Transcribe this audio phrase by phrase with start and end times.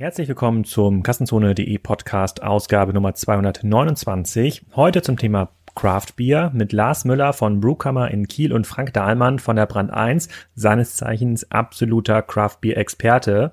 [0.00, 4.64] Herzlich willkommen zum Kassenzone.de Podcast Ausgabe Nummer 229.
[4.74, 9.38] Heute zum Thema Craft Beer mit Lars Müller von Brewkammer in Kiel und Frank Dahlmann
[9.38, 13.52] von der Brand 1, seines Zeichens absoluter Craft Beer Experte.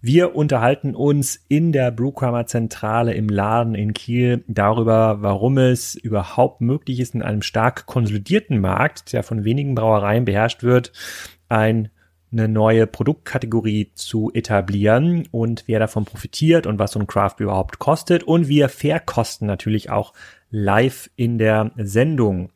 [0.00, 6.62] Wir unterhalten uns in der Brewkammer Zentrale im Laden in Kiel darüber, warum es überhaupt
[6.62, 10.90] möglich ist, in einem stark konsolidierten Markt, der von wenigen Brauereien beherrscht wird,
[11.50, 11.90] ein
[12.32, 17.78] eine neue Produktkategorie zu etablieren und wer davon profitiert und was so ein Craft überhaupt
[17.78, 20.14] kostet und wir verkosten natürlich auch
[20.50, 22.50] live in der Sendung.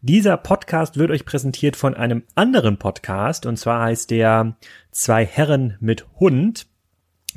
[0.00, 4.56] Dieser Podcast wird euch präsentiert von einem anderen Podcast und zwar heißt der
[4.90, 6.66] Zwei Herren mit Hund.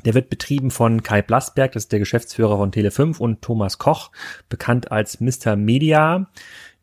[0.04, 4.10] Der wird betrieben von Kai Blasberg, das ist der Geschäftsführer von Tele5 und Thomas Koch,
[4.48, 5.56] bekannt als Mr.
[5.56, 6.28] Media.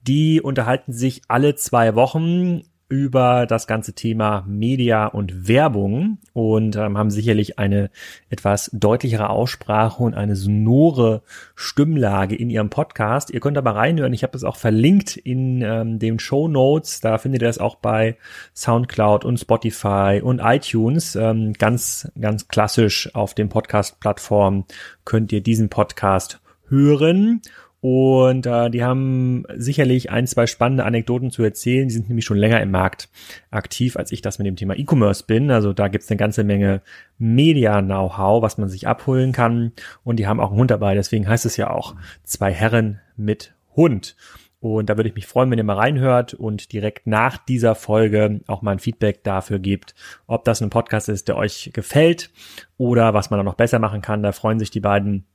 [0.02, 2.63] Die unterhalten sich alle zwei Wochen
[2.94, 7.90] über das ganze Thema Media und Werbung und ähm, haben sicherlich eine
[8.30, 11.24] etwas deutlichere Aussprache und eine sonore
[11.55, 13.32] Stimmlage in ihrem Podcast.
[13.32, 14.13] Ihr könnt aber reinhören.
[14.13, 17.02] Ich habe es auch verlinkt in ähm, den Show Notes.
[17.02, 18.16] Da findet ihr es auch bei
[18.54, 21.16] SoundCloud und Spotify und iTunes.
[21.16, 24.66] Ähm, ganz, ganz klassisch auf den Podcast-Plattformen
[25.04, 27.41] könnt ihr diesen Podcast hören.
[27.84, 31.89] Und äh, die haben sicherlich ein, zwei spannende Anekdoten zu erzählen.
[31.89, 33.09] Die sind nämlich schon länger im Markt
[33.51, 35.51] aktiv, als ich das mit dem Thema E-Commerce bin.
[35.51, 36.81] Also da gibt's eine ganze Menge
[37.17, 39.73] Media-Know-how, was man sich abholen kann.
[40.05, 40.95] Und die haben auch einen Hund dabei.
[40.95, 44.15] Deswegen heißt es ja auch zwei Herren mit Hund.
[44.61, 48.39] Und da würde ich mich freuen, wenn ihr mal reinhört und direkt nach dieser Folge
[48.48, 49.93] auch mal ein Feedback dafür gebt,
[50.26, 52.31] ob das ein Podcast ist, der euch gefällt
[52.77, 54.23] oder was man da noch besser machen kann.
[54.23, 55.26] Da freuen sich die beiden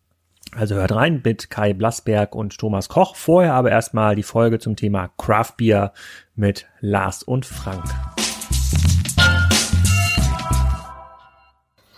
[0.56, 3.16] also hört rein mit Kai Blasberg und Thomas Koch.
[3.16, 5.92] Vorher aber erstmal die Folge zum Thema Craft Beer
[6.34, 7.84] mit Lars und Frank.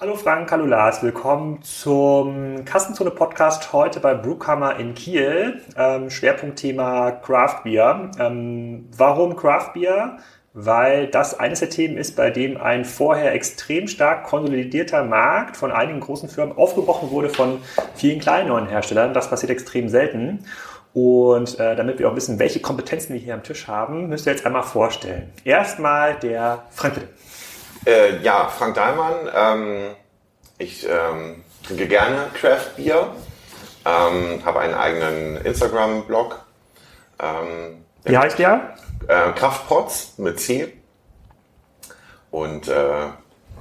[0.01, 5.61] Hallo Frank, hallo Lars, willkommen zum Kassenzone Podcast heute bei Brewkammer in Kiel.
[5.77, 8.11] Ähm, Schwerpunktthema Craft Beer.
[8.19, 10.17] Ähm, warum Craft Beer?
[10.53, 15.71] Weil das eines der Themen ist, bei dem ein vorher extrem stark konsolidierter Markt von
[15.71, 17.63] einigen großen Firmen aufgebrochen wurde von
[17.95, 19.15] vielen kleinen neuen Herstellern.
[19.15, 20.45] Das passiert extrem selten.
[20.93, 24.33] Und äh, damit wir auch wissen, welche Kompetenzen wir hier am Tisch haben, müsst ihr
[24.33, 25.33] jetzt einmal vorstellen.
[25.45, 27.09] Erstmal der Frank bitte.
[27.87, 29.15] Äh, ja, Frank Dahlmann.
[29.33, 29.95] Ähm,
[30.59, 33.13] ich ähm, trinke gerne Craft Beer,
[33.87, 36.45] ähm, habe einen eigenen Instagram-Blog.
[37.23, 38.75] Ähm, Wie heißt der?
[39.09, 40.73] Äh, Kraftpots mit C
[42.31, 43.09] und äh,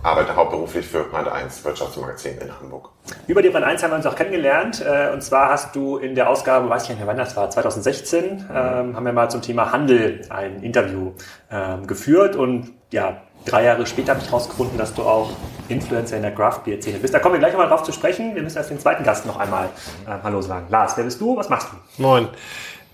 [0.04, 2.92] arbeite hauptberuflich für Brand 1 Wirtschaftsmagazin in Hamburg.
[3.28, 4.82] Über die Brand 1 haben wir uns auch kennengelernt.
[4.82, 7.50] Äh, und zwar hast du in der Ausgabe, weiß ich nicht mehr wann das war,
[7.50, 8.46] 2016, mhm.
[8.50, 11.14] ähm, haben wir mal zum Thema Handel ein Interview
[11.52, 12.36] ähm, geführt.
[12.36, 15.32] Und ja, drei Jahre später habe ich herausgefunden, dass du auch
[15.68, 17.14] Influencer in der Craft Beer Szene bist.
[17.14, 18.36] Da kommen wir gleich nochmal drauf zu sprechen.
[18.36, 19.66] Wir müssen erst den zweiten Gast noch einmal
[20.08, 20.68] äh, Hallo sagen.
[20.70, 21.36] Lars, wer bist du?
[21.36, 22.02] Was machst du?
[22.02, 22.30] Moin.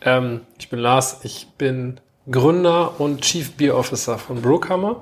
[0.01, 1.19] Ähm, ich bin Lars.
[1.23, 1.99] Ich bin
[2.29, 5.01] Gründer und Chief Beer Officer von Brewkammer.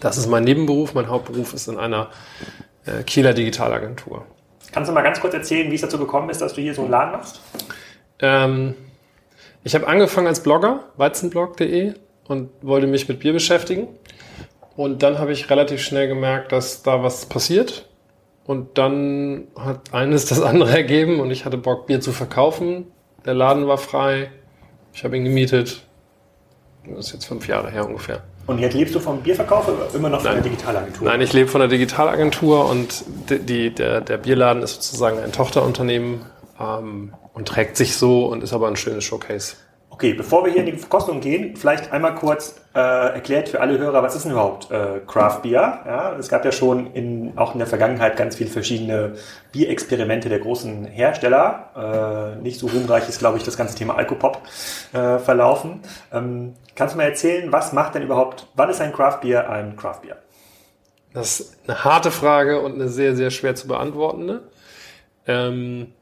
[0.00, 0.94] Das ist mein Nebenberuf.
[0.94, 2.08] Mein Hauptberuf ist in einer
[2.86, 4.24] äh, Kieler Digitalagentur.
[4.72, 6.82] Kannst du mal ganz kurz erzählen, wie es dazu gekommen ist, dass du hier so
[6.82, 7.40] einen Laden machst?
[8.20, 8.74] Ähm,
[9.64, 11.94] ich habe angefangen als Blogger, weizenblog.de,
[12.28, 13.88] und wollte mich mit Bier beschäftigen.
[14.76, 17.88] Und dann habe ich relativ schnell gemerkt, dass da was passiert.
[18.44, 22.86] Und dann hat eines das andere ergeben und ich hatte Bock, Bier zu verkaufen.
[23.26, 24.30] Der Laden war frei.
[24.92, 25.87] Ich habe ihn gemietet.
[26.94, 28.22] Das ist jetzt fünf Jahre her ungefähr.
[28.46, 30.42] Und jetzt lebst du vom Bierverkauf oder immer noch von Nein.
[30.42, 31.06] der Digitalagentur?
[31.06, 36.22] Nein, ich lebe von der Digitalagentur und die, der, der Bierladen ist sozusagen ein Tochterunternehmen
[36.58, 39.56] ähm, und trägt sich so und ist aber ein schönes Showcase.
[39.90, 43.76] Okay, bevor wir hier in die Verkostung gehen, vielleicht einmal kurz äh, erklärt für alle
[43.76, 45.80] Hörer, was ist denn überhaupt äh, Craft Beer?
[45.84, 49.14] Ja, es gab ja schon in, auch in der Vergangenheit ganz viele verschiedene
[49.50, 52.36] Bierexperimente der großen Hersteller.
[52.38, 54.42] Äh, nicht so ruhmreich ist, glaube ich, das ganze Thema Alkopop
[54.92, 55.80] äh, verlaufen.
[56.12, 59.76] Ähm, kannst du mal erzählen, was macht denn überhaupt, wann ist ein Craft Beer ein
[59.76, 60.16] Craft Beer?
[61.12, 64.42] Das ist eine harte Frage und eine sehr, sehr schwer zu beantwortende.
[65.26, 65.94] Ähm,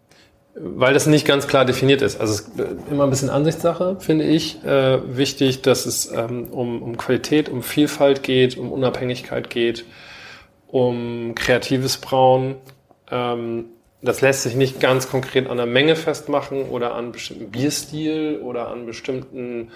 [0.59, 2.19] weil das nicht ganz klar definiert ist.
[2.21, 2.51] Also es ist
[2.91, 4.65] immer ein bisschen Ansichtssache, finde ich.
[4.65, 9.85] Äh, wichtig, dass es ähm, um, um Qualität, um Vielfalt geht, um Unabhängigkeit geht,
[10.67, 12.57] um kreatives Brauen.
[13.11, 13.67] Ähm,
[14.03, 18.69] das lässt sich nicht ganz konkret an der Menge festmachen oder an bestimmten Bierstil oder
[18.69, 19.71] an bestimmten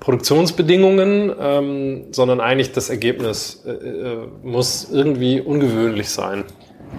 [0.00, 6.44] Produktionsbedingungen, ähm, sondern eigentlich das Ergebnis äh, äh, muss irgendwie ungewöhnlich sein.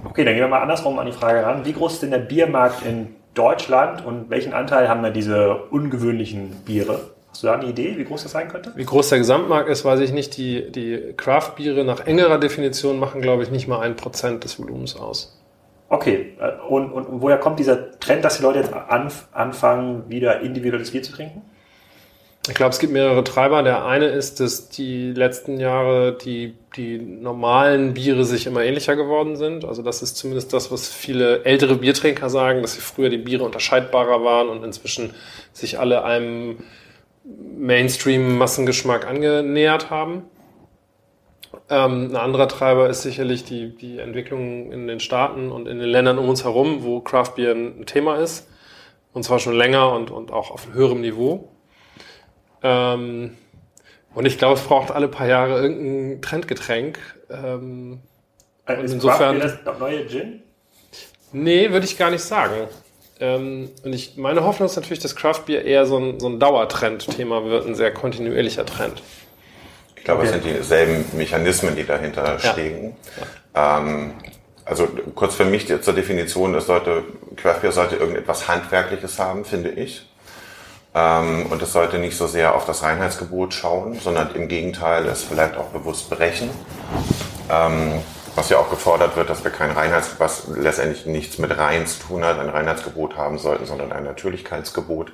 [0.06, 1.66] Okay, dann gehen wir mal andersrum an die Frage ran.
[1.66, 6.52] Wie groß ist denn der Biermarkt in Deutschland und welchen Anteil haben da diese ungewöhnlichen
[6.66, 7.12] Biere?
[7.30, 8.72] Hast du da eine Idee, wie groß das sein könnte?
[8.76, 10.38] Wie groß der Gesamtmarkt ist, weiß ich nicht.
[10.38, 14.96] Die, die Craft-Biere nach engerer Definition machen, glaube ich, nicht mal ein Prozent des Volumens
[14.96, 15.40] aus.
[15.90, 20.42] Okay, äh, und, und woher kommt dieser Trend, dass die Leute jetzt anf anfangen, wieder
[20.42, 21.44] individuelles Bier zu trinken?
[22.48, 23.62] Ich glaube, es gibt mehrere Treiber.
[23.62, 29.36] Der eine ist, dass die letzten Jahre die, die normalen Biere sich immer ähnlicher geworden
[29.36, 29.66] sind.
[29.66, 33.44] Also das ist zumindest das, was viele ältere Biertrinker sagen, dass sie früher die Biere
[33.44, 35.14] unterscheidbarer waren und inzwischen
[35.52, 36.58] sich alle einem
[37.58, 40.24] Mainstream-Massengeschmack angenähert haben.
[41.70, 45.90] Ähm, ein anderer Treiber ist sicherlich die, die Entwicklung in den Staaten und in den
[45.90, 48.48] Ländern um uns herum, wo Craft Beer ein Thema ist.
[49.12, 51.50] Und zwar schon länger und, und auch auf höherem Niveau.
[52.68, 53.38] Ähm,
[54.14, 57.00] und ich glaube, es braucht alle paar Jahre irgendein Trendgetränk.
[57.30, 58.00] Ähm,
[58.68, 59.40] äh, ist insofern.
[59.40, 60.42] das neue Gin?
[61.32, 62.68] Nee, würde ich gar nicht sagen.
[63.20, 66.40] Ähm, und ich, meine Hoffnung ist natürlich, dass Craft Beer eher so ein, so ein
[66.40, 69.02] Dauertrend-Thema wird, ein sehr kontinuierlicher Trend.
[69.96, 70.36] Ich glaube, okay.
[70.36, 72.40] es sind dieselben Mechanismen, die dahinter ja.
[72.40, 72.96] stehen.
[73.56, 73.80] Ja.
[73.80, 74.14] Ähm,
[74.66, 77.04] also kurz für mich zur Definition, es sollte,
[77.38, 80.06] Craft Beer sollte irgendetwas Handwerkliches haben, finde ich.
[80.98, 85.24] Ähm, und es sollte nicht so sehr auf das Reinheitsgebot schauen, sondern im Gegenteil es
[85.24, 86.50] vielleicht auch bewusst brechen.
[87.52, 88.02] Ähm,
[88.36, 92.00] was ja auch gefordert wird, dass wir kein Reinheitsgebot, was letztendlich nichts mit Rein zu
[92.00, 95.12] tun hat, ein Reinheitsgebot haben sollten, sondern ein Natürlichkeitsgebot.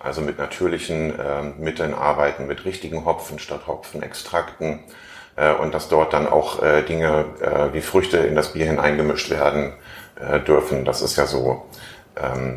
[0.00, 4.80] Also mit natürlichen äh, Mitteln arbeiten, mit richtigen Hopfen statt Hopfenextrakten.
[5.36, 9.30] Äh, und dass dort dann auch äh, Dinge äh, wie Früchte in das Bier hineingemischt
[9.30, 9.74] werden
[10.46, 10.84] dürfen.
[10.84, 11.68] Das ist ja so ähm,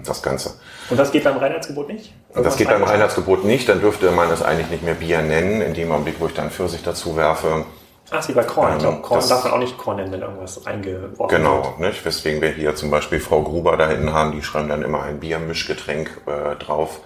[0.03, 0.53] das Ganze.
[0.89, 2.13] Und das geht beim Reinheitsgebot nicht?
[2.33, 5.61] Und das geht beim Reinheitsgebot nicht, dann dürfte man es eigentlich nicht mehr Bier nennen,
[5.61, 7.65] in dem Augenblick, wo ich dann Pfirsich dazu werfe.
[8.11, 8.67] Ach, wie bei Korn.
[8.67, 11.77] Ähm, ich glaube, Korn darf man auch nicht Korn nennen, wenn irgendwas eingeworfen genau, wird.
[11.77, 12.05] Genau, nicht?
[12.05, 15.19] weswegen wir hier zum Beispiel Frau Gruber da hinten haben, die schreiben dann immer ein
[15.19, 16.99] Biermischgetränk äh, drauf.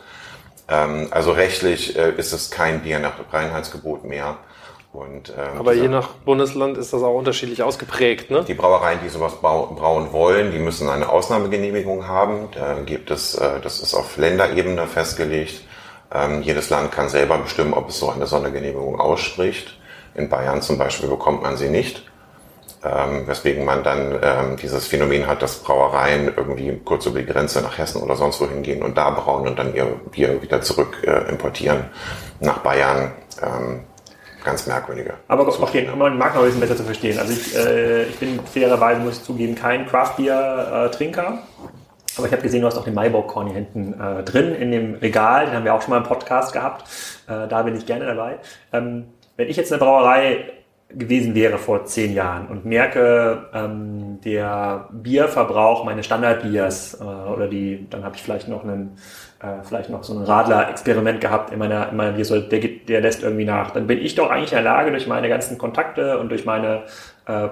[0.67, 4.37] Ähm, also rechtlich äh, ist es kein Bier nach Reinheitsgebot mehr.
[4.97, 8.31] Und, ähm, Aber je nach Bundesland ist das auch unterschiedlich ausgeprägt.
[8.31, 8.43] Ne?
[8.47, 12.49] Die Brauereien, die sowas brauen wollen, die müssen eine Ausnahmegenehmigung haben.
[12.55, 15.61] Da gibt es, äh, das ist auf Länderebene festgelegt.
[16.11, 19.77] Ähm, jedes Land kann selber bestimmen, ob es so eine Sondergenehmigung ausspricht.
[20.15, 22.03] In Bayern zum Beispiel bekommt man sie nicht.
[22.83, 27.61] Ähm, weswegen man dann ähm, dieses Phänomen hat, dass Brauereien irgendwie kurz über die Grenze
[27.61, 31.03] nach Hessen oder sonst wohin gehen und da brauen und dann ihr Bier wieder zurück
[31.03, 31.85] äh, importieren
[32.39, 33.11] nach Bayern.
[33.43, 33.81] Ähm,
[34.47, 35.13] ganz merkwürdige.
[35.27, 37.19] Aber okay, um den Markt noch ein bisschen besser zu verstehen.
[37.19, 41.39] Also ich, äh, ich bin fairerweise, muss ich zugeben, kein Craft-Bier-Trinker.
[42.17, 44.95] Aber ich habe gesehen, du hast auch den Maibock-Korn hier hinten äh, drin in dem
[44.95, 45.45] Regal.
[45.45, 46.85] Den haben wir auch schon mal im Podcast gehabt.
[47.27, 48.39] Äh, da bin ich gerne dabei.
[48.73, 49.05] Ähm,
[49.35, 50.45] wenn ich jetzt eine Brauerei
[50.89, 57.87] gewesen wäre vor zehn Jahren und merke, ähm, der Bierverbrauch meines Standardbiers äh, oder die,
[57.89, 58.97] dann habe ich vielleicht noch einen
[59.39, 63.21] äh, vielleicht noch so ein Radler-Experiment gehabt in meiner, in meiner Visual, der, der lässt
[63.21, 63.71] irgendwie nach.
[63.71, 66.83] Dann bin ich doch eigentlich in der Lage, durch meine ganzen Kontakte und durch meine
[67.27, 67.47] äh,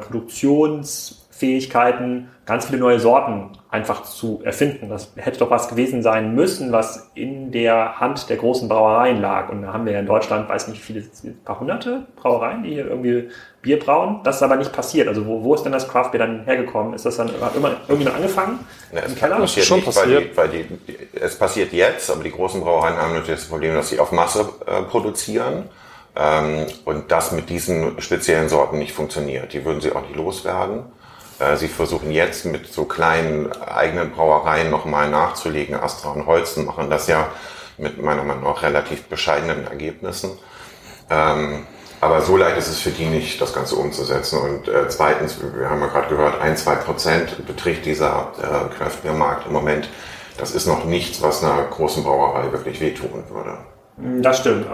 [1.35, 4.87] Produktionsfähigkeiten ganz viele neue Sorten einfach zu erfinden.
[4.89, 9.49] Das hätte doch was gewesen sein müssen, was in der Hand der großen Brauereien lag.
[9.49, 12.69] Und da haben wir ja in Deutschland, weiß nicht, viele, ein paar hunderte Brauereien, die
[12.69, 13.29] hier irgendwie
[13.61, 14.21] Bier brauen.
[14.23, 15.07] Das ist aber nicht passiert.
[15.07, 16.93] Also wo, wo ist denn das Craft Beer dann hergekommen?
[16.93, 18.59] Ist das dann immer irgendwie noch angefangen?
[18.93, 19.39] Ja, es Keller?
[19.39, 20.37] passiert schon nicht, passiert.
[20.37, 23.73] Weil, die, weil die, es passiert jetzt, aber die großen Brauereien haben natürlich das Problem,
[23.73, 25.69] dass sie auf Masse äh, produzieren.
[26.15, 29.51] Ähm, und das mit diesen speziellen Sorten nicht funktioniert.
[29.51, 30.85] Die würden sie auch nicht loswerden.
[31.39, 35.75] Äh, sie versuchen jetzt mit so kleinen eigenen Brauereien nochmal nachzulegen.
[35.75, 37.27] Astra und Holzen machen das ja
[37.77, 40.31] mit meiner Meinung nach relativ bescheidenen Ergebnissen.
[41.09, 41.65] Ähm,
[42.01, 44.39] aber so leicht ist es für die nicht, das Ganze umzusetzen.
[44.39, 49.01] Und äh, zweitens, wir haben ja gerade gehört, ein, zwei Prozent beträgt dieser äh, Craft
[49.03, 49.89] Beer Markt im Moment.
[50.37, 53.57] Das ist noch nichts, was einer großen Brauerei wirklich wehtun würde.
[54.21, 54.67] Das stimmt.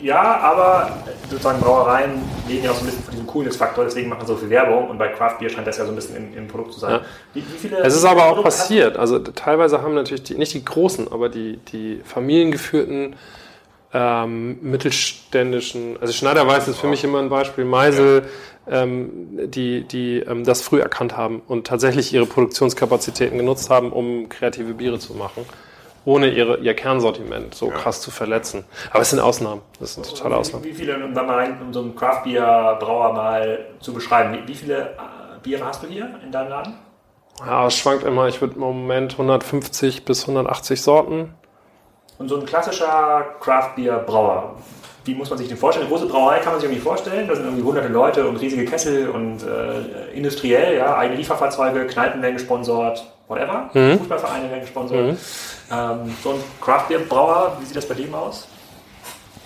[0.00, 4.26] Ja, aber sozusagen Brauereien leben ja auch so ein bisschen von diesem Coolness-Faktor, deswegen machen
[4.26, 6.48] so viel Werbung und bei Craft Beer scheint das ja so ein bisschen im, im
[6.48, 6.92] Produkt zu sein.
[6.92, 7.00] Ja.
[7.34, 8.96] Wie, wie viele es ist aber auch passiert.
[8.96, 13.16] Also teilweise haben natürlich die, nicht die großen, aber die, die familiengeführten
[13.92, 18.24] ähm, mittelständischen, also Schneiderweiß ist für mich immer ein Beispiel, Meisel,
[18.66, 18.82] ja.
[18.82, 19.10] ähm,
[19.50, 24.74] die, die ähm, das früh erkannt haben und tatsächlich ihre Produktionskapazitäten genutzt haben, um kreative
[24.74, 25.44] Biere zu machen
[26.04, 27.74] ohne ihre, ihr Kernsortiment so ja.
[27.74, 28.64] krass zu verletzen.
[28.90, 29.62] Aber es sind Ausnahmen.
[29.78, 30.64] Das sind totale Ausnahmen.
[30.64, 34.54] Wie, viele, um mal um so einen Craft Beer Brauer mal zu beschreiben, wie, wie
[34.54, 34.86] viele äh,
[35.42, 36.74] Biere hast du hier in deinem Laden?
[37.46, 38.28] Ja, es schwankt immer.
[38.28, 41.34] Ich würde im Moment 150 bis 180 Sorten.
[42.18, 44.56] Und so ein klassischer Craft Beer Brauer,
[45.04, 45.86] wie muss man sich den vorstellen?
[45.86, 47.26] Eine große Brauerei kann man sich irgendwie vorstellen.
[47.26, 52.20] Da sind irgendwie hunderte Leute und riesige Kessel und äh, industriell, ja, eigene Lieferfahrzeuge, Kneipen
[52.20, 53.70] werden gesponsert, whatever.
[53.72, 53.98] Mhm.
[53.98, 54.98] Fußballvereine werden gesponsert.
[54.98, 55.18] Mhm.
[55.70, 58.48] Ähm, so ein Craft Beer Brauer, wie sieht das bei dem aus?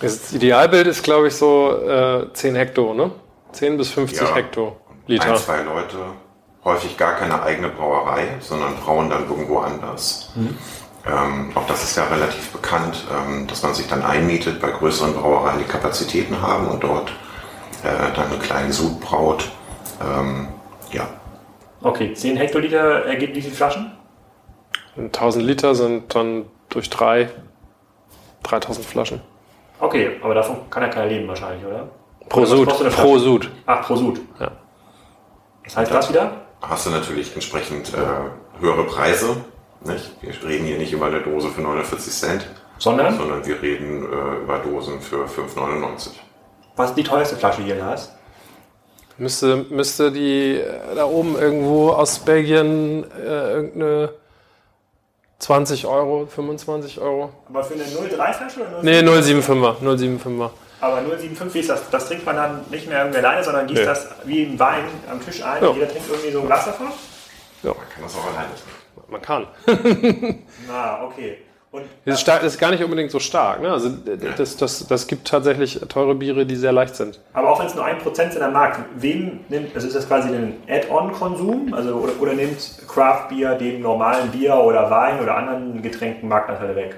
[0.01, 3.11] Das Idealbild ist, glaube ich, so äh, 10 Hektar, ne?
[3.53, 4.75] 10 bis 50 ja, Hektoliter.
[5.07, 5.97] Ein, zwei Leute,
[6.65, 10.31] häufig gar keine eigene Brauerei, sondern brauen dann irgendwo anders.
[10.35, 10.57] Mhm.
[11.07, 15.13] Ähm, auch das ist ja relativ bekannt, ähm, dass man sich dann einmietet bei größeren
[15.13, 17.11] Brauereien, die Kapazitäten haben und dort
[17.83, 19.51] äh, dann einen kleinen Sud braut.
[20.01, 20.47] Ähm,
[20.91, 21.07] ja.
[21.85, 23.91] Okay, 10 Hektoliter ergibt wie viele Flaschen?
[24.97, 27.29] 1000 Liter sind dann durch drei
[28.41, 29.21] 3000 Flaschen.
[29.79, 31.87] Okay, aber davon kann ja keiner leben wahrscheinlich, oder?
[32.27, 32.69] Pro Sud.
[32.89, 33.51] Pro Sud.
[33.67, 34.19] Ach, pro Sud.
[34.39, 34.51] Ja.
[35.63, 36.31] Was heißt das wieder?
[36.63, 39.45] Hast du natürlich entsprechend äh, höhere Preise.
[39.81, 40.11] Nicht?
[40.21, 42.47] Wir reden hier nicht über eine Dose für 49 Cent.
[42.79, 43.15] Sondern?
[43.15, 46.13] Sondern wir reden äh, über Dosen für 5,99.
[46.77, 48.14] Was ist die teuerste Flasche hier, Lars?
[49.17, 54.09] Müsste, müsste die äh, da oben irgendwo aus Belgien äh, irgendeine
[55.39, 57.29] 20 Euro, 25 Euro.
[57.49, 58.83] Aber für eine 03-Flasche oder 0,75?
[58.83, 59.75] Nee, 075er.
[59.81, 60.49] 075er.
[60.81, 61.89] Aber 0,75, wie ist das?
[61.89, 63.85] Das trinkt man dann nicht mehr irgendwie alleine, sondern gießt ja.
[63.85, 65.63] das wie ein Wein am Tisch ein.
[65.63, 65.71] Ja.
[65.71, 66.87] Jeder trinkt irgendwie so ein Glas davon?
[67.63, 67.69] Ja.
[67.69, 68.85] Man kann das auch alleine trinken.
[69.07, 69.47] Man kann.
[70.67, 71.37] Na, okay.
[71.75, 73.61] Und das, ist das ist gar nicht unbedingt so stark.
[73.61, 73.69] Ne?
[73.69, 77.19] Also das, das, das gibt tatsächlich teure Biere, die sehr leicht sind.
[77.33, 80.07] Aber auch wenn es nur ein Prozent sind am Markt, wem nimmt, also ist das
[80.07, 81.73] quasi ein Add-on-Konsum?
[81.73, 86.77] Also, oder, oder nimmt Craft Beer dem normalen Bier oder Wein oder anderen Getränken Marktanteile
[86.77, 86.95] weg?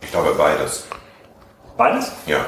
[0.00, 0.86] Ich glaube beides.
[1.76, 2.10] Beides?
[2.24, 2.38] Ja.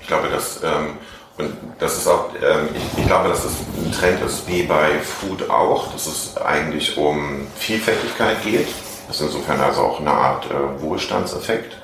[0.00, 0.98] Ich glaube, dass, ähm,
[1.36, 4.98] und das ist auch, ähm, ich, ich glaube, dass das ein Trend ist wie bei
[4.98, 8.66] Food auch, dass es eigentlich um Vielfältigkeit geht
[9.08, 11.76] das ist insofern also auch eine Art äh, Wohlstandseffekt,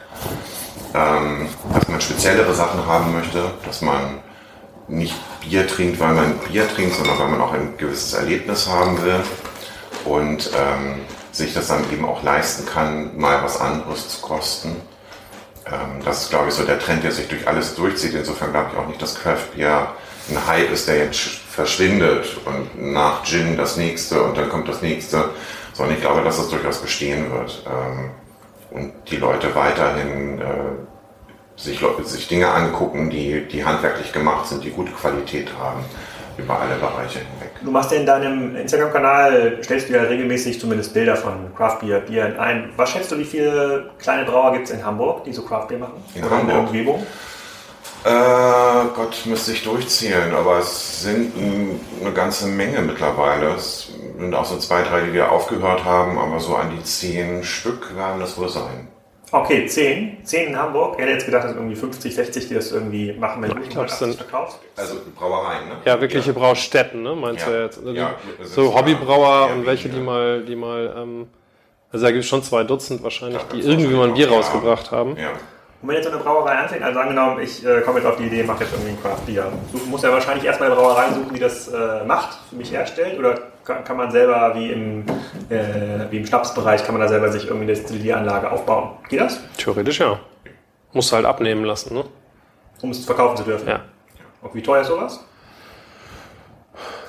[0.94, 4.22] ähm, dass man speziellere Sachen haben möchte, dass man
[4.86, 9.02] nicht Bier trinkt, weil man Bier trinkt, sondern weil man auch ein gewisses Erlebnis haben
[9.02, 9.20] will
[10.04, 11.00] und ähm,
[11.32, 14.76] sich das dann eben auch leisten kann, mal was anderes zu kosten.
[15.66, 18.14] Ähm, das ist, glaube ich, so der Trend, der sich durch alles durchzieht.
[18.14, 19.92] Insofern glaube ich auch nicht, dass Craft Beer
[20.30, 24.82] ein Hype ist, der jetzt verschwindet und nach Gin das nächste und dann kommt das
[24.82, 25.30] nächste,
[25.74, 28.10] sondern ich glaube, dass das durchaus bestehen wird ähm,
[28.70, 30.44] und die Leute weiterhin äh,
[31.56, 35.84] sich, sich Dinge angucken, die, die handwerklich gemacht sind, die gute Qualität haben
[36.36, 37.50] über alle Bereiche hinweg.
[37.62, 42.00] Du machst ja in deinem Instagram-Kanal, stellst du ja regelmäßig zumindest Bilder von Craft Beer,
[42.00, 42.72] Bier ein.
[42.76, 45.78] Was schätzt du, wie viele kleine Brauer gibt es in Hamburg, die so Craft Beer
[45.78, 46.02] machen?
[46.14, 46.40] In Oder Hamburg?
[46.40, 47.06] in der Umgebung?
[48.04, 51.32] Äh, Gott, müsste ich durchzählen, aber es sind
[52.00, 53.54] eine ganze Menge mittlerweile.
[53.54, 57.42] Es sind auch so zwei, drei, die wir aufgehört haben, aber so an die zehn
[57.42, 58.88] Stück werden das wohl sein.
[59.32, 60.18] Okay, zehn.
[60.24, 60.94] Zehn in Hamburg.
[60.96, 63.88] Ich hätte jetzt gedacht, dass irgendwie 50, 60, die das irgendwie machen, wenn ich glaube,
[63.88, 64.60] es sind verkaufst.
[64.76, 65.76] Also Brauereien, ne?
[65.84, 66.38] Ja, wirkliche ja.
[66.38, 67.16] Braustätten, ne?
[67.16, 67.52] Meinst ja.
[67.52, 67.78] du jetzt?
[67.78, 71.26] Also ja, so Hobbybrauer und welche, die mal, die mal, ähm,
[71.90, 75.16] also da gibt es schon zwei Dutzend wahrscheinlich, die irgendwie mal ein Bier rausgebracht haben.
[75.16, 75.30] Ja.
[75.82, 78.24] Und wenn jetzt so eine Brauerei anfängt, also angenommen, ich äh, komme jetzt auf die
[78.24, 79.52] Idee, mache jetzt irgendwie ein Craft Beer,
[79.90, 83.34] muss ja wahrscheinlich erstmal eine Brauerei suchen, die das äh, macht, für mich herstellt, oder
[83.64, 85.04] kann, kann man selber wie im,
[85.48, 88.90] äh, wie im Schnapsbereich, kann man da selber sich irgendwie eine Destillieranlage aufbauen?
[89.08, 89.40] Geht das?
[89.56, 90.18] Theoretisch ja.
[90.92, 92.04] Musst du halt abnehmen lassen, ne?
[92.82, 93.68] Um es verkaufen zu dürfen?
[93.68, 93.80] Ja.
[94.42, 95.24] Und wie teuer ist sowas?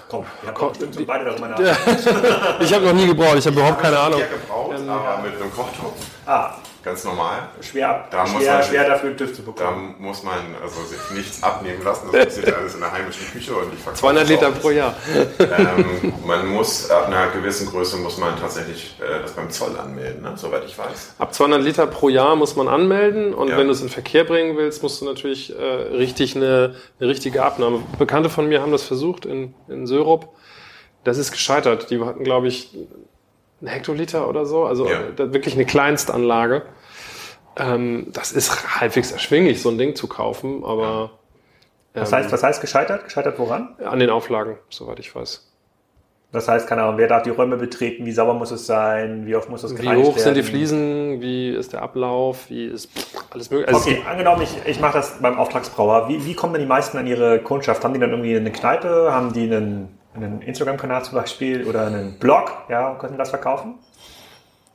[0.07, 1.79] Komm, ihr habt bestimmt so beide darüber nachgedacht.
[2.59, 4.19] ich habe noch nie gebraucht, ich habe überhaupt keine Ahnung.
[4.19, 5.93] Ich habe gebraucht, ähm, aber mit einem Kochtopf.
[6.25, 7.49] Ah, ganz normal.
[7.61, 9.95] Schwer, da schwer, man, schwer dafür TÜV zu bekommen.
[9.97, 12.09] Da muss man also sich nichts abnehmen lassen.
[12.11, 14.95] Das passiert alles in der heimischen Küche und ich 200 Liter pro Jahr.
[15.39, 20.21] Ähm, man muss, ab einer gewissen Größe muss man tatsächlich äh, das beim Zoll anmelden,
[20.21, 20.33] ne?
[20.35, 21.15] soweit ich weiß.
[21.17, 23.57] Ab 200 Liter pro Jahr muss man anmelden und ja.
[23.57, 27.43] wenn du es in Verkehr bringen willst, musst du natürlich äh, richtig eine, eine richtige
[27.43, 27.81] Abnahme.
[27.97, 30.29] Bekannte von mir haben das versucht in, in Syrup.
[31.03, 31.89] Das ist gescheitert.
[31.89, 32.77] Die hatten, glaube ich,
[33.61, 35.17] ein Hektoliter oder so, also ja.
[35.17, 36.63] wirklich eine Kleinstanlage.
[37.57, 41.11] Ähm, das ist halbwegs erschwinglich, so ein Ding zu kaufen, aber.
[41.93, 43.05] Ähm, was, heißt, was heißt gescheitert?
[43.05, 43.75] Gescheitert woran?
[43.83, 45.51] An den Auflagen, soweit ich weiß.
[46.35, 49.37] Das heißt, keine Ahnung, wer darf die Räume betreten, wie sauber muss es sein, wie
[49.37, 50.19] oft muss es Wie hoch werden?
[50.19, 52.89] sind die Fliesen, wie ist der Ablauf, wie ist
[53.29, 53.73] alles möglich.
[53.73, 56.09] Also okay, angenommen, ich, ich mache das beim Auftragsbrauer.
[56.09, 57.85] Wie, wie kommen denn die meisten an ihre Kundschaft?
[57.85, 59.13] Haben die dann irgendwie eine Kneipe?
[59.13, 63.75] Haben die einen einen Instagram-Kanal zum Beispiel oder einen Blog, ja, könnten das verkaufen?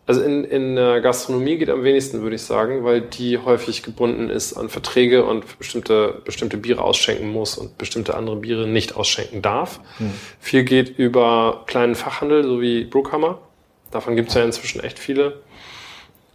[0.06, 4.54] Also in, in Gastronomie geht am wenigsten, würde ich sagen, weil die häufig gebunden ist
[4.54, 9.78] an Verträge und bestimmte, bestimmte Biere ausschenken muss und bestimmte andere Biere nicht ausschenken darf.
[9.98, 10.12] Hm.
[10.40, 13.38] Viel geht über kleinen Fachhandel, so wie Brookhammer.
[13.92, 15.42] Davon gibt es ja inzwischen echt viele.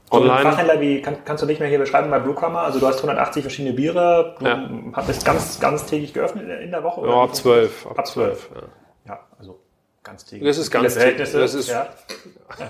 [0.09, 0.43] Online.
[0.43, 2.59] So Fachhändler wie, kann, kannst du nicht mehr hier beschreiben bei Brookhammer?
[2.59, 5.01] Also du hast 180 verschiedene Biere, du ja.
[5.05, 7.05] bist ganz, ganz täglich geöffnet in der Woche?
[7.05, 7.87] Ja, ab 12.
[7.87, 8.49] Ab 12.
[8.55, 8.61] Ja.
[9.05, 9.59] Ja, also
[10.03, 10.47] ganz täglich.
[10.47, 11.39] Das ist ganz Verhältnisse.
[11.39, 11.87] Das ist ja.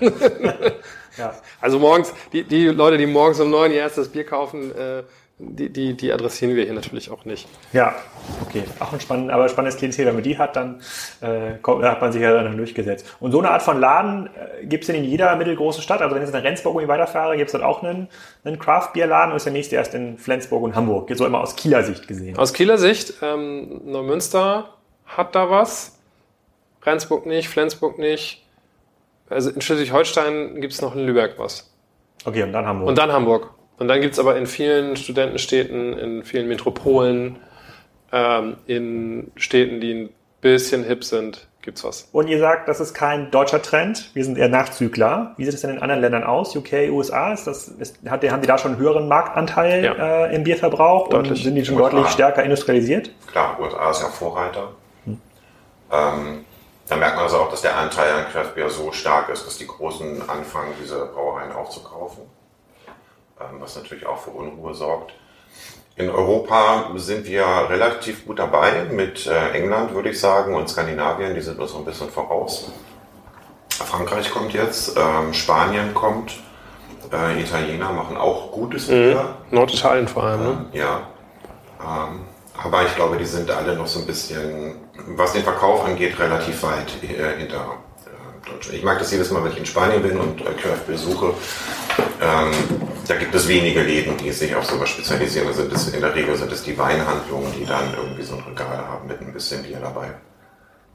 [1.18, 1.34] ja.
[1.60, 5.02] Also morgens, die, die Leute, die morgens um neun ihr erstes Bier kaufen, äh,
[5.38, 7.46] die, die, die adressieren wir hier natürlich auch nicht.
[7.74, 7.94] Ja,
[8.46, 8.64] okay.
[8.80, 10.06] Auch ein spannend, aber spannendes Klientel.
[10.06, 10.80] Wenn man die hat, dann
[11.20, 13.14] äh, kommt, hat man sich ja dann durchgesetzt.
[13.20, 16.00] Und so eine Art von Laden äh, gibt es denn in jeder mittelgroßen Stadt?
[16.00, 18.08] Also wenn ich jetzt nach Rendsburg irgendwie weiterfahre, gibt es dort auch einen,
[18.44, 21.10] einen Craft-Bier-Laden und ist der nächste erst in Flensburg und Hamburg.
[21.14, 22.38] So immer aus Kieler Sicht gesehen.
[22.38, 24.70] Aus Kieler Sicht, ähm, Neumünster
[25.04, 25.95] hat da was.
[26.86, 28.44] Rendsburg nicht, Flensburg nicht.
[29.28, 31.70] Also in Schleswig-Holstein gibt es noch in Lübeck was.
[32.24, 32.88] Okay, und dann Hamburg.
[32.88, 33.50] Und dann Hamburg.
[33.78, 37.36] Und dann gibt es aber in vielen Studentenstädten, in vielen Metropolen,
[38.12, 42.08] ähm, in Städten, die ein bisschen hip sind, gibt's was.
[42.12, 45.34] Und ihr sagt, das ist kein deutscher Trend, wir sind eher Nachzügler.
[45.36, 46.56] Wie sieht es denn in anderen Ländern aus?
[46.56, 50.26] UK, USA, ist das, ist, hat, haben die da schon einen höheren Marktanteil ja.
[50.26, 51.08] äh, im Bierverbrauch?
[51.08, 51.32] Deutlich.
[51.32, 51.90] Und sind die schon USA.
[51.90, 53.10] deutlich stärker industrialisiert?
[53.30, 54.72] Klar, USA ist ja Vorreiter.
[55.04, 55.20] Hm.
[55.92, 56.44] Ähm,
[56.88, 59.58] da merkt man also auch, dass der Anteil an Craft Beer so stark ist, dass
[59.58, 62.24] die Großen anfangen, diese Brauereien aufzukaufen.
[63.40, 65.12] Ähm, was natürlich auch für Unruhe sorgt.
[65.96, 71.34] In Europa sind wir relativ gut dabei mit äh, England, würde ich sagen, und Skandinavien,
[71.34, 72.70] die sind uns so ein bisschen voraus.
[73.70, 76.38] Frankreich kommt jetzt, ähm, Spanien kommt,
[77.12, 79.36] äh, Italiener machen auch gutes Bier.
[79.50, 79.56] Mhm.
[79.56, 80.66] Norditalien vor allem, ne?
[80.72, 81.00] Äh, ja.
[81.80, 82.20] Ähm,
[82.62, 84.76] aber ich glaube, die sind alle noch so ein bisschen,
[85.16, 87.78] was den Verkauf angeht, relativ weit äh, hinter
[88.46, 88.78] Deutschland.
[88.78, 91.34] Ich mag das jedes Mal, wenn ich in Spanien bin und äh, Craft besuche.
[92.20, 92.52] Ähm,
[93.06, 95.48] da gibt es wenige Läden, die sich auf sowas spezialisieren.
[95.48, 98.78] Also das, in der Regel sind es die Weinhandlungen, die dann irgendwie so ein Regal
[98.78, 100.14] haben mit ein bisschen Bier dabei.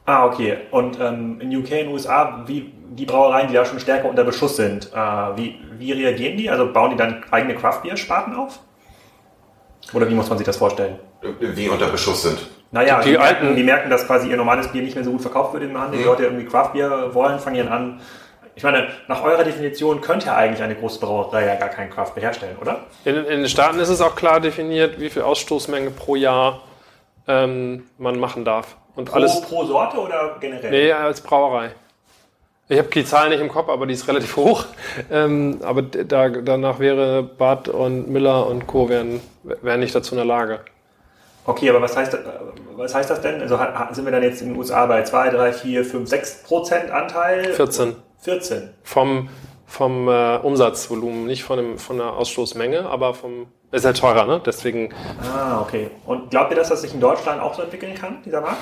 [0.06, 0.58] Ah, okay.
[0.72, 4.56] Und ähm, in UK, den USA, wie die Brauereien, die da schon stärker unter Beschuss
[4.56, 6.50] sind, äh, wie, wie reagieren die?
[6.50, 8.60] Also bauen die dann eigene Craft-Bier-Sparten auf?
[9.94, 11.00] Oder wie muss man sich das vorstellen?
[11.40, 12.40] Wie unter Beschuss sind.
[12.72, 15.12] Naja, die, die, alten, merken, die merken, dass quasi ihr normales Bier nicht mehr so
[15.12, 15.98] gut verkauft wird im Handel.
[15.98, 16.10] Die mhm.
[16.10, 18.02] Leute irgendwie Craftbier wollen, fangen ihren an.
[18.56, 22.24] Ich meine, nach eurer Definition könnte ja eigentlich eine große Brauerei ja gar kein Craftbier
[22.24, 22.86] herstellen, oder?
[23.06, 26.62] In, in, den Staaten ist es auch klar definiert, wie viel Ausstoßmenge pro Jahr
[27.28, 28.76] ähm, man machen darf.
[28.96, 30.70] Und pro, alles, pro Sorte oder generell?
[30.70, 31.72] Nee, als Brauerei.
[32.68, 34.66] Ich habe die Zahl nicht im Kopf, aber die ist relativ hoch.
[35.12, 38.88] Ähm, aber da, danach wäre Bad und Miller und Co.
[38.88, 40.60] wären, wären nicht dazu in der Lage.
[41.46, 42.18] Okay, aber was heißt,
[42.76, 43.42] was heißt das denn?
[43.42, 43.58] Also
[43.92, 47.54] sind wir dann jetzt in den USA bei 2, 3, 4, 5, 6 Prozent Anteil?
[47.54, 47.96] 14.
[48.20, 48.70] 14.
[48.84, 49.30] Vom,
[49.66, 53.48] vom äh, Umsatzvolumen, nicht von, dem, von der Ausstoßmenge, aber vom.
[53.72, 54.42] Ist halt teurer, ne?
[54.46, 54.94] Deswegen.
[55.22, 55.90] Ah, okay.
[56.06, 58.60] Und glaubt ihr, dass das sich in Deutschland auch so entwickeln kann, dieser Markt?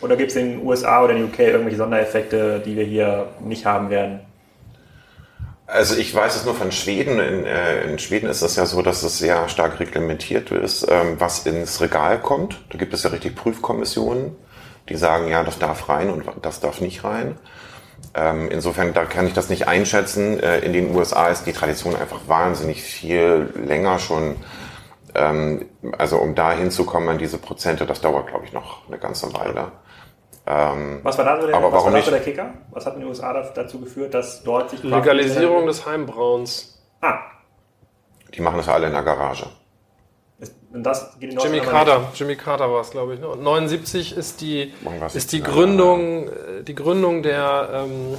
[0.00, 3.26] Oder gibt es in den USA oder in den UK irgendwelche Sondereffekte, die wir hier
[3.40, 4.20] nicht haben werden?
[5.68, 7.20] Also ich weiß es nur von Schweden.
[7.20, 11.16] In, äh, in, Schweden ist es ja so, dass es sehr stark reglementiert ist, ähm,
[11.18, 12.64] was ins Regal kommt.
[12.70, 14.34] Da gibt es ja richtig Prüfkommissionen,
[14.88, 17.36] die sagen, ja, das darf rein und das darf nicht rein.
[18.14, 20.40] Ähm, insofern, da kann ich das nicht einschätzen.
[20.40, 24.36] Äh, in den USA ist die Tradition einfach wahnsinnig viel länger schon.
[25.14, 25.66] Ähm,
[25.98, 29.72] also um da hinzukommen an diese Prozente, das dauert, glaube ich, noch eine ganze Weile.
[30.50, 32.54] Ähm, was war da so der, aber warum so der Kicker?
[32.70, 34.82] Was hat in den USA dazu geführt, dass dort sich...
[34.82, 36.82] Legalisierung des Heimbrauens.
[37.02, 37.18] Ah.
[38.34, 39.46] Die machen das ja alle in der Garage.
[40.72, 43.20] Und das geht in Jimmy Carter, Jimmy Carter war es, glaube ich.
[43.20, 43.28] Ne?
[43.28, 44.72] Und 79 ist die,
[45.14, 48.16] ist die Gründung, äh, die Gründung der ähm,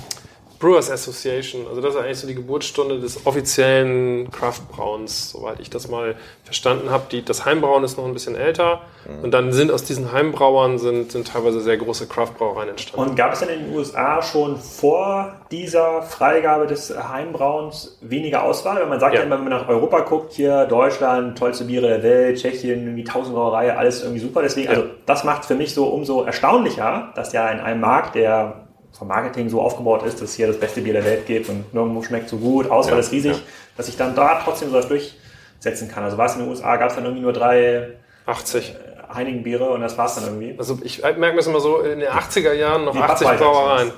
[0.60, 1.66] Brewers Association.
[1.68, 6.90] Also das ist eigentlich so die Geburtsstunde des offiziellen Craftbrauens, soweit ich das mal verstanden
[6.90, 7.06] habe.
[7.12, 9.24] Die, das Heimbrauen ist noch ein bisschen älter mhm.
[9.24, 13.10] und dann sind aus diesen Heimbrauern sind, sind teilweise sehr große Craftbrauereien entstanden.
[13.10, 18.82] Und gab es denn in den USA schon vor dieser Freigabe des Heimbrauens weniger Auswahl?
[18.82, 21.88] Weil man sagt ja, ja immer, wenn man nach Europa guckt, hier Deutschland, tollste Biere
[21.88, 24.42] der Welt, Tschechien, irgendwie tausend Brauereien, alles irgendwie super.
[24.42, 24.78] Deswegen, ja.
[24.78, 28.66] also das macht es für mich so umso erstaunlicher, dass ja in einem Markt, der
[29.00, 31.74] vom Marketing so aufgebaut ist, dass es hier das beste Bier der Welt gibt und
[31.74, 33.40] nirgendwo schmeckt so gut, Auswahl ja, ist riesig, ja.
[33.78, 36.04] dass ich dann da trotzdem so was durchsetzen kann.
[36.04, 37.88] Also war es in den USA, gab es dann irgendwie nur drei
[38.26, 38.70] 80.
[38.70, 40.54] Äh, Heinigen Biere und das war es dann irgendwie.
[40.60, 43.92] Also ich merke mir das immer so, in den 80er Jahren noch Die 80 Brauereien.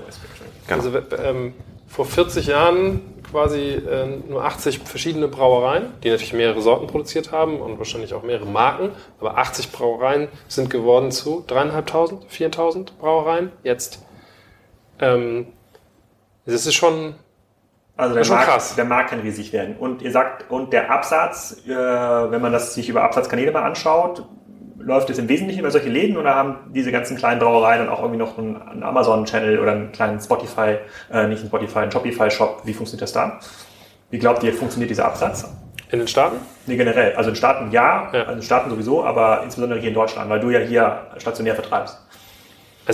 [0.70, 0.90] Also
[1.22, 1.54] ähm,
[1.88, 7.60] vor 40 Jahren quasi äh, nur 80 verschiedene Brauereien, die natürlich mehrere Sorten produziert haben
[7.60, 13.52] und wahrscheinlich auch mehrere Marken, aber 80 Brauereien sind geworden zu dreieinhalbtausend, 4.000 Brauereien.
[13.64, 14.00] Jetzt
[15.02, 15.48] ähm,
[16.46, 17.16] das ist schon,
[17.98, 18.76] also der, Markt, krass.
[18.76, 19.76] der Markt kann riesig werden.
[19.78, 24.26] Und ihr sagt, und der Absatz, äh, wenn man das sich über Absatzkanäle mal anschaut,
[24.80, 28.00] läuft es im Wesentlichen über solche Läden oder haben diese ganzen kleinen Brauereien und auch
[28.00, 30.78] irgendwie noch einen, einen Amazon-Channel oder einen kleinen Spotify,
[31.12, 32.62] äh, nicht einen Spotify, einen Shopify-Shop?
[32.64, 33.40] Wie funktioniert das da?
[34.10, 35.48] Wie glaubt ihr, funktioniert dieser Absatz?
[35.92, 36.38] In den Staaten?
[36.68, 37.16] Nee, generell.
[37.16, 38.22] Also in Staaten ja, ja.
[38.22, 42.02] also in Staaten sowieso, aber insbesondere hier in Deutschland, weil du ja hier stationär vertreibst.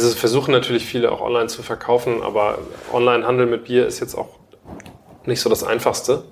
[0.04, 2.60] Also versuchen natürlich viele auch online zu verkaufen, aber
[2.94, 4.30] Online-Handel mit Bier ist jetzt auch
[5.26, 6.24] nicht so das Einfachste.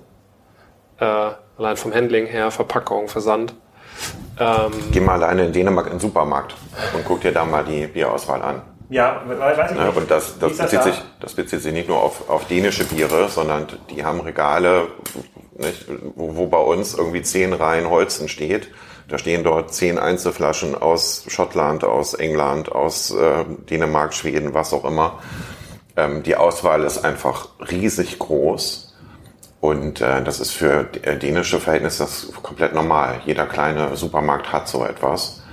[0.99, 3.55] Äh, Allein vom Handling her, Verpackung, Versand.
[4.39, 6.53] Ähm, Geh mal alleine in Dänemark in den Supermarkt
[6.93, 8.61] und guck dir da mal die Bierauswahl an.
[8.89, 9.97] Ja, weiß ich nicht.
[9.97, 13.67] und das, das, bezieht, sich, das bezieht sich nicht nur auf, auf dänische Biere, sondern
[13.89, 14.89] die haben Regale,
[15.57, 18.67] nicht, wo, wo bei uns irgendwie zehn Reihen Holzen steht.
[19.07, 24.85] Da stehen dort zehn Einzelflaschen aus Schottland, aus England, aus äh, Dänemark, Schweden, was auch
[24.85, 25.19] immer.
[25.95, 28.95] Ähm, die Auswahl ist einfach riesig groß.
[29.61, 33.21] Und äh, das ist für äh, dänische Verhältnisse das komplett normal.
[33.25, 35.43] Jeder kleine Supermarkt hat so etwas.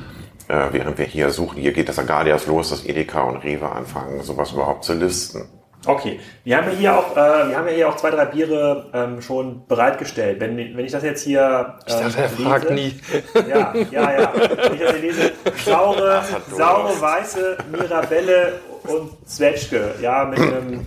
[0.49, 4.23] Äh, während wir hier suchen, hier geht das Agadias los, dass Edeka und Rewe anfangen,
[4.23, 5.49] sowas überhaupt zu listen.
[5.85, 8.87] Okay, wir haben ja hier auch, äh, wir haben ja hier auch zwei, drei Biere
[8.95, 10.39] ähm, schon bereitgestellt.
[10.39, 13.01] Wenn, wenn ich das jetzt hier ähm, ich dachte, er lese, fragt nie.
[13.49, 14.33] Ja, ja, ja.
[14.35, 15.33] Wenn ich das hier lese,
[15.65, 16.23] saure,
[16.57, 20.87] saure weiße Mirabelle und Zwetschge, ja, mit einem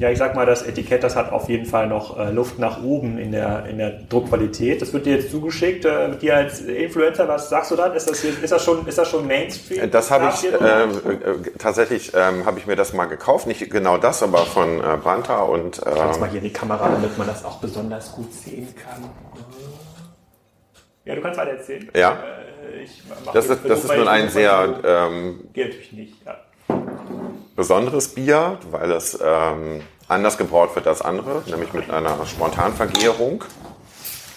[0.00, 2.82] ja, ich sag mal, das Etikett, das hat auf jeden Fall noch äh, Luft nach
[2.82, 4.80] oben in der, in der Druckqualität.
[4.80, 5.84] Das wird dir jetzt zugeschickt.
[5.84, 7.92] Äh, dir als Influencer, was sagst du dann?
[7.92, 9.90] Ist das, ist das, schon, ist das schon Mainstream?
[9.90, 13.46] Das habe ich, ähm, äh, tatsächlich ähm, habe ich mir das mal gekauft.
[13.46, 15.82] Nicht genau das, aber von äh, Branta und...
[15.84, 19.04] Ähm, ich mal hier die Kamera, damit man das auch besonders gut sehen kann.
[21.04, 21.90] Ja, du kannst weiter erzählen.
[21.94, 22.12] Ja.
[22.12, 22.86] Äh,
[23.34, 24.80] das ist, das ist nun ein sehr...
[24.82, 26.38] Ähm, Geht natürlich nicht, ja
[27.60, 33.44] besonderes Bier, weil es ähm, anders gebraut wird als andere, nämlich mit einer Spontanvergärung.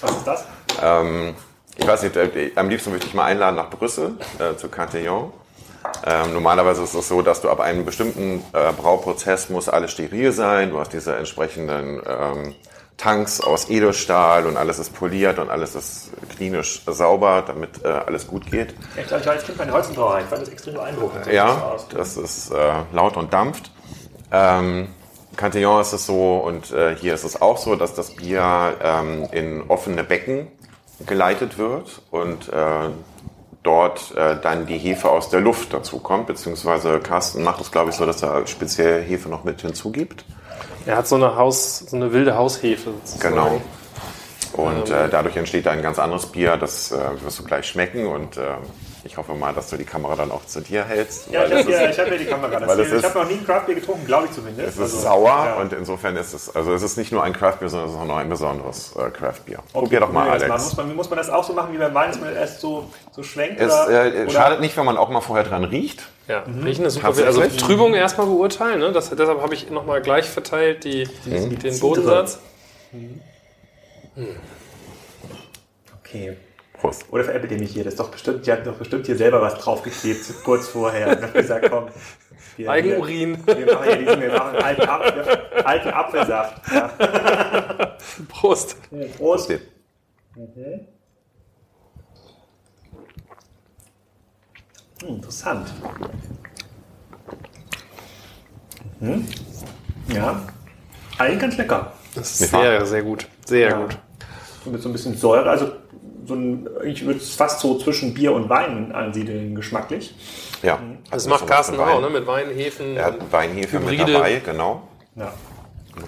[0.01, 0.45] Was ist das?
[0.81, 1.33] Ähm,
[1.77, 5.31] ich weiß nicht, äh, am liebsten würde ich mal einladen nach Brüssel äh, zu Cantillon.
[6.05, 10.33] Ähm, normalerweise ist es so, dass du ab einem bestimmten äh, Brauprozess muss alles steril
[10.33, 10.71] sein.
[10.71, 12.55] Du hast diese entsprechenden ähm,
[12.97, 18.27] Tanks aus Edelstahl und alles ist poliert und alles ist klinisch sauber, damit äh, alles
[18.27, 18.73] gut geht.
[18.95, 21.27] Ich glaube, ich war als Kind bei der Holzenbrauerei, ich fand das extrem beeindruckend.
[21.27, 23.71] Ja, das ist äh, laut und dampft.
[24.31, 24.87] Ähm,
[25.35, 29.27] Cantillon ist es so und äh, hier ist es auch so, dass das Bier ähm,
[29.31, 30.47] in offene Becken
[31.05, 32.89] geleitet wird und äh,
[33.63, 37.89] dort äh, dann die Hefe aus der Luft dazu kommt, beziehungsweise Carsten macht es, glaube
[37.89, 40.25] ich, so, dass er speziell Hefe noch mit hinzugibt.
[40.85, 42.91] Er hat so eine Haus, so eine wilde Haushefe.
[42.91, 43.35] Sozusagen.
[43.35, 43.61] Genau.
[44.53, 48.05] Und ähm, äh, dadurch entsteht ein ganz anderes Bier, das äh, wirst du gleich schmecken
[48.05, 48.55] und äh,
[49.05, 51.29] ich hoffe mal, dass du die Kamera dann auch zu dir hältst.
[51.29, 52.59] Ja, ich habe ja, hab ja die Kamera.
[52.59, 54.69] Das ist, ich habe noch nie ein Craftbier getrunken, glaube ich zumindest.
[54.69, 55.53] Es ist also, sauer ja.
[55.55, 58.05] und insofern ist es, also es ist nicht nur ein Craftbier, sondern es ist auch
[58.05, 59.59] noch ein besonderes äh, Craftbier.
[59.59, 60.47] Okay, Probier doch mal, Alex.
[60.47, 62.89] Muss man, muss man das auch so machen wie beim Wein, dass man erst so,
[63.11, 63.59] so schwenkt?
[63.59, 64.31] Es oder, äh, oder?
[64.31, 66.03] schadet nicht, wenn man auch mal vorher dran riecht.
[66.29, 66.63] Ja, mhm.
[66.63, 67.07] riechen ist super.
[67.07, 68.79] Also Trübung erstmal beurteilen.
[68.79, 68.93] Ne?
[68.93, 71.59] Das, deshalb habe ich nochmal gleich verteilt die, mhm.
[71.59, 72.39] den Bodensatz.
[72.93, 73.19] Mhm.
[75.99, 76.37] Okay.
[76.83, 77.05] Prost.
[77.11, 77.85] Oder veräppelt ihr mich hier?
[77.85, 81.07] Das ist doch bestimmt, die hat doch bestimmt hier selber was draufgeklebt, kurz vorher.
[81.07, 81.87] Und hat gesagt, komm.
[82.57, 83.37] Wir, Eigenurin.
[83.47, 86.61] Wir, wir machen hier diesen, wir machen alten, Apfel, alten Apfelsaft.
[86.71, 86.87] Ja.
[88.27, 88.75] Prost.
[89.17, 89.49] Prost.
[90.35, 90.87] Mhm.
[95.01, 95.73] Hm, interessant.
[98.99, 99.27] Mhm.
[100.09, 100.47] Ja,
[101.17, 101.93] eigentlich ganz lecker.
[102.13, 103.25] Das ist sehr, sehr gut.
[103.45, 103.81] Sehr ja.
[103.81, 103.97] gut.
[104.65, 105.82] Mit so ein bisschen Säure, also
[106.25, 110.13] so ein, ich würde es fast so zwischen Bier und Wein ansiedeln, geschmacklich.
[110.61, 110.77] Ja.
[110.77, 110.97] Mhm.
[111.09, 112.09] Das, das macht Carsten auch, ne?
[112.09, 112.95] Mit Weinhefen.
[112.95, 114.83] Er hat Weinhefe mit dabei, genau.
[115.15, 115.33] Ja.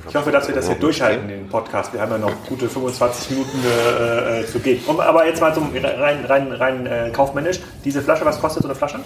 [0.10, 1.94] Ich hoffe, dass wir das hier durchhalten, den Podcast.
[1.94, 4.82] Wir haben ja noch gute 25 Minuten äh, äh, zu gehen.
[4.88, 7.60] Um, aber jetzt mal zum rein, rein, rein äh, kaufmännisch.
[7.84, 9.00] Diese Flasche, was kostet so eine Flasche?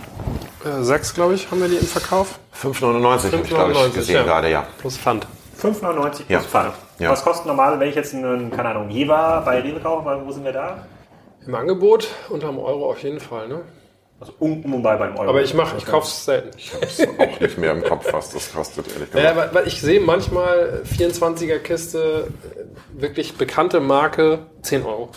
[0.63, 2.39] Äh, sechs, glaube ich, haben wir die im Verkauf.
[2.61, 4.23] 5,99 habe ich, glaube ich, gesehen ja.
[4.23, 4.67] gerade, ja.
[4.77, 5.27] Plus Pfand.
[5.61, 6.39] 5,99 plus ja.
[6.39, 6.73] Pfand.
[6.99, 7.11] Ja.
[7.11, 10.21] Was kostet normal, wenn ich jetzt einen, keine Ahnung, Jever bei Rewe kaufe?
[10.25, 10.85] Wo sind wir da?
[11.45, 13.61] Im Angebot unter einem Euro auf jeden Fall, ne?
[14.19, 15.29] Also um, um bei beim Euro.
[15.29, 16.51] Aber ich mache, ich kaufe es selten.
[16.57, 19.35] Ich habe es auch nicht mehr im Kopf, was das kostet, ehrlich gesagt.
[19.37, 22.27] Ja, weil ich sehe manchmal 24er Kiste,
[22.91, 25.09] wirklich bekannte Marke, 10 Euro.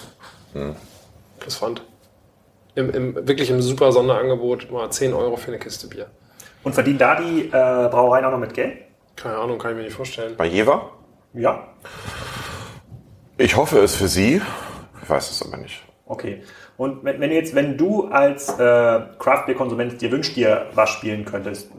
[0.53, 0.77] Hm.
[1.41, 1.83] Plus Pfand.
[2.77, 6.07] Im, im, wirklich im super Sonderangebot mal 10 Euro für eine Kiste Bier.
[6.63, 8.79] Und verdienen da die äh, Brauereien auch noch mit Geld?
[9.17, 10.37] Keine Ahnung, kann ich mir nicht vorstellen.
[10.37, 10.93] Bei Jever?
[11.35, 11.69] Ja.
[13.37, 14.41] Ich hoffe es für Sie.
[15.03, 15.83] Ich weiß es aber nicht.
[16.13, 16.43] Okay.
[16.77, 21.71] Und wenn, wenn jetzt, wenn du als äh, Craft-Beer-Konsument dir wünschst, dir was spielen könntest,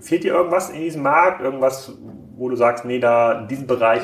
[0.00, 1.40] fehlt dir irgendwas in diesem Markt?
[1.40, 1.96] Irgendwas,
[2.36, 4.02] wo du sagst, nee, da in diesem Bereich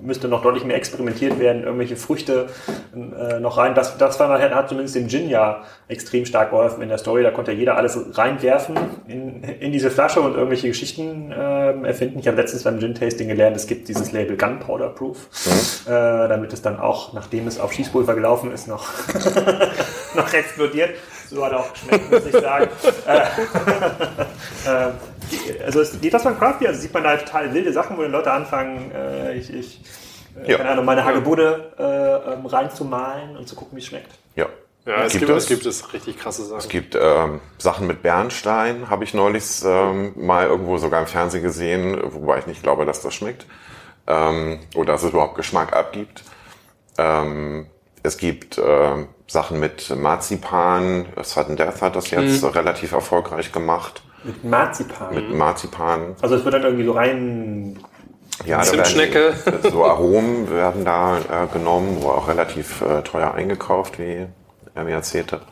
[0.00, 2.46] müsste noch deutlich mehr experimentiert werden, irgendwelche Früchte
[2.94, 3.74] äh, noch rein.
[3.74, 7.24] Das, das war, hat zumindest dem Gin ja extrem stark geholfen in der Story.
[7.24, 8.76] Da konnte jeder alles reinwerfen
[9.08, 12.20] in, in diese Flasche und irgendwelche Geschichten äh, erfinden.
[12.20, 15.92] Ich habe letztens beim Gin-Tasting gelernt, es gibt dieses Label Gunpowder Proof, mhm.
[15.92, 18.88] äh, damit es dann auch, nachdem es auf Schießpulver gelaufen ist, noch,
[20.14, 20.90] noch explodiert.
[21.28, 22.68] So hat er auch geschmeckt, muss ich sagen.
[24.66, 24.92] Äh, äh,
[25.64, 28.02] also es geht das beim Craft Beer, also sieht man da total wilde Sachen, wo
[28.02, 29.80] die Leute anfangen, äh, ich, ich
[30.42, 30.56] äh, ja.
[30.58, 34.12] keine Ahnung, meine Hagebude äh, ähm, reinzumalen und zu gucken, wie es schmeckt.
[34.36, 34.46] Ja.
[34.86, 36.58] Ja, es gibt, es gibt es richtig krasse Sachen.
[36.58, 41.42] Es gibt ähm, Sachen mit Bernstein, habe ich neulich ähm, mal irgendwo sogar im Fernsehen
[41.42, 43.46] gesehen, wobei ich nicht glaube, dass das schmeckt
[44.06, 46.24] ähm, oder dass es überhaupt Geschmack abgibt.
[46.98, 47.66] Ähm,
[48.02, 51.06] es gibt äh, Sachen mit Marzipan.
[51.22, 52.48] Sudden Death hat das jetzt mhm.
[52.50, 54.02] relativ erfolgreich gemacht.
[54.22, 55.14] Mit Marzipan?
[55.14, 56.16] Mit Marzipan.
[56.20, 57.78] Also es wird dann irgendwie so rein...
[58.44, 59.34] Ja, Zimtschnecke.
[59.70, 64.26] so Aromen werden da äh, genommen, wo auch relativ äh, teuer eingekauft, wie
[64.74, 65.42] er mir erzählt hat.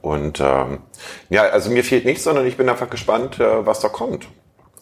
[0.00, 0.80] Und ähm,
[1.28, 4.26] ja, also mir fehlt nichts, sondern ich bin einfach gespannt, äh, was da kommt.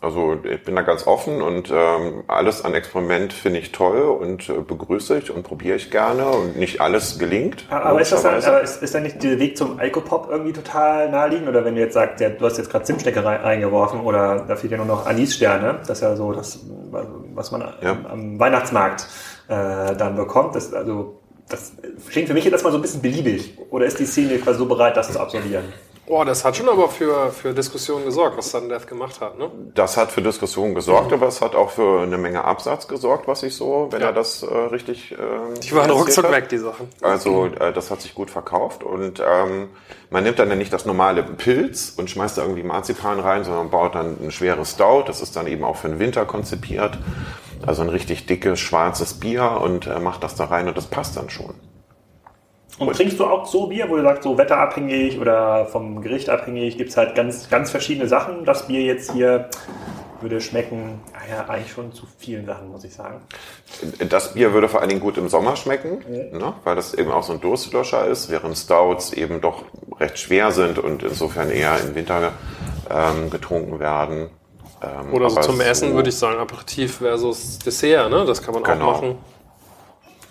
[0.00, 4.48] Also ich bin da ganz offen und ähm, alles an Experiment finde ich toll und
[4.48, 7.64] äh, begrüße ich und probiere ich gerne und nicht alles gelingt.
[7.70, 11.11] Aber ist das dann, aber ist, ist dann nicht der Weg zum Alkopop irgendwie total
[11.11, 11.48] naheliegend?
[11.48, 14.72] Oder wenn du jetzt sagst, ja, du hast jetzt gerade Zimtstecke reingeworfen oder da fehlt
[14.72, 16.61] ja nur noch Anissterne, das ist ja so das,
[17.35, 17.96] was man ja.
[18.11, 19.09] am, Weihnachtsmarkt
[19.48, 20.54] äh, dann bekommt.
[20.54, 21.72] Das, also das
[22.11, 23.56] klingt für mich jetzt erstmal so ein bisschen beliebig.
[23.70, 25.64] Oder ist die Szene quasi so bereit, das zu absolvieren?
[26.06, 29.50] Boah, das hat schon aber für, für Diskussionen gesorgt, was Sudden Death gemacht hat, ne?
[29.74, 31.14] Das hat für Diskussionen gesorgt, mhm.
[31.14, 34.08] aber es hat auch für eine Menge Absatz gesorgt, was ich so, wenn ja.
[34.08, 35.12] er das äh, richtig.
[35.12, 35.16] Äh,
[35.60, 36.88] die waren ruckzuck weg, die Sachen.
[37.02, 39.70] Also äh, das hat sich gut verkauft und ähm,
[40.10, 43.70] man nimmt dann ja nicht das normale Pilz und schmeißt da irgendwie Marzipan rein, sondern
[43.70, 45.04] baut dann ein schweres Stout.
[45.06, 46.98] Das ist dann eben auch für den Winter konzipiert.
[47.66, 51.16] Also ein richtig dickes, schwarzes Bier und äh, macht das da rein und das passt
[51.16, 51.54] dann schon.
[52.78, 56.76] Und trinkst du auch so Bier, wo du sagst, so wetterabhängig oder vom Gericht abhängig,
[56.76, 58.44] gibt es halt ganz, ganz verschiedene Sachen.
[58.44, 59.48] Das Bier jetzt hier
[60.20, 63.20] würde schmecken, ah ja, eigentlich schon zu vielen Sachen, muss ich sagen.
[64.08, 66.38] Das Bier würde vor allen Dingen gut im Sommer schmecken, ja.
[66.38, 69.64] ne, weil das eben auch so ein Durstlöscher ist, während Stouts eben doch
[69.98, 72.32] recht schwer sind und insofern eher im Winter
[72.90, 74.30] ähm, getrunken werden.
[74.82, 78.24] Ähm, Oder so zum Essen würde ich sagen, Aperitif versus Dessert, ne?
[78.26, 78.90] das kann man genau.
[78.90, 79.18] auch machen.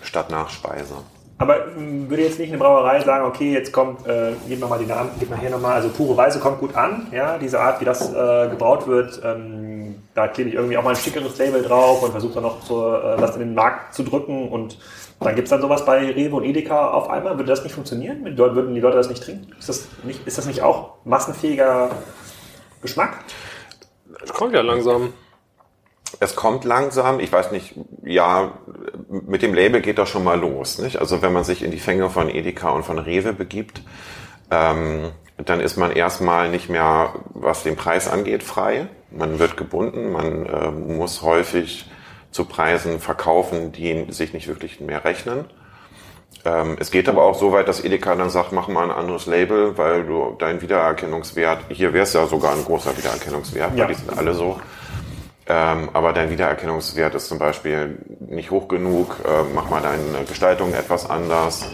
[0.02, 0.94] Statt Nachspeise.
[1.38, 4.86] Aber ähm, würde jetzt nicht eine Brauerei sagen, okay, jetzt kommt, äh, gib mal die
[4.86, 7.84] Namen, gib mal hier nochmal, also pure Weise kommt gut an, ja, diese Art, wie
[7.84, 12.02] das äh, gebraut wird, ähm, da klebe ich irgendwie auch mal ein schickeres Label drauf
[12.02, 14.78] und versuche dann noch so, äh, was in den Markt zu drücken und
[15.20, 17.38] dann gibt es dann sowas bei Rewe und Edeka auf einmal.
[17.38, 18.36] Würde das nicht funktionieren?
[18.36, 19.50] Würden die Leute das nicht trinken?
[19.58, 21.88] Ist das nicht, ist das nicht auch massenfähiger
[22.82, 23.24] Geschmack?
[24.22, 25.14] Es kommt ja langsam
[26.20, 27.20] es kommt langsam.
[27.20, 28.58] Ich weiß nicht, ja,
[29.08, 30.78] mit dem Label geht das schon mal los.
[30.78, 30.98] Nicht?
[30.98, 33.82] Also wenn man sich in die Fänge von Edeka und von Rewe begibt,
[34.50, 38.88] ähm, dann ist man erstmal nicht mehr, was den Preis angeht, frei.
[39.10, 41.90] Man wird gebunden, man äh, muss häufig
[42.30, 45.46] zu Preisen verkaufen, die sich nicht wirklich mehr rechnen.
[46.44, 49.26] Ähm, es geht aber auch so weit, dass Edeka dann sagt, mach mal ein anderes
[49.26, 53.82] Label, weil du dein Wiedererkennungswert, hier wäre es ja sogar ein großer Wiedererkennungswert, ja.
[53.82, 54.58] weil die sind alle so.
[55.48, 60.74] Ähm, aber dein Wiedererkennungswert ist zum Beispiel nicht hoch genug, äh, mach mal deine Gestaltung
[60.74, 61.66] etwas anders.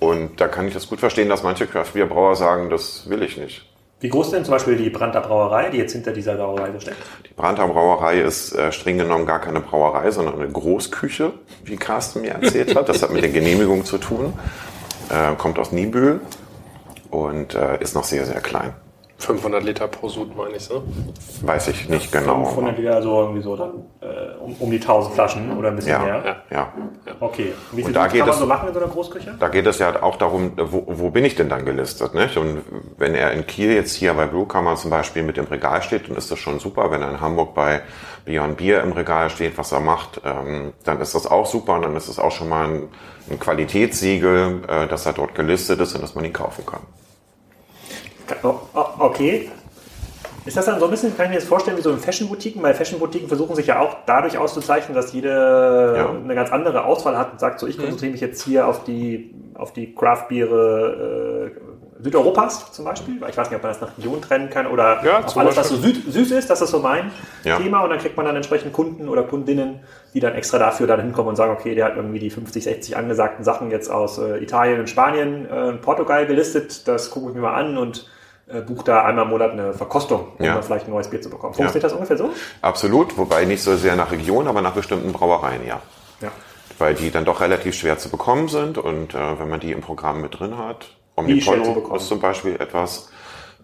[0.00, 3.66] Und da kann ich das gut verstehen, dass manche Craft-Bier-Brauer sagen, das will ich nicht.
[4.00, 6.98] Wie groß denn zum Beispiel die Brandter Brauerei, die jetzt hinter dieser Brauerei steckt?
[7.28, 11.32] Die Brandter Brauerei ist äh, streng genommen gar keine Brauerei, sondern eine Großküche,
[11.64, 12.88] wie Carsten mir erzählt hat.
[12.88, 14.34] Das hat mit der Genehmigung zu tun.
[15.08, 16.20] Äh, kommt aus Niebüll
[17.10, 18.74] und äh, ist noch sehr, sehr klein.
[19.18, 20.82] 500 Liter pro Sud, meine ich so.
[21.42, 22.44] Weiß ich nicht genau.
[22.44, 25.92] 500 Liter, so irgendwie so dann äh, um, um, die 1000 Flaschen oder ein bisschen
[25.92, 26.42] ja, mehr.
[26.50, 26.72] Ja, ja.
[27.20, 27.54] Okay.
[27.72, 29.34] Wie viel da kann man es, so machen in so einer Großküche?
[29.38, 32.14] Da geht es ja auch darum, wo, wo bin ich denn dann gelistet?
[32.14, 32.36] Nicht?
[32.36, 32.62] Und
[32.98, 36.16] wenn er in Kiel jetzt hier bei Brewkammer zum Beispiel mit dem Regal steht, dann
[36.16, 36.90] ist das schon super.
[36.90, 37.82] Wenn er in Hamburg bei
[38.24, 41.74] Beyond Beer im Regal steht, was er macht, ähm, dann ist das auch super.
[41.74, 42.88] Und dann ist es auch schon mal ein,
[43.30, 46.80] ein Qualitätssiegel, äh, dass er dort gelistet ist und dass man ihn kaufen kann.
[48.42, 49.50] Oh, oh, okay.
[50.46, 52.62] Ist das dann so ein bisschen, kann ich mir das vorstellen, wie so in Fashion-Boutiquen?
[52.62, 56.10] Weil Fashion-Boutiquen versuchen sich ja auch dadurch auszuzeichnen, dass jede ja.
[56.10, 59.34] eine ganz andere Auswahl hat und sagt, so ich konzentriere mich jetzt hier auf die,
[59.54, 63.16] auf die Craft-Biere äh, Südeuropas zum Beispiel.
[63.16, 65.70] Ich weiß nicht, ob man das nach Region trennen kann oder ja, auf alles, was
[65.70, 67.10] so süd, süß ist, das ist so mein
[67.44, 67.56] ja.
[67.56, 67.80] Thema.
[67.82, 69.80] Und dann kriegt man dann entsprechend Kunden oder Kundinnen,
[70.12, 72.96] die dann extra dafür dann hinkommen und sagen, okay, der hat irgendwie die 50, 60
[72.98, 76.86] angesagten Sachen jetzt aus äh, Italien und Spanien, äh, Portugal gelistet.
[76.86, 78.06] Das gucke ich mir mal an und
[78.46, 80.54] äh, bucht da einmal im Monat eine Verkostung, um ja.
[80.54, 81.54] dann vielleicht ein neues Bier zu bekommen.
[81.54, 81.88] Funktioniert ja.
[81.88, 82.30] das ungefähr so?
[82.62, 85.80] Absolut, wobei nicht so sehr nach Region, aber nach bestimmten Brauereien, ja.
[86.20, 86.30] ja.
[86.78, 89.80] Weil die dann doch relativ schwer zu bekommen sind und äh, wenn man die im
[89.80, 93.10] Programm mit drin hat, Omnipollo ist zum Beispiel etwas,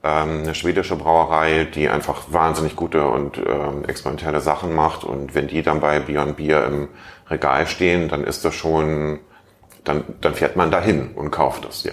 [0.02, 5.48] ähm, eine schwedische Brauerei, die einfach wahnsinnig gute und ähm, experimentelle Sachen macht und wenn
[5.48, 6.88] die dann bei Beyond Beer im
[7.28, 9.20] Regal stehen, dann ist das schon,
[9.84, 11.92] dann, dann fährt man dahin und kauft das, ja.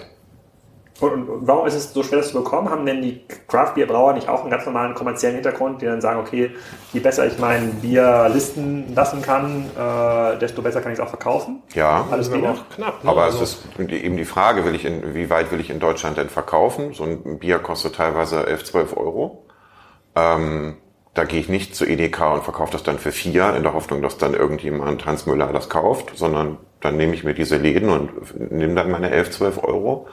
[1.00, 2.70] Und warum ist es so schwer, das zu bekommen?
[2.70, 6.02] Haben denn die Craft Beer Brauer nicht auch einen ganz normalen kommerziellen Hintergrund, die dann
[6.02, 6.52] sagen, okay,
[6.92, 11.10] je besser ich mein Bier listen lassen kann, äh, desto besser kann ich es auch
[11.10, 11.62] verkaufen?
[11.76, 13.04] Ja, alles Bier auch knapp.
[13.04, 13.10] Ne?
[13.12, 15.80] Aber also, es ist eben die Frage, will ich in, wie weit will ich in
[15.80, 16.94] Deutschland denn verkaufen?
[16.94, 19.46] So ein Bier kostet teilweise 11, 12 Euro.
[20.16, 20.78] Ähm,
[21.14, 24.02] da gehe ich nicht zu EDK und verkaufe das dann für vier, in der Hoffnung,
[24.02, 28.52] dass dann irgendjemand Hans Müller das kauft, sondern dann nehme ich mir diese Läden und
[28.52, 30.08] nehme dann meine 11, 12 Euro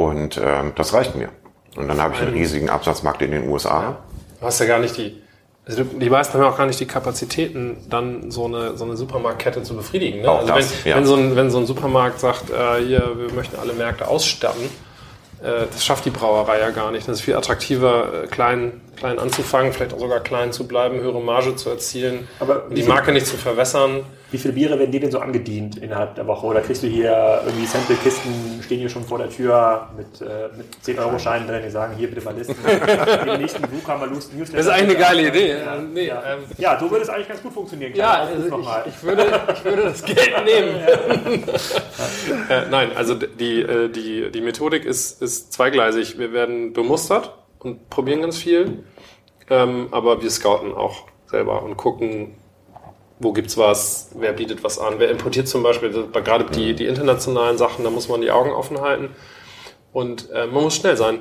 [0.00, 1.28] und ähm, das reicht mir.
[1.76, 3.98] Und dann habe ich einen riesigen Absatzmarkt in den USA.
[4.40, 5.20] Du hast ja gar nicht die,
[5.66, 8.96] also die meisten haben ja auch gar nicht die Kapazitäten, dann so eine, so eine
[8.96, 10.22] Supermarktkette zu befriedigen.
[10.22, 10.30] Ne?
[10.30, 10.96] Auch also das, wenn, ja.
[10.96, 14.64] wenn, so ein, wenn so ein Supermarkt sagt, äh, hier, wir möchten alle Märkte ausstatten,
[15.42, 17.06] äh, das schafft die Brauerei ja gar nicht.
[17.06, 21.20] Das ist viel attraktiver, äh, klein, klein anzufangen, vielleicht auch sogar klein zu bleiben, höhere
[21.20, 24.04] Marge zu erzielen, Aber die Marke nicht zu verwässern.
[24.30, 26.46] Wie viele Biere werden dir denn so angedient innerhalb der Woche?
[26.46, 30.66] Oder kriegst du hier irgendwie Sample-Kisten, stehen hier schon vor der Tür mit, äh, mit
[30.84, 32.54] 10-Euro-Scheinen drin, die sagen, hier bitte mal listen.
[33.26, 34.52] Den nächsten Newcomer Newsletter.
[34.56, 35.58] Das ist eigentlich eine geile Idee.
[35.58, 36.22] Ja, Nee, ja.
[36.24, 37.92] ähm, ja, so würde es eigentlich ganz gut funktionieren.
[37.94, 41.42] Ja, also ich, ich, würde, ich würde das Geld nehmen.
[42.48, 46.18] äh, nein, also die, äh, die, die Methodik ist, ist zweigleisig.
[46.18, 48.84] Wir werden bemustert und probieren ganz viel,
[49.50, 52.34] ähm, aber wir scouten auch selber und gucken,
[53.18, 57.58] wo gibt's was, wer bietet was an, wer importiert zum Beispiel, gerade die, die internationalen
[57.58, 59.10] Sachen, da muss man die Augen offen halten
[59.92, 61.18] und äh, man muss schnell sein.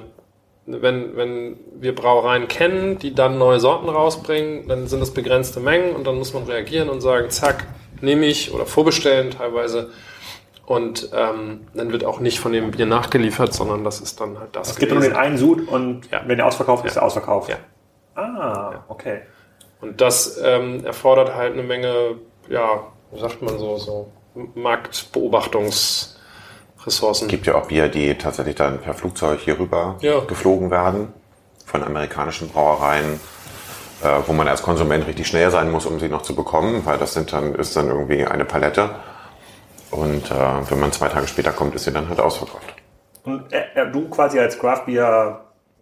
[0.65, 5.95] Wenn, wenn wir Brauereien kennen, die dann neue Sorten rausbringen, dann sind das begrenzte Mengen
[5.95, 7.65] und dann muss man reagieren und sagen, zack,
[8.01, 9.89] nehme ich oder vorbestellen teilweise.
[10.67, 14.55] Und ähm, dann wird auch nicht von dem Bier nachgeliefert, sondern das ist dann halt
[14.55, 14.69] das.
[14.69, 16.21] Es gibt nur den einen Sud und Ja.
[16.27, 17.49] wenn der ausverkauft ist, ist er ausverkauft.
[17.49, 17.57] Ja.
[18.19, 19.21] Ah, okay.
[19.81, 22.15] Und das ähm, erfordert halt eine Menge,
[22.49, 24.11] ja, wie sagt man so, so
[24.55, 26.17] Marktbeobachtungsressourcen.
[27.27, 30.19] Es gibt ja auch Bier, die tatsächlich dann per Flugzeug hier rüber Ja.
[30.21, 31.13] geflogen werden
[31.65, 33.19] von amerikanischen Brauereien,
[34.03, 36.97] äh, wo man als Konsument richtig schnell sein muss, um sie noch zu bekommen, weil
[36.97, 38.89] das sind dann, ist dann irgendwie eine Palette.
[39.91, 42.73] Und äh, wenn man zwei Tage später kommt, ist sie dann halt ausverkauft.
[43.23, 45.41] Und äh, äh, du quasi als Craft Beer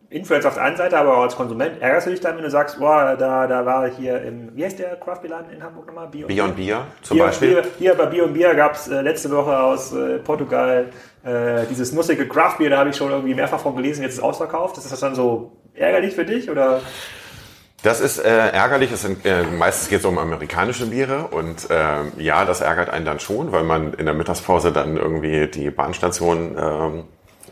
[0.10, 2.50] Influencer auf der einen Seite, aber auch als Konsument ärgerst du dich dann, wenn du
[2.50, 5.88] sagst, boah, da, da war hier im, wie heißt der Craft Beer Laden in Hamburg
[5.88, 6.08] nochmal?
[6.08, 7.50] Bier Bier und Bier zum Bier, Beispiel.
[7.56, 10.86] Bier, hier bei Bier und Bier gab es äh, letzte Woche aus äh, Portugal
[11.26, 14.20] äh, dieses nussige Craft Beer, da habe ich schon irgendwie mehrfach von gelesen, jetzt ist
[14.20, 14.78] es ausverkauft.
[14.78, 16.80] Ist das dann so ärgerlich für dich oder?
[17.84, 18.92] Das ist äh, ärgerlich.
[18.92, 23.06] Es sind, äh, meistens geht es um amerikanische Biere und äh, ja, das ärgert einen
[23.06, 27.04] dann schon, weil man in der Mittagspause dann irgendwie die Bahnstation ähm,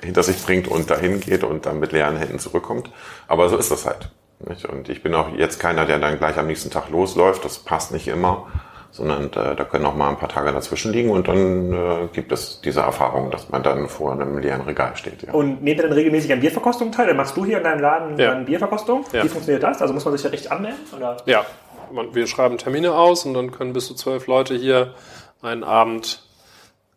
[0.04, 2.90] hinter sich bringt und dahin geht und dann mit leeren Händen zurückkommt.
[3.28, 4.10] Aber so ist das halt.
[4.48, 4.66] Nicht?
[4.66, 7.46] Und ich bin auch jetzt keiner, der dann gleich am nächsten Tag losläuft.
[7.46, 8.48] Das passt nicht immer,
[8.92, 12.32] sondern äh, da können auch mal ein paar Tage dazwischen liegen und dann äh, gibt
[12.32, 15.24] es diese Erfahrung, dass man dann vor einem leeren Regal steht.
[15.24, 15.34] Ja.
[15.34, 17.08] Und nehmt ihr dann regelmäßig an Bierverkostungen teil?
[17.08, 18.32] Dann machst du hier in deinem Laden Ja.
[18.32, 19.06] dann Bierverkostung?
[19.14, 19.24] Ja.
[19.24, 19.82] Wie funktioniert das?
[19.82, 20.80] Also muss man sich da richtig anmelden?
[20.96, 21.18] Oder?
[21.26, 21.46] Ja,
[21.92, 24.94] man, wir schreiben Termine aus und dann können bis zu zwölf Leute hier
[25.42, 26.24] einen Abend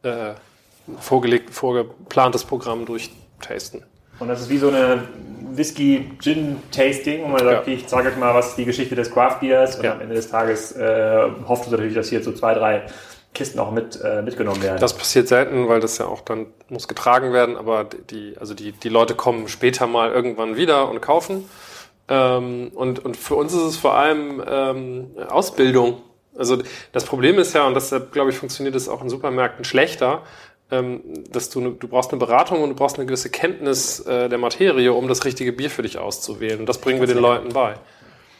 [0.03, 0.35] äh,
[1.01, 3.85] vorgelegt, vorgeplantes Programm durchtasten.
[4.18, 5.03] Und das ist wie so eine
[5.53, 7.61] Whisky-Gin-Tasting, wo man sagt, Ja.
[7.61, 9.92] okay, ich zeige euch mal, was die Geschichte des Craft-Biers und Ja.
[9.92, 12.83] am Ende des Tages äh, hofft du natürlich, dass hier so zwei, drei
[13.35, 14.81] Kisten auch mit, äh, mitgenommen werden.
[14.81, 18.72] Das passiert selten, weil das ja auch dann muss getragen werden, aber die, also die,
[18.72, 21.48] die Leute kommen später mal irgendwann wieder und kaufen.
[22.09, 26.03] Ähm, und, und für uns ist es vor allem ähm, Ausbildung.
[26.37, 26.57] Also
[26.92, 30.22] das Problem ist ja, und deshalb glaube ich, funktioniert es auch in Supermärkten schlechter,
[30.71, 34.39] dass du, ne- du brauchst eine Beratung und du brauchst eine gewisse Kenntnis äh, der
[34.39, 36.61] Materie, um das richtige Bier für dich auszuwählen.
[36.61, 37.77] Und das bringen wir den Leuten bei.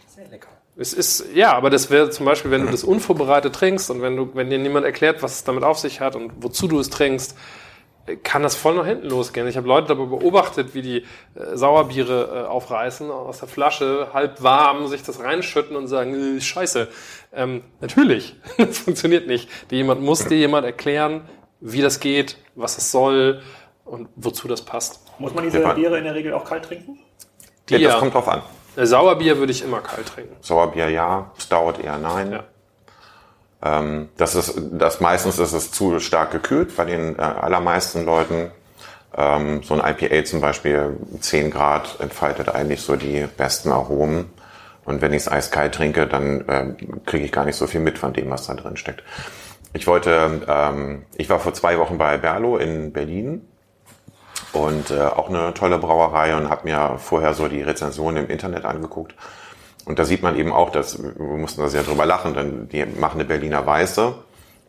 [0.07, 0.49] Sehr lecker.
[0.77, 4.17] Es ist, ja, aber das wäre zum Beispiel, wenn du das unvorbereitet trinkst und wenn
[4.17, 6.91] du, wenn dir niemand erklärt, was es damit auf sich hat und wozu du es
[6.91, 7.35] trinkst,
[8.07, 9.49] äh, kann das voll nach hinten losgehen.
[9.49, 11.05] Ich habe Leute dabei beobachtet, wie die äh,
[11.57, 16.89] Sauerbiere äh, aufreißen aus der Flasche, halb warm, sich das reinschütten und sagen, äh, scheiße.
[17.33, 19.49] Ähm, natürlich, das funktioniert nicht.
[19.71, 21.23] Dir jemand muss dir jemand erklären,
[21.61, 23.43] wie das geht, was es soll
[23.85, 25.01] und wozu das passt.
[25.19, 25.61] Muss man diese.
[25.75, 26.99] Biere in der Regel auch kalt trinken?
[27.69, 27.99] Die, das ja.
[27.99, 28.43] kommt drauf an.
[28.77, 30.37] Äh, Sauerbier würde ich immer kalt trinken.
[30.41, 32.33] Sauerbier ja, Stout eher nein.
[32.33, 32.45] Ja.
[33.63, 38.51] Ähm, das ist, das meistens ist es zu stark gekühlt bei den äh, allermeisten Leuten.
[39.17, 44.31] Ähm, so ein IPA zum Beispiel, 10 Grad entfaltet eigentlich so die besten Aromen.
[44.85, 46.75] Und wenn ich es eiskalt trinke, dann äh,
[47.05, 49.03] kriege ich gar nicht so viel mit von dem, was da drin steckt.
[49.73, 53.47] Ich wollte, ähm, ich war vor zwei Wochen bei Berlo in Berlin
[54.53, 58.65] und äh, auch eine tolle Brauerei und habe mir vorher so die Rezensionen im Internet
[58.65, 59.15] angeguckt.
[59.85, 62.85] Und da sieht man eben auch, dass wir mussten da sehr drüber lachen, denn die
[62.85, 64.15] machen eine Berliner Weiße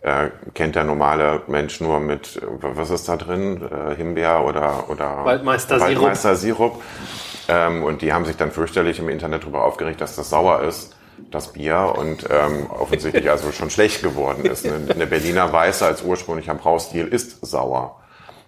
[0.01, 3.61] äh, kennt der normale Mensch nur mit, was ist da drin?
[3.61, 5.81] Äh, Himbeer oder, oder Waldmeister-Sirup.
[5.81, 6.81] Waldmeister-Sirup.
[7.49, 10.95] Ähm, und die haben sich dann fürchterlich im Internet darüber aufgeregt, dass das sauer ist,
[11.31, 14.65] das Bier, und ähm, offensichtlich also schon schlecht geworden ist.
[14.65, 17.99] Eine, eine Berliner Weiße als ursprünglicher Braustil ist sauer.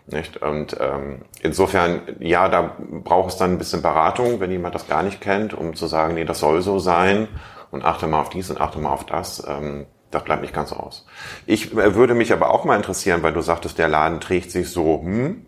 [0.07, 0.41] Nicht?
[0.41, 5.03] Und ähm, insofern, ja, da braucht es dann ein bisschen Beratung, wenn jemand das gar
[5.03, 7.28] nicht kennt, um zu sagen, nee, das soll so sein
[7.69, 9.43] und achte mal auf dies und achte mal auf das.
[9.47, 11.05] Ähm, das bleibt nicht ganz aus.
[11.45, 14.69] Ich äh, würde mich aber auch mal interessieren, weil du sagtest, der Laden trägt sich
[14.69, 15.45] so, hm,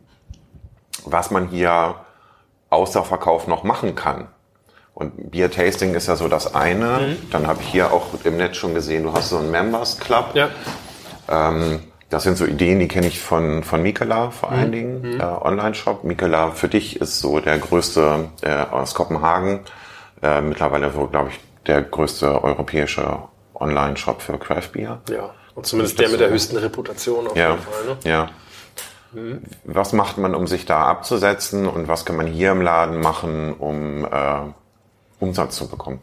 [1.05, 1.95] was man hier
[2.69, 4.29] außer Verkauf noch machen kann.
[4.93, 6.99] Und Beer Tasting ist ja so das eine.
[6.99, 7.29] Mhm.
[7.31, 10.31] Dann habe ich hier auch im Netz schon gesehen, du hast so einen Members Club.
[10.35, 10.49] Ja.
[11.29, 11.79] Ähm,
[12.09, 14.71] das sind so Ideen, die kenne ich von, von Mikela vor allen mhm.
[14.71, 15.19] Dingen, mhm.
[15.19, 16.03] äh, Online-Shop.
[16.03, 19.61] Mikela für dich ist so der größte äh, aus Kopenhagen.
[20.21, 23.17] Äh, mittlerweile so, glaube ich, der größte europäische
[23.55, 25.01] Online-Shop für Craft Beer.
[25.09, 27.85] Ja, und zumindest der mit der höchsten Reputation auf ja, jeden Fall.
[27.85, 27.97] Ne?
[28.03, 28.29] Ja.
[29.13, 29.41] Mhm.
[29.63, 33.53] Was macht man, um sich da abzusetzen und was kann man hier im Laden machen,
[33.53, 34.09] um äh,
[35.23, 35.99] Umsatz zu bekommen?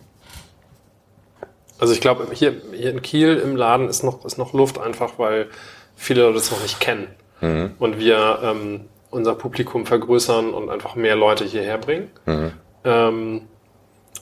[1.79, 5.19] Also ich glaube, hier, hier in Kiel im Laden ist noch, ist noch Luft einfach,
[5.19, 5.49] weil
[5.97, 7.07] viele Leute es noch nicht kennen.
[7.41, 7.73] Mhm.
[7.79, 12.11] Und wir ähm, unser Publikum vergrößern und einfach mehr Leute hierher bringen.
[12.27, 12.53] Mhm.
[12.85, 13.43] Ähm,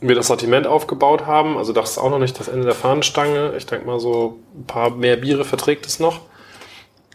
[0.01, 1.57] wir das Sortiment aufgebaut haben.
[1.57, 3.55] Also das ist auch noch nicht das Ende der Fahnenstange.
[3.57, 6.20] Ich denke mal, so ein paar mehr Biere verträgt es noch.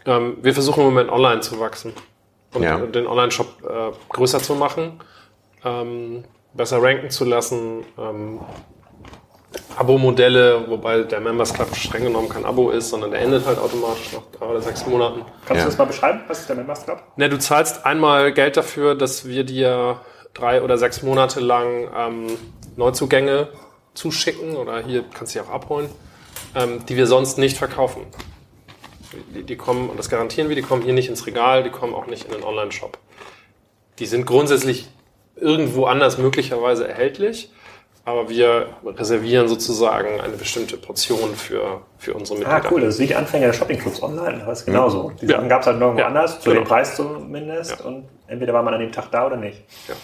[0.06, 1.94] Ähm, wir versuchen im Moment online zu wachsen
[2.52, 2.78] und ja.
[2.78, 5.00] den Online-Shop äh, größer zu machen,
[5.64, 6.24] ähm,
[6.54, 7.84] besser ranken zu lassen.
[7.98, 8.40] Ähm,
[9.76, 14.12] Abo-Modelle, wobei der Members Club streng genommen kein Abo ist, sondern der endet halt automatisch
[14.12, 15.22] nach drei oder sechs Monaten.
[15.46, 15.64] Kannst ja.
[15.64, 16.20] du das mal beschreiben?
[16.28, 17.02] Was ist der Members Club?
[17.16, 20.00] Ne, du zahlst einmal Geld dafür, dass wir dir
[20.32, 22.38] drei oder sechs Monate lang ähm,
[22.76, 23.48] Neuzugänge
[23.94, 25.88] zuschicken oder hier kannst du sie auch abholen,
[26.54, 28.06] ähm, die wir sonst nicht verkaufen.
[29.34, 31.94] Die, die, kommen, und das garantieren wir, die kommen hier nicht ins Regal, die kommen
[31.94, 32.98] auch nicht in den Online-Shop.
[34.00, 34.88] Die sind grundsätzlich
[35.36, 37.50] irgendwo anders möglicherweise erhältlich,
[38.04, 42.64] aber wir reservieren sozusagen eine bestimmte Portion für, für unsere Mitglieder.
[42.64, 42.82] Ah, cool.
[42.82, 44.42] Das ist wie die Anfänger der Shoppingclubs online.
[44.44, 45.12] Das ist genauso.
[45.20, 45.36] Die ja.
[45.36, 46.62] Sachen gab es halt nirgendwo ja, anders, zu genau.
[46.62, 47.80] dem Preis zumindest.
[47.80, 47.86] Ja.
[47.86, 49.62] Und entweder war man an dem Tag da oder nicht.
[49.88, 49.94] Ja.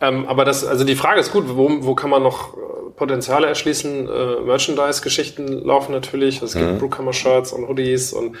[0.00, 2.60] Ähm, aber das, also die Frage ist gut, wo, wo kann man noch äh,
[2.96, 4.08] Potenziale erschließen?
[4.08, 6.42] Äh, Merchandise-Geschichten laufen natürlich.
[6.42, 6.78] Es gibt mhm.
[6.78, 8.36] Brewkammer-Shirts und Hoodies und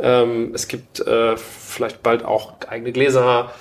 [0.00, 3.52] ähm, es gibt äh, vielleicht bald auch eigene Gläser.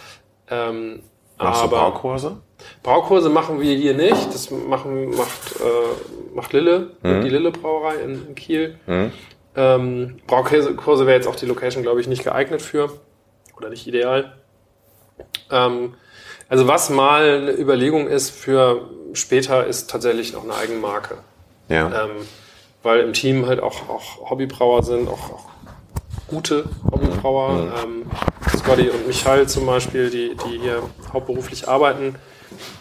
[0.50, 1.04] Ähm,
[1.38, 2.38] Machst aber du Braukurse?
[2.84, 4.34] Braukurse machen wir hier nicht.
[4.34, 7.22] Das machen, macht, äh, macht Lille, mhm.
[7.22, 8.80] die Lille Brauerei in, in Kiel.
[8.88, 9.12] Mhm.
[9.56, 12.90] Ähm, Braukurse wäre jetzt auch die Location, glaube ich, nicht geeignet für
[13.58, 14.34] oder nicht ideal.
[15.52, 15.96] Ähm,
[16.50, 21.18] also was mal eine Überlegung ist für später, ist tatsächlich noch eine Eigenmarke.
[21.70, 22.06] Ja.
[22.06, 22.12] Ähm,
[22.84, 25.46] weil im Team halt auch, auch Hobbybrauer sind, auch, auch
[26.28, 27.74] gute Hobbybrauer.
[27.84, 28.06] Ähm,
[28.58, 30.82] Scotty und Michael zum Beispiel, die, die hier
[31.14, 32.16] hauptberuflich arbeiten,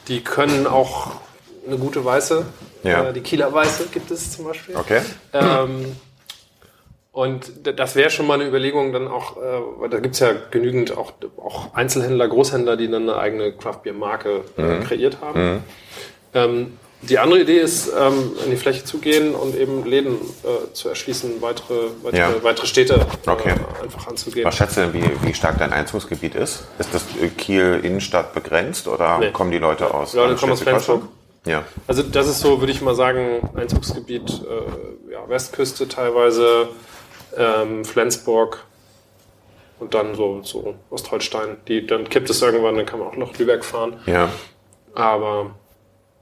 [0.08, 1.12] die können auch
[1.66, 2.44] eine gute Weiße.
[2.82, 3.08] Ja.
[3.08, 4.76] Äh, die Kieler Weiße gibt es zum Beispiel.
[4.76, 5.00] Okay.
[5.32, 5.96] Ähm,
[7.12, 9.40] und das wäre schon mal eine Überlegung, dann auch, äh,
[9.78, 14.62] weil da gibt's ja genügend auch, auch Einzelhändler, Großhändler, die dann eine eigene Craft-Bier-Marke äh,
[14.62, 14.84] mhm.
[14.84, 15.52] kreiert haben.
[15.52, 15.62] Mhm.
[16.34, 16.78] Ähm,
[17.08, 20.88] die andere Idee ist, ähm, in die Fläche zu gehen und eben Läden äh, zu
[20.88, 22.42] erschließen, weitere, weitere, ja.
[22.42, 23.50] weitere Städte okay.
[23.50, 24.44] äh, einfach anzugehen.
[24.44, 26.64] Was schätzt du denn, wie, wie stark dein Einzugsgebiet ist?
[26.78, 27.04] Ist das
[27.36, 29.30] Kiel Innenstadt begrenzt oder nee.
[29.30, 30.12] kommen die Leute aus?
[30.12, 31.02] Ja, Leute kommen aus Flensburg.
[31.46, 31.64] Ja.
[31.86, 36.68] Also das ist so, würde ich mal sagen, Einzugsgebiet äh, ja, Westküste teilweise,
[37.36, 38.64] ähm, Flensburg
[39.78, 41.58] und dann so, so Ostholstein.
[41.68, 44.00] Die, dann kippt es irgendwann, dann kann man auch nach Lübeck fahren.
[44.06, 44.30] Ja.
[44.94, 45.50] Aber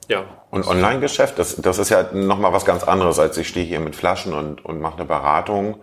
[0.09, 0.25] ja.
[0.53, 3.97] Und Online-Geschäft, das, das ist ja nochmal was ganz anderes, als ich stehe hier mit
[3.97, 5.81] Flaschen und, und mache eine Beratung.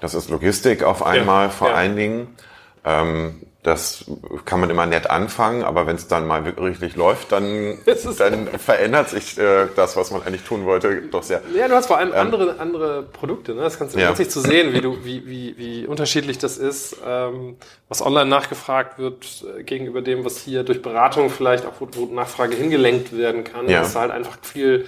[0.00, 1.74] Das ist Logistik auf einmal ja, vor ja.
[1.74, 2.36] allen Dingen.
[2.84, 4.04] Ähm, das
[4.44, 7.78] kann man immer nett anfangen, aber wenn es dann mal wirklich läuft, dann,
[8.18, 11.40] dann verändert sich äh, das, was man eigentlich tun wollte, doch sehr.
[11.56, 13.54] Ja, du hast vor allem ähm, andere, andere Produkte.
[13.54, 13.62] Ne?
[13.62, 14.12] Das kannst du ja.
[14.12, 17.56] nicht zu sehen, wie, du, wie, wie, wie unterschiedlich das ist, ähm,
[17.88, 22.04] was online nachgefragt wird äh, gegenüber dem, was hier durch Beratung vielleicht auch, wo, wo
[22.14, 23.66] Nachfrage hingelenkt werden kann.
[23.66, 23.80] Ja.
[23.80, 24.84] Das ist halt einfach viel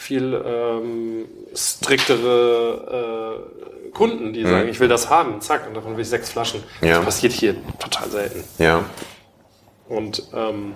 [0.00, 3.36] viel ähm, striktere
[3.79, 4.50] äh, Kunden, die mhm.
[4.50, 6.62] sagen, ich will das haben, zack, und davon will ich sechs Flaschen.
[6.80, 6.96] Ja.
[6.96, 8.44] Das passiert hier total selten.
[8.58, 8.84] Ja.
[9.88, 10.74] Und ähm,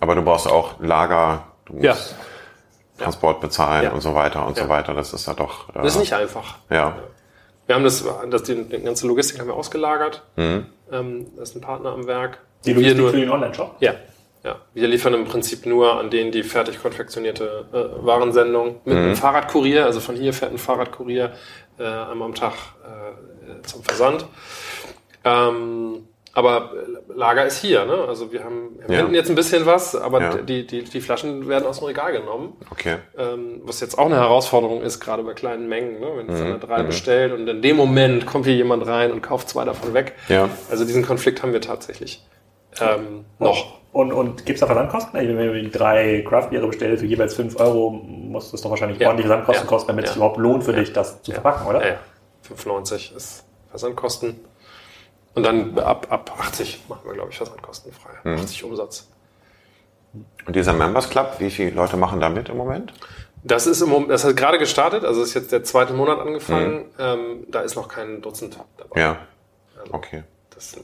[0.00, 1.96] aber du brauchst auch Lager, du musst ja.
[3.04, 3.92] Transport bezahlen ja.
[3.92, 4.64] und so weiter und ja.
[4.64, 4.94] so weiter.
[4.94, 5.68] Das ist ja doch.
[5.70, 6.56] Äh, das ist nicht einfach.
[6.70, 6.96] Ja.
[7.66, 10.22] Wir haben das, das die, die ganze Logistik haben wir ausgelagert.
[10.36, 10.66] Mhm.
[10.90, 12.40] Ähm, da ist ein Partner am Werk.
[12.64, 13.76] Die Logistik nur, für den Online-Shop?
[13.80, 13.94] Ja.
[14.44, 19.02] Ja, wir liefern im Prinzip nur an denen die fertig konfektionierte äh, Warensendung mit mhm.
[19.02, 19.84] einem Fahrradkurier.
[19.84, 21.32] Also von hier fährt ein Fahrradkurier
[21.78, 22.54] äh, einmal am Tag
[22.84, 24.26] äh, zum Versand.
[25.24, 26.72] Ähm, aber
[27.14, 28.06] Lager ist hier, ne?
[28.08, 29.06] Also wir haben wir ja.
[29.08, 30.36] jetzt ein bisschen was, aber ja.
[30.38, 32.56] die, die, die Flaschen werden aus dem Regal genommen.
[32.70, 32.96] Okay.
[33.18, 36.06] Ähm, was jetzt auch eine Herausforderung ist, gerade bei kleinen Mengen, ne?
[36.16, 36.46] Wenn jetzt mhm.
[36.46, 36.86] einer drei mhm.
[36.86, 40.14] bestellt und in dem Moment kommt hier jemand rein und kauft zwei davon weg.
[40.28, 40.48] Ja.
[40.70, 42.26] Also diesen Konflikt haben wir tatsächlich
[42.80, 43.81] ähm, noch.
[43.92, 45.12] Und, und gibt es da Versandkosten?
[45.12, 49.08] Wenn du die drei Craft-Biere bestellst für jeweils fünf Euro, muss das doch wahrscheinlich ja.
[49.08, 51.86] ordentliche Versandkosten kosten, damit es überhaupt lohnt für dich, das zu verpacken, oder?
[51.86, 51.96] Ja,
[52.48, 54.40] 5,90 ist Versandkosten.
[55.34, 58.10] Und dann ab, ab 80 machen wir, glaube ich, versandkostenfrei.
[58.24, 58.36] Mhm.
[58.36, 59.08] 80 Umsatz.
[60.46, 62.92] Und dieser Members Club, wie viele Leute machen da mit im Moment?
[63.44, 66.74] Das ist im Moment, das hat gerade gestartet, also ist jetzt der zweite Monat angefangen.
[66.74, 66.90] Mhm.
[66.98, 69.00] Ähm, da ist noch kein Dutzend dabei.
[69.00, 69.18] Ja.
[69.78, 70.24] Also, okay.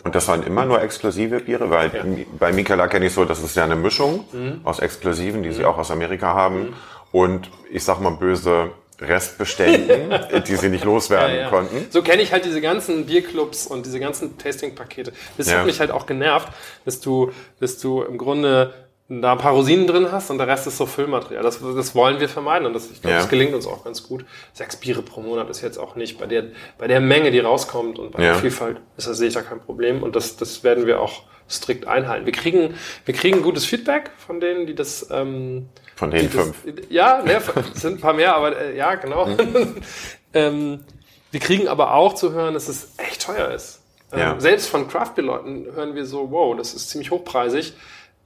[0.04, 2.04] Und das waren immer nur exklusive Biere, weil ja.
[2.38, 4.60] bei Mikela kenne ich so, das ist ja eine Mischung mhm.
[4.64, 5.54] aus Exklusiven, die mhm.
[5.54, 6.60] sie auch aus Amerika haben.
[6.60, 6.74] Mhm.
[7.12, 8.70] Und ich sag mal böse,
[9.00, 11.48] Restbeständen, die sie nicht loswerden ja, ja.
[11.48, 11.86] konnten.
[11.90, 15.12] So kenne ich halt diese ganzen Bierclubs und diese ganzen Tasting-Pakete.
[15.36, 15.58] Das ja.
[15.58, 16.48] hat mich halt auch genervt,
[16.84, 18.74] dass du, dass du im Grunde
[19.08, 21.42] da ein paar Rosinen drin hast und der Rest ist so Füllmaterial.
[21.42, 24.26] Das, das wollen wir vermeiden und das, ich glaube, das gelingt uns auch ganz gut.
[24.52, 26.44] Sechs Biere pro Monat ist jetzt auch nicht bei der,
[26.76, 29.60] bei der Menge, die rauskommt und bei der Vielfalt ist das sehe ich da kein
[29.60, 32.26] Problem und das, das werden wir auch strikt einhalten.
[32.26, 32.74] Wir kriegen,
[33.06, 36.56] wir kriegen gutes Feedback von denen, die das, ähm, von den fünf.
[36.90, 37.40] ja, ne,
[37.74, 39.26] es sind ein paar mehr, aber äh, ja, genau.
[39.26, 39.76] Mhm.
[40.34, 40.84] ähm,
[41.30, 43.82] wir kriegen aber auch zu hören, dass es echt teuer ist.
[44.12, 44.40] Ähm, ja.
[44.40, 47.74] Selbst von Craft-Leuten hören wir so, wow, das ist ziemlich hochpreisig,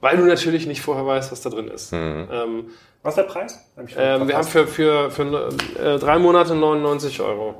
[0.03, 1.93] weil du natürlich nicht vorher weißt, was da drin ist.
[1.93, 2.27] Mhm.
[2.29, 2.65] Ähm,
[3.03, 3.71] was ist der Preis?
[3.77, 5.49] Hab ähm, wir haben für, für, für
[5.81, 7.55] äh, drei Monate 99 Euro.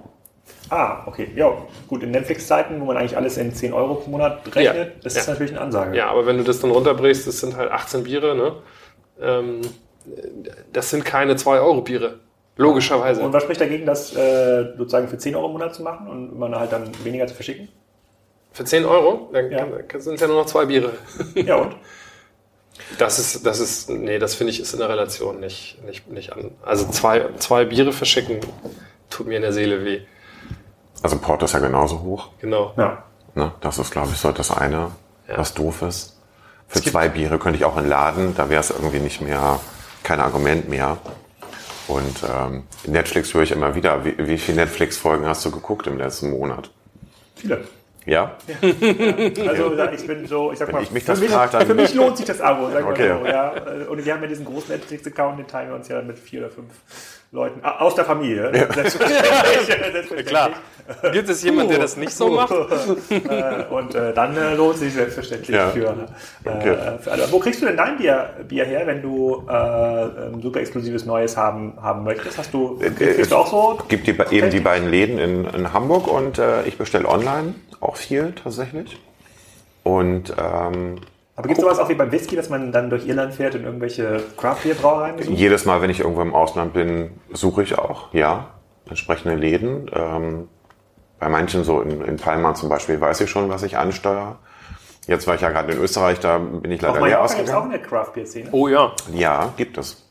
[0.69, 1.31] Ah, okay.
[1.37, 1.53] Ja,
[1.87, 4.93] gut, in Netflix-Zeiten, wo man eigentlich alles in 10 Euro pro Monat rechnet, ja.
[5.01, 5.31] das ist ja.
[5.31, 5.95] natürlich eine Ansage.
[5.95, 8.55] Ja, aber wenn du das dann runterbrichst, das sind halt 18 Biere, ne?
[9.21, 9.61] Ähm,
[10.73, 12.19] das sind keine 2-Euro-Biere.
[12.57, 13.21] Logischerweise.
[13.21, 16.37] Und was spricht dagegen, das äh, sozusagen für 10 Euro im Monat zu machen und
[16.37, 17.69] man halt dann weniger zu verschicken?
[18.51, 19.29] Für 10 Euro?
[19.31, 19.65] Dann ja.
[19.97, 20.91] sind es ja nur noch zwei Biere.
[21.35, 21.77] Ja, und?
[22.97, 26.33] Das ist, das ist, nee, das finde ich ist in der Relation nicht, nicht, nicht
[26.33, 26.51] an.
[26.63, 28.39] Also zwei, zwei Biere verschicken
[29.09, 30.01] tut mir in der Seele weh.
[31.01, 32.29] Also Porto ist ja genauso hoch.
[32.39, 32.73] Genau.
[32.77, 33.03] Ja.
[33.35, 34.91] Ne, das ist, glaube ich, so das eine,
[35.27, 35.37] ja.
[35.37, 36.17] was doof ist.
[36.67, 39.59] Für zwei Biere könnte ich auch entladen, da wäre es irgendwie nicht mehr
[40.03, 40.97] kein Argument mehr.
[41.87, 44.05] Und ähm, Netflix höre ich immer wieder.
[44.05, 46.71] Wie, wie viele Netflix-Folgen hast du geguckt im letzten Monat?
[47.35, 47.65] Viele.
[48.05, 48.37] Ja?
[48.61, 49.47] ja.
[49.47, 51.93] Also ich bin so, ich sag Wenn mal, ich mich für, mich, frag, für mich
[51.93, 52.69] lohnt sich das Abo.
[52.71, 53.15] Sag okay.
[53.19, 53.53] so, ja.
[53.89, 56.49] Und wir haben ja diesen großen Netflix-Account, den teilen wir uns ja mit vier oder
[56.49, 56.71] fünf
[57.33, 58.51] Leuten aus der Familie.
[58.53, 58.71] Ja.
[58.71, 59.31] Selbstverständlich.
[59.67, 60.25] Selbstverständlich.
[60.27, 60.51] Klar.
[61.11, 62.51] Gibt es jemanden, der das nicht so macht?
[62.51, 65.69] Äh, und äh, dann äh, lohnt sich selbstverständlich ja.
[65.69, 66.77] für, äh, okay.
[66.99, 67.31] für alle.
[67.31, 71.35] Wo kriegst du denn dein Bier, Bier her, wenn du äh, ein super exklusives Neues
[71.35, 72.37] haben, haben möchtest?
[72.37, 73.79] Hast du, äh, kriegst du auch so?
[73.81, 77.95] Es gibt die, eben die beiden Läden in, in Hamburg und ich bestelle online auch
[77.95, 78.99] viel tatsächlich.
[79.83, 80.97] Und ähm,
[81.35, 83.63] aber gibt es sowas auch wie beim Whisky, dass man dann durch Irland fährt und
[83.63, 85.35] irgendwelche Craft-Bier-Brauereien besucht?
[85.35, 88.51] Jedes Mal, wenn ich irgendwo im Ausland bin, suche ich auch, ja,
[88.87, 89.89] entsprechende Läden.
[89.93, 90.47] Ähm,
[91.19, 94.37] bei manchen, so in, in Palma zum Beispiel, weiß ich schon, was ich ansteuere.
[95.07, 97.47] Jetzt war ich ja gerade in Österreich, da bin ich leider leer ausgegangen.
[97.47, 98.49] Gibt es auch eine Craft-Bier-Szene?
[98.51, 98.91] Oh ja.
[99.11, 100.07] Ja, gibt es.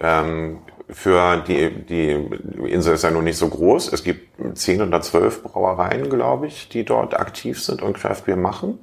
[0.00, 0.58] Ähm,
[0.88, 2.10] für die, die
[2.66, 3.92] Insel ist ja nun nicht so groß.
[3.92, 8.78] Es gibt zehn oder zwölf Brauereien, glaube ich, die dort aktiv sind und Craft-Bier machen.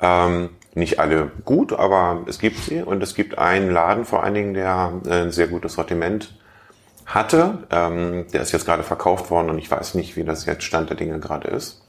[0.00, 2.82] Ähm, nicht alle gut, aber es gibt sie.
[2.82, 6.38] Und es gibt einen Laden vor allen Dingen, der ein sehr gutes Sortiment
[7.04, 7.66] hatte.
[7.70, 10.90] Ähm, der ist jetzt gerade verkauft worden und ich weiß nicht, wie das jetzt Stand
[10.90, 11.82] der Dinge gerade ist.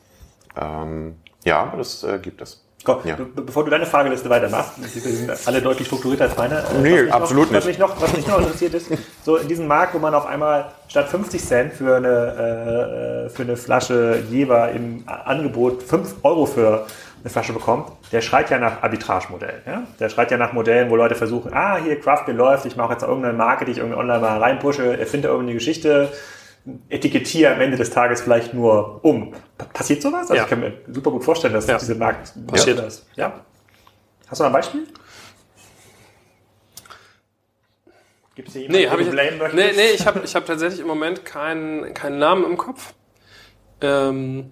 [0.60, 2.66] Ähm, ja, das äh, gibt es.
[2.84, 3.16] Komm, ja.
[3.16, 6.64] be bevor du deine Frageliste weitermachst, die sind alle deutlich strukturierter als meine.
[6.82, 7.78] Nee, absolut noch, was nicht.
[7.78, 8.90] Mich noch, was mich noch interessiert ist,
[9.26, 13.30] so in diesem Markt, wo man auf einmal statt 50 Cent für eine, äh, äh,
[13.30, 16.86] für eine Flasche Jever im Angebot 5 Euro für
[17.22, 19.62] eine Flasche bekommt, der schreit ja nach Arbitragemodellen.
[19.66, 19.84] Ja?
[20.00, 22.94] Der schreit ja nach Modellen, wo Leute versuchen, ah, hier Craft Beer läuft, ich mache
[22.94, 26.10] jetzt irgendeine Marke, die ich irgendwie online mal reinpushe, erfinde irgendeine Geschichte,
[26.90, 29.34] etikettiere am Ende des Tages vielleicht nur um.
[29.74, 30.22] Passiert sowas?
[30.22, 30.44] Also ja.
[30.44, 31.78] ich kann mir super gut vorstellen, dass ja.
[31.78, 33.08] diese Markt passiert ist.
[33.16, 33.46] Ja.
[34.28, 34.88] Hast du ein Beispiel?
[38.36, 40.88] Gibt es hier jemanden, nee, hab ich, nee, nee, ich habe ich hab tatsächlich im
[40.88, 42.94] Moment keinen keinen Namen im Kopf.
[43.82, 44.52] Ähm,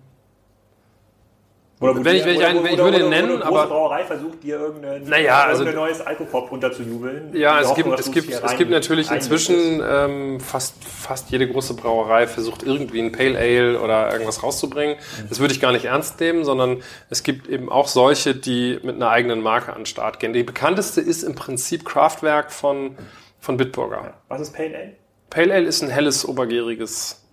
[1.80, 4.60] Oder wenn ich, wenn ich, einen, wenn ich würde ihn nennen, aber Brauerei versucht dir
[4.60, 7.36] irgendein, naja, also, irgendein neues Alkopop unterzujubeln.
[7.36, 12.26] Ja, es gibt, es gibt, es gibt natürlich inzwischen ähm, fast, fast jede große Brauerei
[12.26, 14.96] versucht irgendwie ein Pale Ale oder irgendwas rauszubringen.
[14.96, 15.30] Mhm.
[15.30, 18.96] Das würde ich gar nicht ernst nehmen, sondern es gibt eben auch solche, die mit
[18.96, 20.34] einer eigenen Marke an den Start gehen.
[20.34, 22.98] Die bekannteste ist im Prinzip Kraftwerk von,
[23.40, 24.16] von Bitburger.
[24.30, 24.94] Was ist Pale Ale?
[25.30, 27.27] Pale Ale ist ein helles, obergäriges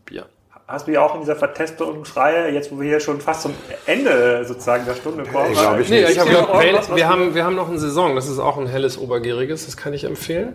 [0.66, 3.54] hast du ja auch in dieser Vertestungsreihe, jetzt wo wir hier schon fast zum
[3.86, 5.52] Ende sozusagen der Stunde kommen.
[5.52, 8.28] Ich glaube ich nee, Ich glaub, was, wir, haben, wir haben noch eine Saison, das
[8.28, 10.54] ist auch ein helles Obergäriges, das kann ich empfehlen.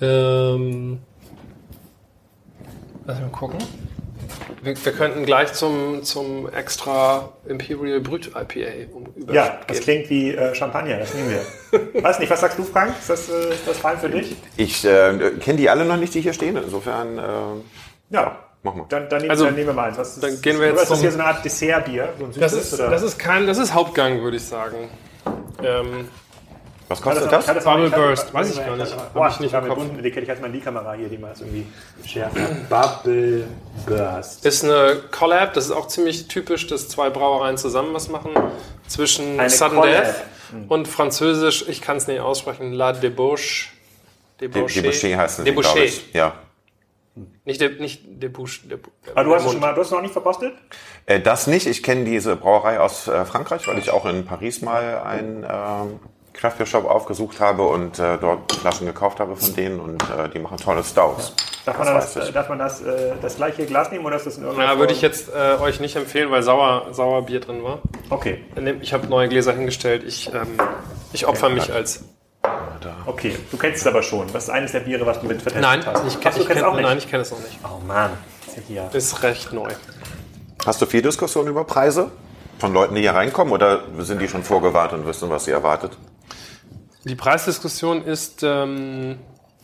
[0.00, 1.00] Ähm,
[3.06, 3.58] lass mal gucken.
[4.62, 10.34] Wir, wir, könnten gleich zum, zum extra Imperial Brut IPA um, Ja, das klingt wie
[10.34, 12.02] äh, Champagner, das nehmen wir.
[12.02, 12.94] Weiß nicht, was sagst du, Frank?
[12.98, 14.34] Ist das, äh, ist das fein für dich?
[14.56, 16.56] Ich äh, kenne die alle noch nicht, die hier stehen.
[16.56, 17.18] Insofern.
[17.18, 17.22] Äh,
[18.10, 18.47] ja.
[18.62, 18.86] Mach mal.
[18.88, 19.98] Dann, dann, nehmen, also, dann nehmen wir mal eins.
[19.98, 20.82] Was dann ist, gehen wir jetzt.
[20.82, 22.08] Ist das hier so eine Art Dessertbier?
[22.18, 24.88] So das, ist, das ist kein, das ist Hauptgang, würde ich sagen.
[25.62, 26.08] Ähm,
[26.88, 27.44] was kostet das?
[27.44, 27.64] das?
[27.64, 28.96] Bubble Burst, weiß ich gar nicht.
[29.14, 29.82] Habe ich nicht im Kopf.
[30.02, 31.66] Die kenne ich halt mal die Kamera hier, die mal irgendwie
[32.06, 32.48] schärfer.
[32.68, 33.44] Bubble
[33.86, 34.44] Burst.
[34.44, 38.30] Ist eine Collab, das ist auch ziemlich typisch, dass zwei Brauereien zusammen was machen.
[38.86, 40.04] Zwischen Eine Sudden Collab.
[40.04, 40.14] Death
[40.50, 40.64] hm.
[40.68, 43.68] und Französisch, ich kann es nicht aussprechen, La Debauche.
[44.40, 44.72] Debauche.
[44.72, 46.14] Debauche heißt es, glaube ich.
[46.14, 46.32] Ja.
[47.44, 48.62] Nicht der, nicht der Busch.
[48.68, 48.78] Der,
[49.14, 50.54] Aber du hast es schon mal, du hast es noch nicht verkostet?
[51.06, 51.66] Äh, das nicht.
[51.66, 55.48] Ich kenne diese Brauerei aus äh, Frankreich, weil ich auch in Paris mal einen äh,
[56.38, 60.38] Craft Shop aufgesucht habe und äh, dort Flaschen gekauft habe von denen und äh, die
[60.38, 61.34] machen tolle Stouts.
[61.36, 61.72] Ja.
[61.72, 64.38] Darf, man das, das darf man das, äh, das gleiche Glas nehmen oder ist das
[64.38, 67.62] in irgendeiner Ja, würde ich jetzt äh, euch nicht empfehlen, weil sauer, sauer Bier drin
[67.62, 67.80] war.
[68.08, 68.44] Okay.
[68.80, 70.04] Ich habe neue Gläser hingestellt.
[70.06, 70.58] Ich, ähm,
[71.12, 71.54] ich opfer okay.
[71.56, 72.04] mich als.
[73.06, 74.32] Okay, du kennst es aber schon.
[74.32, 76.06] Was ist eines der Biere, was du mit vertestet nein, hast?
[76.06, 76.82] Ich, kenn, ich kenn, auch nicht?
[76.82, 77.58] Nein, ich kenne es noch nicht.
[77.64, 78.12] Oh Mann,
[78.46, 79.70] ist, ja ist recht neu.
[80.64, 82.10] Hast du viel Diskussion über Preise?
[82.58, 85.96] Von Leuten, die hier reinkommen oder sind die schon vorgewarnt und wissen, was sie erwartet?
[87.04, 89.18] Die Preisdiskussion ist ähm,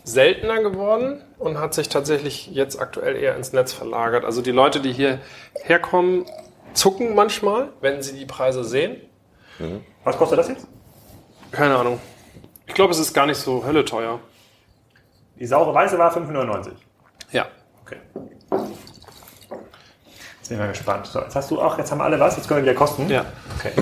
[0.05, 4.25] seltener geworden und hat sich tatsächlich jetzt aktuell eher ins Netz verlagert.
[4.25, 5.19] Also die Leute, die hier
[5.65, 6.25] herkommen,
[6.73, 8.97] zucken manchmal, wenn sie die Preise sehen.
[9.59, 9.81] Mhm.
[10.05, 10.67] Was kostet das jetzt?
[11.51, 12.01] Keine Ahnung.
[12.67, 14.21] Ich glaube, es ist gar nicht so hölle teuer.
[15.39, 16.71] Die saure Weiße war 5,99.
[17.33, 17.47] Ja.
[17.85, 17.97] Okay.
[20.39, 21.07] Jetzt bin ich mal gespannt.
[21.07, 23.09] So, jetzt hast du auch, jetzt haben alle was, jetzt können wir wieder kosten.
[23.09, 23.25] Ja.
[23.59, 23.73] Okay.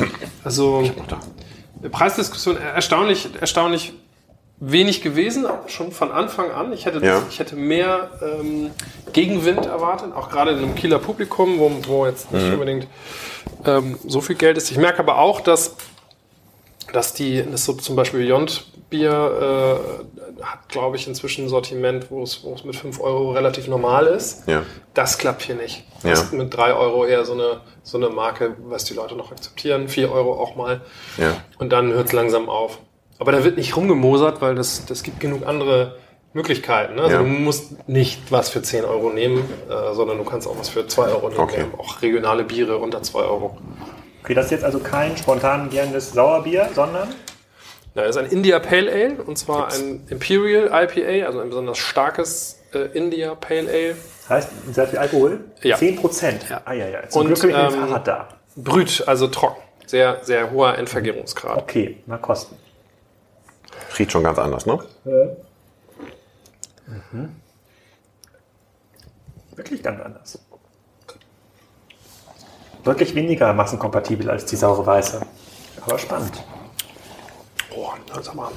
[0.45, 0.91] Also,
[1.91, 3.95] Preisdiskussion erstaunlich, erstaunlich
[4.65, 6.73] wenig gewesen, schon von Anfang an.
[6.73, 7.23] Ich hätte, das, ja.
[7.29, 8.71] ich hätte mehr ähm,
[9.13, 12.53] Gegenwind erwartet, auch gerade in einem Kieler Publikum, wo, wo jetzt nicht mhm.
[12.53, 12.87] unbedingt
[13.65, 14.71] ähm, so viel Geld ist.
[14.71, 15.75] Ich merke aber auch, dass
[16.93, 19.81] dass die, das so zum Beispiel Beyond Bier
[20.41, 24.47] äh, hat, glaube ich, inzwischen ein Sortiment, wo es, mit 5 Euro relativ normal ist.
[24.47, 24.63] Ja.
[24.95, 25.85] Das klappt hier nicht.
[26.03, 26.13] Das ja.
[26.13, 29.89] ist mit 3 Euro eher so eine, so eine Marke, was die Leute noch akzeptieren.
[29.89, 30.83] 4 Euro auch mal.
[31.17, 31.37] Ja.
[31.59, 32.79] Und dann hört es langsam auf.
[33.19, 35.97] Aber da wird nicht rumgemosert, weil das, das gibt genug andere
[36.35, 36.97] Möglichkeiten.
[36.97, 37.03] Ne?
[37.03, 37.23] Also ja.
[37.23, 40.87] du musst nicht was für 10 Euro nehmen, äh, sondern du kannst auch was für
[40.87, 41.41] 2 Euro nehmen.
[41.41, 41.65] Okay.
[41.79, 43.59] Auch regionale Biere unter 2 Euro.
[44.23, 47.09] Okay, das ist jetzt also kein spontan gernendes Sauerbier, sondern?
[47.95, 49.81] Na, das ist ein India Pale Ale und zwar Ups.
[49.81, 53.97] ein Imperial IPA, also ein besonders starkes äh, India Pale Ale.
[54.29, 55.41] Heißt, sehr viel Alkohol?
[55.63, 55.77] Ja.
[55.77, 56.47] 10 Prozent?
[56.49, 56.63] Ja.
[56.65, 57.09] Ah, ja, ja.
[57.09, 58.29] Zum und, Glück habe ich ähm, Fahrrad da.
[58.55, 59.61] Brüt, also trocken.
[59.87, 61.59] Sehr, sehr hoher Endvergärungsgrad.
[61.59, 62.57] Okay, mal kosten.
[63.99, 64.79] Riecht schon ganz anders, ne?
[65.05, 65.25] Ja.
[66.87, 67.37] Mhm.
[69.57, 70.39] Wirklich ganz anders
[72.85, 75.21] wirklich weniger massenkompatibel als die saure Weiße.
[75.85, 76.43] Aber spannend.
[77.75, 78.51] Oh, sag mal.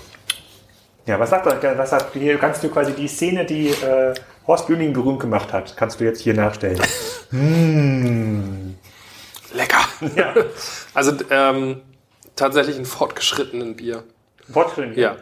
[1.05, 4.13] Ja, was sagt, was sagt hier kannst du quasi die Szene, die äh,
[4.47, 6.81] Horst Bühning berühmt gemacht hat, kannst du jetzt hier nachstellen.
[7.31, 8.73] mmh.
[9.53, 9.85] Lecker.
[10.15, 10.33] Ja.
[10.93, 11.81] Also ähm,
[12.37, 14.05] tatsächlich ein fortgeschrittenen Bier.
[14.49, 14.97] Fortgeschrittenen?
[14.97, 15.17] Ja.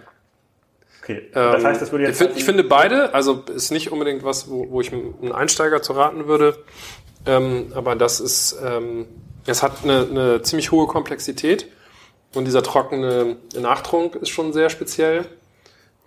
[1.02, 1.30] Okay.
[1.34, 2.22] Das heißt, das würde jetzt.
[2.22, 5.82] Ich, find, ich finde beide, also ist nicht unbedingt was, wo, wo ich einem Einsteiger
[5.82, 6.64] zu raten würde.
[7.26, 9.06] Ähm, aber das ist, ähm,
[9.46, 11.68] es hat eine, eine ziemlich hohe Komplexität
[12.34, 15.26] und dieser trockene Nachtrunk ist schon sehr speziell.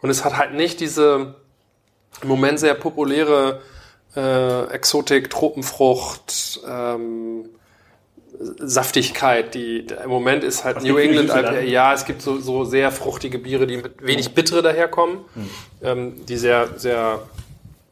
[0.02, 1.34] Und es hat halt nicht diese
[2.22, 3.60] im Moment sehr populäre
[4.14, 7.46] äh, Exotik, Tropenfrucht, ähm,
[8.38, 11.60] Saftigkeit, die im Moment ist halt Was New England IPA.
[11.60, 15.50] Ja, es gibt so, so sehr fruchtige Biere, die mit wenig Bittere daherkommen, mhm.
[15.82, 17.22] ähm, die sehr, sehr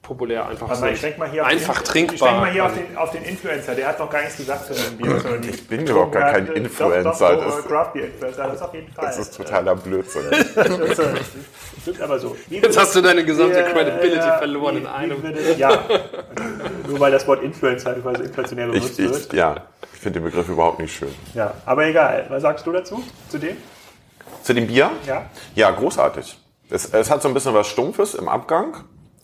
[0.05, 2.15] populär einfach mal, ich denk mal hier auf einfach den, trinkbar.
[2.15, 4.67] Ich denke mal hier auf den, auf den Influencer, der hat noch gar nichts gesagt
[4.67, 5.21] zu dem Bier.
[5.51, 6.47] Ich bin überhaupt gar kein.
[6.47, 9.05] Influencer, Doch, doch, das- Craft Beer Influencer, das ist auf jeden Fall.
[9.07, 10.23] Das ist totaler Blödsinn.
[10.55, 11.15] Das ist, äh,
[11.83, 12.37] stimmt aber so.
[12.49, 15.23] Wie Jetzt hast du deine gesamte Ja, Credibility ja, verloren wie- in einem.
[15.23, 15.83] würde- Ja,
[16.87, 19.27] nur weil das Wort Influencer halt quasi inflationär benutzt Ich, wird.
[19.27, 19.57] ich, ja,
[19.93, 21.15] ich finde den Begriff überhaupt nicht schön.
[21.35, 22.27] Ja, aber egal.
[22.29, 23.03] Was sagst du dazu?
[23.29, 23.57] Zu dem?
[24.43, 24.91] Zu dem Bier?
[25.07, 25.27] Ja.
[25.55, 26.39] Ja, großartig.
[26.71, 28.75] Es, es hat so ein bisschen was Stumpfes im Abgang.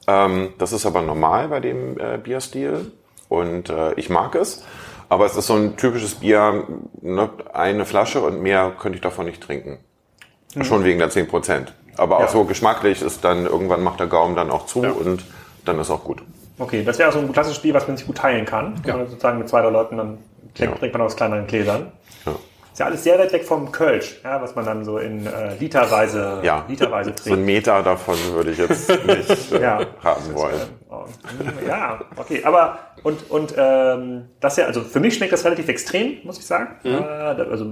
[0.07, 2.93] Ähm, das ist aber normal bei dem äh, Bierstil
[3.29, 4.65] und äh, ich mag es.
[5.09, 6.65] Aber es ist so ein typisches Bier,
[7.01, 9.79] ne, eine Flasche und mehr könnte ich davon nicht trinken.
[10.63, 11.75] Schon wegen der 10 Prozent.
[11.97, 12.29] Aber auch Ja.
[12.29, 14.91] so geschmacklich ist dann, irgendwann macht der Gaumen dann auch zu Ja.
[14.93, 15.25] und
[15.65, 16.23] dann ist auch gut.
[16.59, 18.81] Okay, das wäre so ein klassisches Spiel, was man sich gut teilen kann.
[18.87, 18.99] Ja.
[19.07, 20.19] Sozusagen mit zwei, drei Leuten, dann
[20.55, 20.79] trinkt, Ja.
[20.79, 21.91] trinkt man aus kleineren Gläsern.
[22.27, 22.33] Ja.
[22.73, 25.55] Ist ja alles sehr weit weg vom Kölsch, ja, was man dann so in äh,
[25.59, 27.47] literweise, Ja, literweise so ein trinkt.
[27.47, 29.81] Meter davon würde ich jetzt nicht äh, Ja.
[30.03, 30.61] haben wollen.
[30.89, 31.05] Oh,
[31.67, 36.19] Ja, okay, aber und, und ähm, das ja, also für mich schmeckt das relativ extrem,
[36.25, 36.77] muss ich sagen.
[36.85, 36.95] Mhm.
[36.95, 37.67] Äh, da- also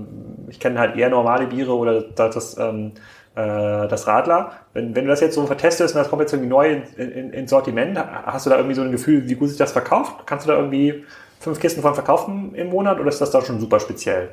[0.49, 2.93] ich kenne halt eher normale Biere oder das, das, ähm,
[3.37, 4.51] äh, das Radler.
[4.73, 7.33] Wenn, wenn du das jetzt so vertestest und das kommt jetzt irgendwie neu in, in,
[7.33, 10.27] ins Sortiment, hast du da irgendwie so ein Gefühl, wie gut sich das verkauft?
[10.27, 11.05] Kannst du da irgendwie
[11.41, 14.31] fünf Kisten von verkaufen im Monat oder ist das dann schon super speziell?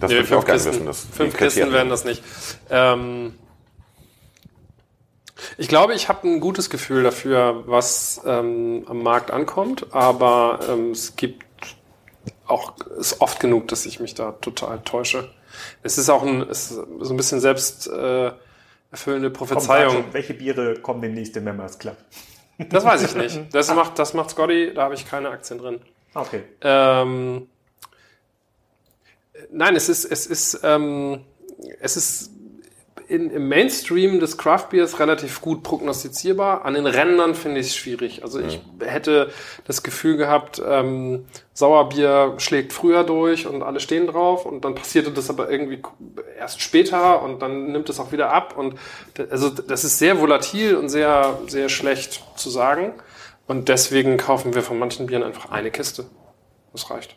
[0.00, 0.86] Das Nee, würde ich auch fünf gerne Kisten, wissen.
[0.86, 2.22] Das fünf Kisten werden das nicht.
[2.70, 3.34] Ähm,
[5.58, 10.92] ich glaube, ich habe ein gutes Gefühl dafür, was ähm, am Markt ankommt, aber ähm,
[10.92, 11.44] es gibt
[12.46, 15.30] auch ist oft genug, dass ich mich da total täusche.
[15.82, 18.30] Es ist auch ein, ist so ein bisschen selbst äh,
[18.90, 19.92] erfüllende Prophezeiung.
[19.92, 21.96] schon, welche Biere kommen demnächst im Members Club?
[22.58, 23.40] Das weiß ich nicht.
[23.52, 25.80] Das macht, das macht Scotty, da habe ich keine Aktien drin.
[26.14, 26.42] Okay.
[26.60, 27.48] Ähm,
[29.50, 31.20] nein, es ist, es ist, ähm,
[31.80, 32.30] es ist
[33.12, 36.64] in, im Mainstream des Craft Beers relativ gut prognostizierbar.
[36.64, 38.22] An den Rändern finde ich es schwierig.
[38.22, 39.30] Also ich hätte
[39.66, 45.10] das Gefühl gehabt, ähm, Sauerbier schlägt früher durch und alle stehen drauf und dann passierte
[45.10, 45.82] das aber irgendwie
[46.38, 48.76] erst später und dann nimmt es auch wieder ab und
[49.30, 52.94] also das ist sehr volatil und sehr, sehr schlecht zu sagen.
[53.46, 56.06] Und deswegen kaufen wir von manchen Bieren einfach eine Kiste.
[56.72, 57.16] Das reicht.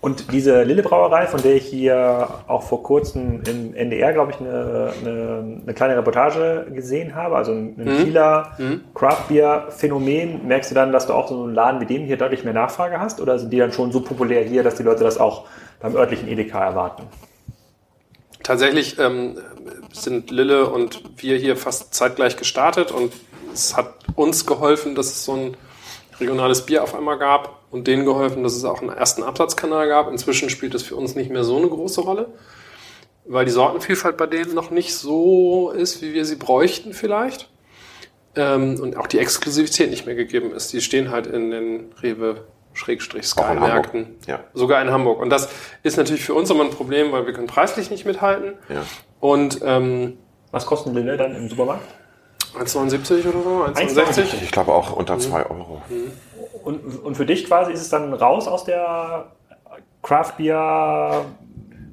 [0.00, 4.40] Und diese Lille Brauerei, von der ich hier auch vor kurzem im NDR, glaube ich,
[4.40, 8.56] eine, eine, eine kleine Reportage gesehen habe, also ein, ein Kieler
[8.94, 12.16] Craft Beer Phänomen, merkst du dann, dass du auch so einen Laden wie dem hier
[12.16, 13.20] deutlich mehr Nachfrage hast?
[13.20, 15.44] Oder sind die dann schon so populär hier, dass die Leute das auch
[15.80, 17.02] beim örtlichen Edeka erwarten?
[18.42, 19.36] Tatsächlich ähm,
[19.92, 23.12] sind Lille und wir hier fast zeitgleich gestartet und
[23.52, 25.56] es hat uns geholfen, dass es so ein
[26.18, 30.10] regionales Bier auf einmal gab und denen geholfen, dass es auch einen ersten Absatzkanal gab.
[30.10, 32.28] Inzwischen spielt das für uns nicht mehr so eine große Rolle,
[33.24, 37.48] weil die Sortenvielfalt bei denen noch nicht so ist, wie wir sie bräuchten vielleicht.
[38.36, 40.72] Ähm, und auch die Exklusivität nicht mehr gegeben ist.
[40.72, 42.44] Die stehen halt in den Rewe.
[42.72, 44.16] Sky-Märkten.
[44.28, 44.44] Ja.
[44.54, 45.20] Sogar in Hamburg.
[45.20, 45.50] Und das
[45.82, 48.54] ist natürlich für uns immer ein Problem, weil wir können preislich nicht mithalten.
[48.68, 48.84] Ja.
[49.18, 50.18] Und ähm,
[50.52, 51.82] Was kosten Lille dann im Supermarkt?
[52.58, 53.64] 1,79 oder so?
[53.64, 53.96] 1,69?
[53.96, 54.24] 1,69?
[54.42, 55.82] Ich glaube auch unter zwei Euro.
[56.62, 59.26] Und, und für dich quasi ist es dann raus aus der
[60.02, 61.24] Craft Beer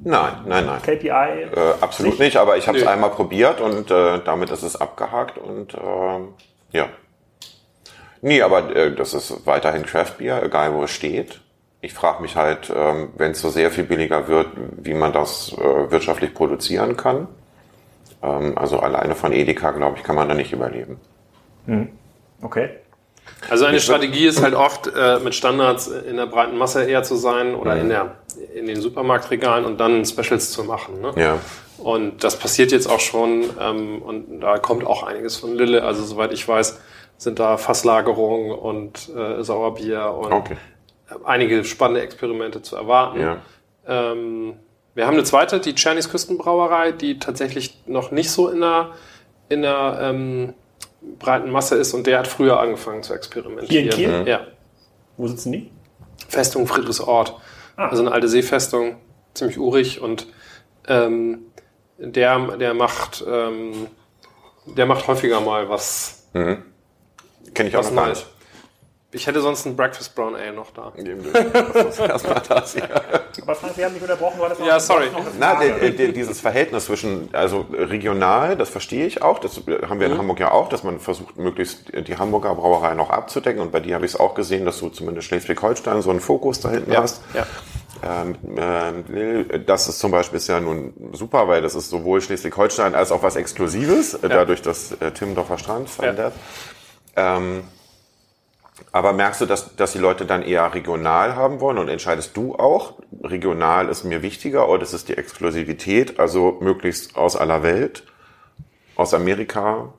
[0.03, 0.81] Nein, nein, nein.
[0.81, 1.09] KPI?
[1.09, 2.21] Äh, absolut Sicht?
[2.21, 6.29] nicht, aber ich habe es einmal probiert und äh, damit ist es abgehakt und ähm,
[6.71, 6.87] ja.
[8.21, 11.41] Nee, aber äh, das ist weiterhin Craft Beer, egal wo es steht.
[11.81, 14.47] Ich frage mich halt, ähm, wenn es so sehr viel billiger wird,
[14.77, 17.27] wie man das äh, wirtschaftlich produzieren kann.
[18.23, 20.99] Ähm, also alleine von Edeka, glaube ich, kann man da nicht überleben.
[22.41, 22.69] Okay.
[23.49, 27.15] Also eine Strategie ist halt oft, äh, mit Standards in der breiten Masse eher zu
[27.15, 28.15] sein oder in, der,
[28.55, 31.01] in den Supermarktregalen und dann Specials zu machen.
[31.01, 31.13] Ne?
[31.15, 31.39] Ja.
[31.77, 35.83] Und das passiert jetzt auch schon ähm, und da kommt auch einiges von Lille.
[35.83, 36.79] Also soweit ich weiß,
[37.17, 40.57] sind da Fasslagerungen und äh, Sauerbier und Okay.
[41.23, 43.19] einige spannende Experimente zu erwarten.
[43.19, 43.37] Ja.
[43.87, 44.53] Ähm,
[44.93, 48.89] wir haben eine zweite, die Chinese Küstenbrauerei, die tatsächlich noch nicht so in der,
[49.47, 50.53] in der ähm,
[51.19, 53.69] breiten Masse ist und der hat früher angefangen zu experimentieren.
[53.69, 54.27] Hier in Kiel?
[54.27, 54.47] Ja.
[55.17, 55.71] Wo sitzen die?
[56.27, 57.33] Festung Friedrichsort.
[57.75, 57.87] Ah.
[57.89, 58.97] Also eine alte Seefestung,
[59.33, 60.27] ziemlich urig und
[60.87, 61.39] ähm,
[61.97, 63.87] der, der macht ähm,
[64.65, 66.63] der macht häufiger mal was, Kenne
[67.69, 68.19] ich auch was noch gar Neues.
[68.19, 68.29] nicht.
[69.11, 70.91] Ich hätte sonst ein Breakfast Brown Ale noch da.
[70.97, 72.83] Erstmal das hier.
[73.41, 75.05] Aber Frank, wir haben dich unterbrochen, weil das noch, Ja, sorry.
[75.11, 79.61] noch eine Na, der, der, dieses Verhältnis zwischen, also regional, das verstehe ich auch, das
[79.87, 83.61] haben wir in Hamburg ja auch, dass man versucht, möglichst die Hamburger Brauerei noch abzudecken.
[83.61, 86.59] Und bei dir habe ich es auch gesehen, dass du zumindest Schleswig-Holstein so einen Fokus
[86.59, 87.21] da hinten Ja, hast.
[87.33, 87.45] ja.
[88.03, 88.35] Ähm,
[89.07, 93.11] Lille, das ist zum Beispiel ist ja nun super, weil das ist sowohl Schleswig-Holstein als
[93.13, 96.33] auch was Exklusives, äh, dadurch, dass äh, Timmendorfer Strand verändert.
[97.15, 97.63] Ähm,
[98.91, 102.55] Aber merkst du, dass, dass die Leute dann eher regional haben wollen und entscheidest du
[102.55, 108.03] auch, regional ist mir wichtiger oder ist es die Exklusivität, also möglichst aus aller Welt,
[108.95, 109.93] aus Amerika?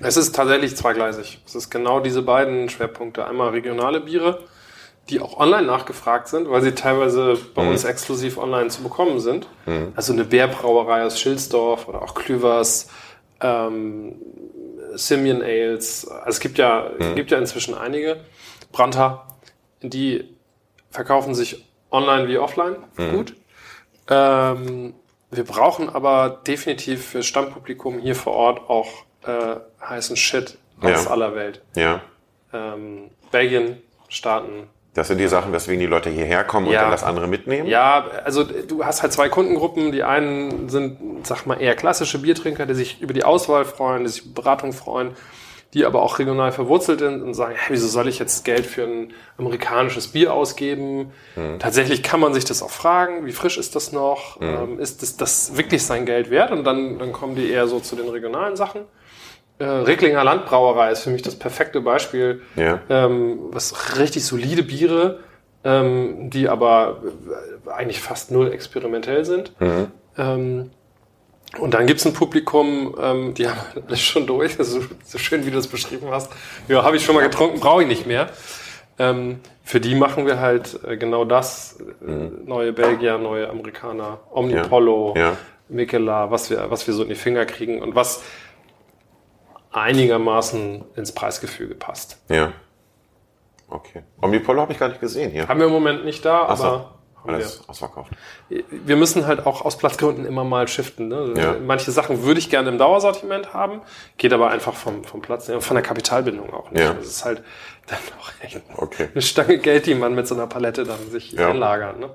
[0.00, 1.40] Es ist tatsächlich zweigleisig.
[1.46, 3.26] Es ist genau diese beiden Schwerpunkte.
[3.26, 4.44] Einmal regionale Biere,
[5.08, 7.70] die auch online nachgefragt sind, weil sie teilweise bei mhm.
[7.70, 9.48] uns exklusiv online zu bekommen sind.
[9.64, 9.92] Mhm.
[9.96, 12.88] Also eine Bärbrauerei aus Schilsdorf oder auch Klüvers,
[13.40, 14.16] ähm,
[14.96, 16.06] Simeon Ales.
[16.08, 17.14] Also es gibt ja, mhm.
[17.14, 18.20] gibt ja inzwischen einige.
[18.72, 19.26] Branta,
[19.82, 20.36] die
[20.90, 23.12] verkaufen sich online wie offline mhm.
[23.12, 23.36] gut.
[24.08, 24.94] Ähm,
[25.30, 28.88] wir brauchen aber definitiv für Stammpublikum hier vor Ort auch
[29.24, 31.10] äh, heißen Shit aus ja.
[31.10, 31.62] aller Welt.
[31.74, 32.00] Ja.
[32.52, 36.78] Ähm, Belgien, Staaten, das sind die Sachen, weswegen die Leute hierher kommen ja.
[36.78, 37.68] und dann das andere mitnehmen?
[37.68, 39.92] Ja, also du hast halt zwei Kundengruppen.
[39.92, 44.08] Die einen sind, sag mal, eher klassische Biertrinker, die sich über die Auswahl freuen, die
[44.08, 45.10] sich über Beratung freuen,
[45.74, 48.84] die aber auch regional verwurzelt sind und sagen, hey, wieso soll ich jetzt Geld für
[48.84, 51.12] ein amerikanisches Bier ausgeben?
[51.34, 51.58] Hm.
[51.58, 54.40] Tatsächlich kann man sich das auch fragen, wie frisch ist das noch?
[54.40, 54.48] Hm.
[54.48, 56.52] Ähm, ist das, das wirklich sein Geld wert?
[56.52, 58.82] Und dann, dann kommen die eher so zu den regionalen Sachen.
[59.58, 62.42] Äh, Recklinger Landbrauerei ist für mich das perfekte Beispiel.
[62.56, 62.80] Ja.
[62.90, 65.20] Ähm, was richtig solide Biere,
[65.64, 67.02] ähm, die aber
[67.66, 69.58] eigentlich fast null experimentell sind.
[69.60, 69.86] Mhm.
[70.18, 70.70] Ähm,
[71.58, 75.46] und dann gibt's ein Publikum, ähm, die haben das schon durch, das so, so schön,
[75.46, 76.30] wie du das beschrieben hast.
[76.68, 78.28] Ja, habe ich schon mal getrunken, brauche ich nicht mehr.
[78.98, 81.78] Ähm, für die machen wir halt äh, genau das.
[82.00, 82.42] Mhm.
[82.44, 85.22] Neue Belgier, neue Amerikaner, Omnipollo, ja.
[85.22, 85.36] ja.
[85.68, 88.22] Mikela, was wir, was wir so in die Finger kriegen und was
[89.76, 92.18] einigermaßen ins Preisgefüge passt.
[92.28, 92.52] Ja.
[93.68, 94.02] Okay.
[94.20, 95.48] Omnipolo habe ich gar nicht gesehen hier.
[95.48, 96.64] Haben wir im Moment nicht da, Ach so.
[96.64, 96.94] aber
[97.26, 97.70] alles wir.
[97.70, 98.12] ausverkauft.
[98.48, 101.08] Wir müssen halt auch aus Platzgründen immer mal shiften.
[101.08, 101.34] Ne?
[101.36, 101.56] Ja.
[101.60, 103.82] Manche Sachen würde ich gerne im Dauersortiment haben,
[104.16, 106.82] geht aber einfach vom, vom Platz, von der Kapitalbindung auch nicht.
[106.82, 106.94] Ja.
[106.94, 107.42] Das ist halt
[107.88, 109.08] dann auch echt okay.
[109.12, 111.50] eine Stange Geld, die man mit so einer Palette dann sich ja.
[111.50, 111.98] einlagert.
[111.98, 112.10] Ne?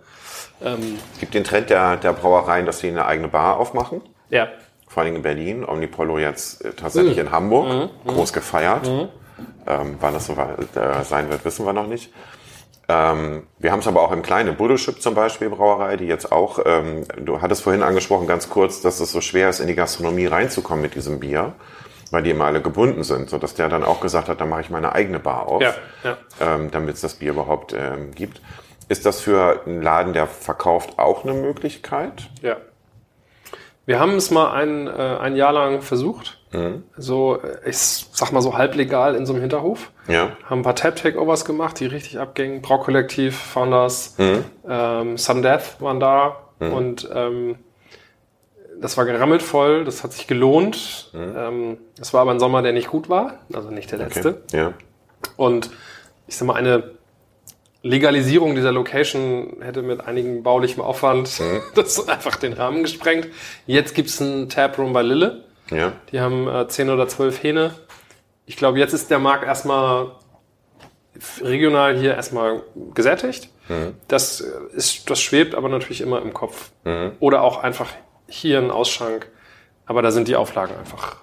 [0.63, 4.01] Ähm, es gibt den Trend der, der Brauereien, dass sie eine eigene Bar aufmachen.
[4.29, 4.47] Ja
[4.91, 7.27] vor allem in Berlin, Omnipollo jetzt äh, tatsächlich mhm.
[7.27, 7.89] in Hamburg, mhm.
[8.03, 8.13] mhm.
[8.13, 8.87] groß gefeiert.
[8.87, 9.07] Mhm.
[9.65, 12.11] Ähm, wann das so äh, sein wird, wissen wir noch nicht.
[12.89, 16.59] Ähm, wir haben es aber auch im kleinen, Buddelschip zum Beispiel, Brauerei, die jetzt auch,
[16.65, 20.25] ähm, du hattest vorhin angesprochen ganz kurz, dass es so schwer ist, in die Gastronomie
[20.25, 21.53] reinzukommen mit diesem Bier,
[22.09, 24.61] weil die immer alle gebunden sind, so dass der dann auch gesagt hat, dann mache
[24.61, 25.73] ich meine eigene Bar auf, ja,
[26.03, 26.17] ja.
[26.41, 28.41] Ähm, damit es das Bier überhaupt ähm, gibt.
[28.89, 32.29] Ist das für einen Laden, der verkauft, auch eine Möglichkeit?
[32.41, 32.57] Ja,
[33.85, 36.39] wir haben es mal ein, äh, ein Jahr lang versucht.
[36.51, 36.83] Mhm.
[36.97, 39.91] So, äh, ich sag mal so halblegal in so einem Hinterhof.
[40.07, 40.31] Ja.
[40.45, 42.61] Haben ein paar Tab-Takeovers gemacht, die richtig abgingen.
[42.61, 44.43] Braukollektiv, Founders, mhm.
[44.67, 46.37] ähm, Sun Death waren da.
[46.59, 46.73] Mhm.
[46.73, 47.55] Und ähm,
[48.79, 51.11] das war gerammelt voll, das hat sich gelohnt.
[51.13, 51.35] Mhm.
[51.37, 54.29] Ähm, das war aber ein Sommer, der nicht gut war, also nicht der letzte.
[54.29, 54.57] Okay.
[54.57, 54.73] Ja.
[55.37, 55.69] Und
[56.27, 56.91] ich sag mal, eine
[57.83, 61.61] Legalisierung dieser Location hätte mit einigem baulichem Aufwand mhm.
[61.75, 63.27] das einfach den Rahmen gesprengt.
[63.65, 65.45] Jetzt gibt's ein Taproom bei Lille.
[65.71, 65.93] Ja.
[66.11, 67.73] Die haben äh, 10 oder 12 Hähne.
[68.45, 70.11] Ich glaube, jetzt ist der Markt erstmal
[71.41, 72.63] regional hier erstmal
[72.93, 73.49] gesättigt.
[73.67, 73.95] Mhm.
[74.07, 76.71] Das äh, ist, das schwebt aber natürlich immer im Kopf.
[76.83, 77.13] Mhm.
[77.19, 77.89] Oder auch einfach
[78.27, 79.29] hier ein Ausschank.
[79.85, 81.17] Aber da sind die Auflagen einfach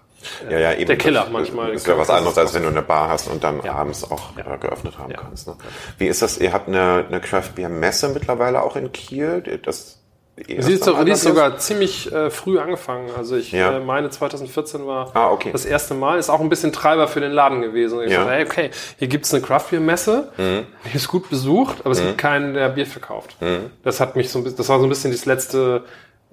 [0.51, 0.87] ja, ja, eben.
[0.87, 1.73] Der Killer das, manchmal.
[1.75, 3.75] Ist ja was anderes, als wenn du eine Bar hast und dann ja.
[3.75, 4.55] abends auch ja.
[4.55, 5.49] Äh, geöffnet haben kannst.
[5.49, 5.57] Ne?
[5.99, 6.39] Wie ist das?
[6.39, 9.43] Ihr habt eine, eine Craft Beer Messe mittlerweile auch in Kiel.
[9.63, 9.99] Das
[10.47, 13.11] Sie ist, die ist sogar ziemlich äh, früh angefangen.
[13.17, 13.79] Also ich ja.
[13.79, 15.51] äh, meine 2014 war ah, okay.
[15.51, 16.19] das erste Mal.
[16.19, 18.01] Ist auch ein bisschen Treiber für den Laden gewesen.
[18.03, 18.21] ich ja.
[18.21, 20.67] dachte, hey, okay, hier gibt's eine Craft Beer Messe, mhm.
[20.85, 22.07] die ist gut besucht, aber es mhm.
[22.07, 23.37] gibt keinen, der Bier verkauft.
[23.41, 23.71] Mhm.
[23.83, 25.85] Das hat mich so ein bisschen, das war so ein bisschen das letzte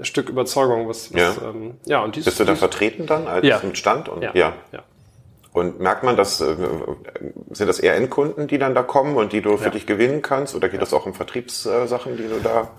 [0.02, 1.50] Stück Überzeugung, was, was ja.
[1.50, 3.62] Ähm, ja und dies, Bist du da vertreten dann als ja.
[3.74, 4.10] Stand?
[4.10, 4.32] Und, ja.
[4.34, 4.54] ja.
[4.72, 4.84] ja.
[5.54, 6.54] Und merkt man, dass äh,
[7.52, 9.70] sind das eher Endkunden, die dann da kommen und die du für ja.
[9.70, 12.72] dich gewinnen kannst, oder geht das auch um Vertriebssachen, die du da?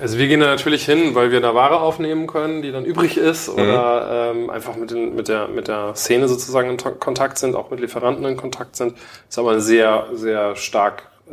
[0.00, 3.18] Also wir gehen da natürlich hin, weil wir da Ware aufnehmen können, die dann übrig
[3.18, 3.62] ist, mhm.
[3.62, 7.70] oder ähm, einfach mit, den, mit, der, mit der Szene sozusagen in Kontakt sind, auch
[7.70, 8.92] mit Lieferanten in Kontakt sind.
[8.94, 11.32] Das ist aber sehr, sehr stark äh,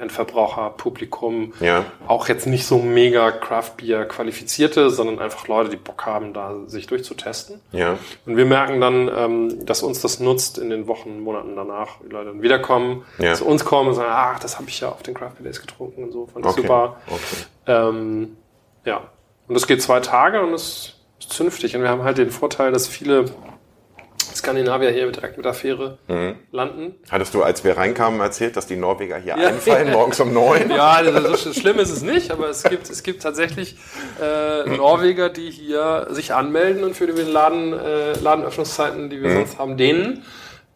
[0.00, 1.52] Endverbraucherpublikum.
[1.60, 1.84] Ja.
[2.06, 6.54] Auch jetzt nicht so mega Craft Beer Qualifizierte, sondern einfach Leute, die Bock haben, da
[6.66, 7.60] sich durchzutesten.
[7.72, 7.98] Ja.
[8.26, 12.10] Und wir merken dann, ähm, dass uns das nutzt in den Wochen, Monaten danach, die
[12.10, 13.34] Leute dann wiederkommen, ja.
[13.34, 15.60] zu uns kommen und sagen, ach, das habe ich ja auf den Craft Beer Days
[15.60, 16.62] getrunken und so, fand ich okay.
[16.62, 16.96] super.
[17.06, 17.44] Okay.
[17.66, 18.36] Ähm,
[18.84, 19.02] ja.
[19.46, 21.76] Und das geht zwei Tage und es ist zünftig.
[21.76, 23.26] Und wir haben halt den Vorteil, dass viele
[24.34, 26.36] Skandinavier hier direkt mit der Fähre mhm.
[26.52, 26.94] landen.
[27.10, 29.48] Hattest du, als wir reinkamen, erzählt, dass die Norweger hier ja.
[29.48, 30.70] einfallen morgens um neun?
[30.70, 31.02] Ja,
[31.36, 33.76] so schlimm ist es nicht, aber es gibt, es gibt tatsächlich
[34.20, 39.34] äh, Norweger, die hier sich anmelden und für die Laden, äh, Ladenöffnungszeiten, die wir mhm.
[39.36, 40.24] sonst haben, denen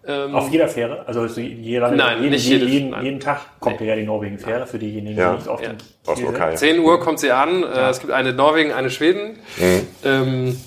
[0.09, 1.07] Ähm, Auf jeder Fähre?
[1.07, 3.89] Also jeder, Nein, jeden, nicht jeden, jeden, jeden Tag kommt nee.
[3.89, 5.33] ja die Norwegen-Fähre für diejenigen, ja.
[5.33, 5.71] die nicht auf ja.
[5.71, 7.63] den 10 Uhr kommt sie an.
[7.63, 7.91] Äh, ja.
[7.91, 9.39] Es gibt eine Norwegen, eine Schweden.
[9.59, 9.87] Mhm.
[10.05, 10.61] Ähm,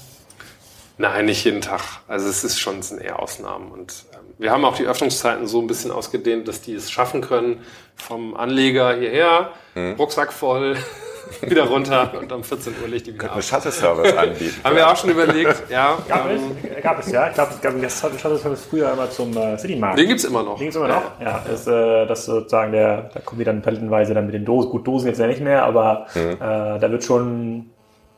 [1.02, 1.82] nein, nicht jeden Tag.
[2.08, 3.72] Also es ist schon sind eher Ausnahmen.
[3.72, 7.22] Und ähm, wir haben auch die Öffnungszeiten so ein bisschen ausgedehnt, dass die es schaffen
[7.22, 7.62] können,
[7.95, 9.95] vom Anleger hierher, mhm.
[9.97, 10.78] Rucksack voll,
[11.41, 13.43] wieder runter und um 14 Uhr legt die wieder ab.
[13.43, 14.56] Shuttle-Service anbieten.
[14.64, 15.97] Haben wir auch schon überlegt, ja.
[16.08, 17.28] Gab, ähm, es, gab es, ja.
[17.28, 19.97] Ich glaube, es gab das Shuttle-Service früher immer zum äh, City-Markt.
[19.97, 20.58] Den gibt es immer noch.
[20.58, 21.20] Den gibt es immer noch?
[21.20, 24.45] Ja, ja ist, äh, das sozusagen der, da kommen wir dann palettenweise dann mit den
[24.45, 24.70] Dosen.
[24.70, 26.34] Gut, Dosen jetzt ja nicht mehr, aber mhm.
[26.34, 26.38] äh,
[26.80, 27.70] da wird schon,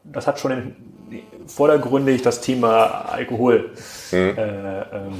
[0.04, 0.93] das hat schon in,
[1.48, 3.72] vordergründig das Thema Alkohol,
[4.12, 4.18] mhm.
[4.18, 5.14] äh, ähm,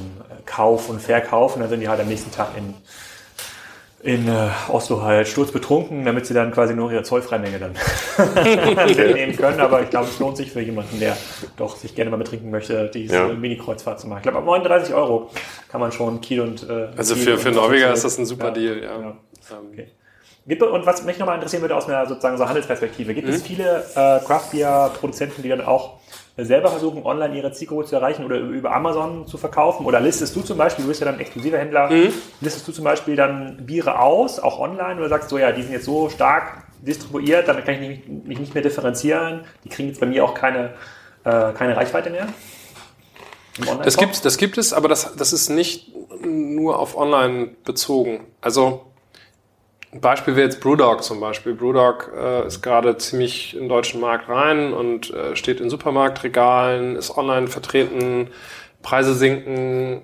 [0.46, 2.74] Kauf und Verkauf und dann sind die halt am nächsten Tag in
[4.04, 7.72] in äh, Oslo halt sturzbetrunken, damit sie dann quasi nur ihre Zollfreimenge dann
[9.14, 9.60] nehmen können.
[9.60, 11.16] Aber ich glaube, es lohnt sich für jemanden, der
[11.56, 13.28] doch sich gerne mal betrinken möchte, diese ja.
[13.28, 14.18] Mini-Kreuzfahrt zu machen.
[14.18, 15.30] Ich glaube, ab 39 Euro
[15.70, 18.50] kann man schon Kiel und äh, Also für, für Norweger ist das ein super ja,
[18.50, 18.96] Deal, ja.
[18.98, 19.16] Genau.
[19.72, 19.88] Okay.
[20.46, 23.34] Gibt, und was mich nochmal interessieren würde aus einer sozusagen so Handelsperspektive, gibt mhm.
[23.34, 25.94] es viele äh, Craft Beer Produzenten, die dann auch
[26.36, 29.86] selber versuchen, online ihre Zielgruppe zu erreichen oder über Amazon zu verkaufen?
[29.86, 32.12] Oder listest du zum Beispiel, du bist ja dann exklusiver Händler, mhm.
[32.40, 35.72] listest du zum Beispiel dann Biere aus, auch online, oder sagst du, ja, die sind
[35.72, 40.00] jetzt so stark distribuiert, damit kann ich mich, mich nicht mehr differenzieren, die kriegen jetzt
[40.00, 40.74] bei mir auch keine,
[41.24, 42.26] äh, keine Reichweite mehr?
[43.84, 45.92] Das gibt, das gibt es, aber das, das ist nicht
[46.22, 48.26] nur auf online bezogen.
[48.40, 48.84] Also
[49.94, 51.54] ein Beispiel wäre jetzt Brewdog zum Beispiel.
[51.54, 57.16] Brewdog äh, ist gerade ziemlich im deutschen Markt rein und äh, steht in Supermarktregalen, ist
[57.16, 58.28] online vertreten,
[58.82, 60.02] Preise sinken,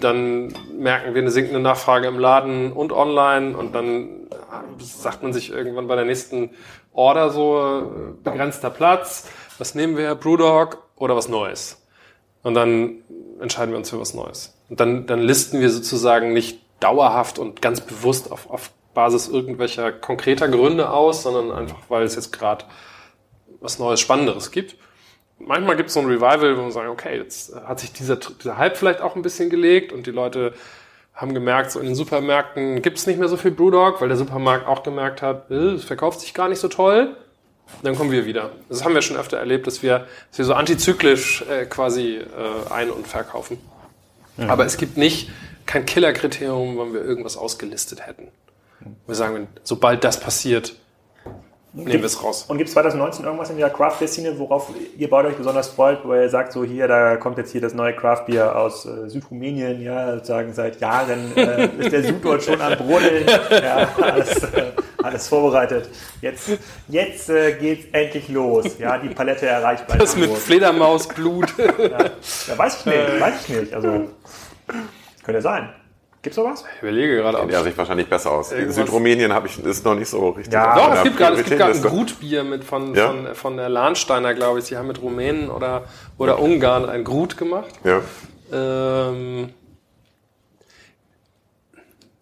[0.00, 4.28] dann merken wir eine sinkende Nachfrage im Laden und online und dann
[4.78, 6.50] sagt man sich irgendwann bei der nächsten
[6.92, 7.92] Order so,
[8.22, 9.28] begrenzter Platz,
[9.58, 11.82] was nehmen wir, Brewdog oder was Neues?
[12.42, 12.98] Und dann
[13.40, 14.56] entscheiden wir uns für was Neues.
[14.68, 18.70] Und dann, dann listen wir sozusagen nicht dauerhaft und ganz bewusst auf, auf
[19.00, 22.66] Basis irgendwelcher konkreter Gründe aus, sondern einfach, weil es jetzt gerade
[23.58, 24.76] was Neues, Spannenderes gibt.
[25.38, 28.58] Manchmal gibt es so ein Revival, wo man sagt, okay, jetzt hat sich dieser, dieser
[28.58, 30.52] Hype vielleicht auch ein bisschen gelegt und die Leute
[31.14, 34.18] haben gemerkt, so in den Supermärkten gibt es nicht mehr so viel Brewdog, weil der
[34.18, 37.16] Supermarkt auch gemerkt hat, äh, es verkauft sich gar nicht so toll.
[37.82, 38.50] Dann kommen wir wieder.
[38.68, 42.70] Das haben wir schon öfter erlebt, dass wir, dass wir so antizyklisch äh, quasi äh,
[42.70, 43.58] ein- und verkaufen.
[44.36, 44.50] Mhm.
[44.50, 45.30] Aber es gibt nicht
[45.64, 48.28] kein Killerkriterium, wann wir irgendwas ausgelistet hätten.
[49.06, 50.74] Wir sagen, sobald das passiert,
[51.72, 52.44] nehmen wir es raus.
[52.48, 56.14] Und gibt es 2019 irgendwas in der Craft-Szene, worauf ihr beide euch besonders freut, wo
[56.14, 60.14] ihr sagt, so hier, da kommt jetzt hier das neue Craft-Bier aus äh, Südrumänien, ja,
[60.14, 64.72] sozusagen seit Jahren äh, ist der Süd dort schon am Brodeln, ja, alles, äh,
[65.02, 65.88] alles vorbereitet.
[66.20, 66.50] Jetzt,
[66.88, 71.54] jetzt äh, geht's endlich los, ja, die Palette erreicht bei Das mit Fledermausblut.
[71.58, 72.04] ja,
[72.48, 74.08] ja, weiß ich nicht, weiß ich nicht, also
[75.22, 75.68] könnte sein.
[76.22, 76.64] Gibt's sowas?
[76.76, 77.38] Ich überlege gerade.
[77.38, 78.52] Kennt ja sich wahrscheinlich besser aus.
[78.52, 78.74] Irgendwas.
[78.74, 80.52] Südrumänien habe ich ist noch nicht so richtig.
[80.52, 83.06] Ja, doch, es gibt gerade es gibt gerade ein Grutbier mit von, ja?
[83.06, 84.66] von, von der Lahnsteiner, glaube ich.
[84.66, 85.84] Sie haben mit Rumänen oder,
[86.18, 86.44] oder okay.
[86.44, 87.70] Ungarn ein Grut gemacht.
[87.84, 88.02] Ja.
[88.52, 89.54] Ähm,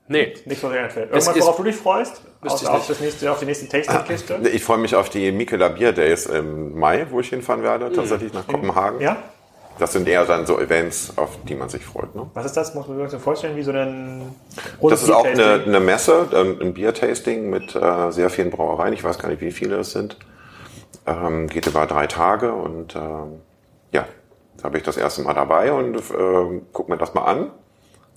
[0.06, 0.34] nee.
[0.44, 1.10] Nicht so einfällt.
[1.10, 2.22] Irgendwas, worauf du dich freust?
[2.40, 4.48] Außer auf, das nächste, auf die nächste Tasting-Kiste?
[4.52, 8.32] Ich freue mich auf die Mikela Bier Days im Mai, wo ich hinfahren werde, tatsächlich
[8.32, 9.00] nach Kopenhagen.
[9.00, 9.16] Ja?
[9.78, 12.14] Das sind eher dann so Events, auf die man sich freut.
[12.14, 12.28] Ne?
[12.34, 12.74] Was ist das?
[12.74, 14.34] Muss man sich vorstellen, wie so ein
[14.82, 18.92] Das ist auch eine, eine, Messe, ähm, ein Biertasting mit äh, sehr vielen Brauereien.
[18.92, 20.16] Ich weiß gar nicht, wie viele es sind.
[21.06, 23.40] Ähm, geht über drei Tage und ähm,
[23.92, 24.06] ja,
[24.56, 27.50] da habe ich das erste Mal dabei und äh, guck mir das mal an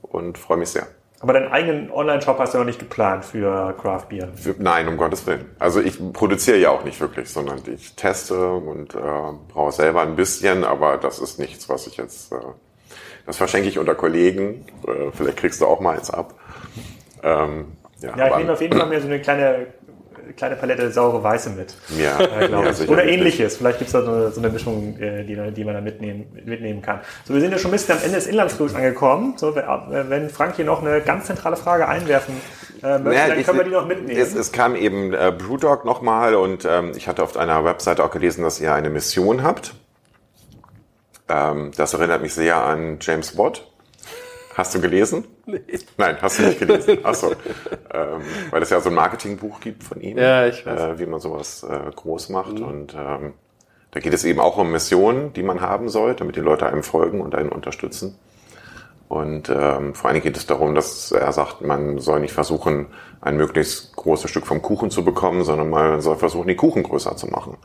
[0.02, 0.88] und freue mich sehr.
[1.22, 4.30] Aber deinen eigenen Online-Shop hast du noch nicht geplant für Craft Beer?
[4.36, 5.46] Für, nein, um Gottes Willen.
[5.60, 8.98] Also ich produziere ja auch nicht wirklich, sondern ich teste und äh,
[9.54, 12.38] brauche selber ein bisschen, aber das ist nichts, was ich jetzt, äh,
[13.28, 14.66] das verschenke ich unter Kollegen.
[14.88, 16.34] Äh, vielleicht kriegst du auch mal eins ab.
[17.22, 19.68] Ähm, ja, ja, ich nehme auf jeden Fall mir so eine kleine
[20.36, 21.76] kleine Palette saure Weiße mit.
[21.98, 23.58] Ja, äh, ja Oder ähnliches.
[23.58, 26.26] Vielleicht gibt es da so eine, so eine Mischung, äh, die, die, man da mitnehmen,
[26.46, 27.00] mitnehmen kann.
[27.26, 29.34] So, wir sind ja schon ein bisschen am Ende des Inlandsflugs angekommen.
[29.38, 32.36] So, wenn Frank hier noch eine ganz zentrale Frage einwerfen
[32.84, 34.20] äh, möchte, naja, dann können wir die noch mitnehmen.
[34.20, 38.12] Es, es kam eben äh, Brewdog nochmal und ähm, ich hatte auf einer Webseite auch
[38.12, 39.74] gelesen, dass ihr eine Mission habt.
[41.30, 43.71] Ähm, das erinnert mich sehr an James Watt.
[44.56, 45.26] Hast du gelesen?
[45.46, 45.62] Nee.
[45.98, 47.04] Nein, hast du nicht gelesen.
[47.04, 47.32] Achso.
[47.94, 50.80] ähm, weil es ja so ein Marketingbuch gibt von ihm, ja, ich weiß.
[50.80, 52.60] Äh, wie man sowas äh, groß macht.
[52.60, 52.66] Mhm.
[52.66, 53.34] Und ähm,
[53.92, 56.84] da geht es eben auch um Missionen, die man haben soll, damit die Leute einem
[56.84, 58.18] folgen und einen unterstützen.
[59.08, 62.88] Und ähm, vor allem geht es darum, dass er sagt, man soll nicht versuchen,
[63.20, 67.18] ein möglichst großes Stück vom Kuchen zu bekommen, sondern man soll versuchen, die Kuchen größer
[67.18, 67.58] zu machen.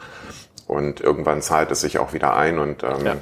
[0.67, 3.17] Und irgendwann zahlt es sich auch wieder ein und ähm, ja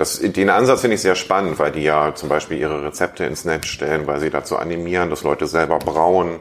[0.00, 3.44] das, den Ansatz finde ich sehr spannend, weil die ja zum Beispiel ihre Rezepte ins
[3.44, 6.40] Netz stellen, weil sie dazu animieren, dass Leute selber brauen,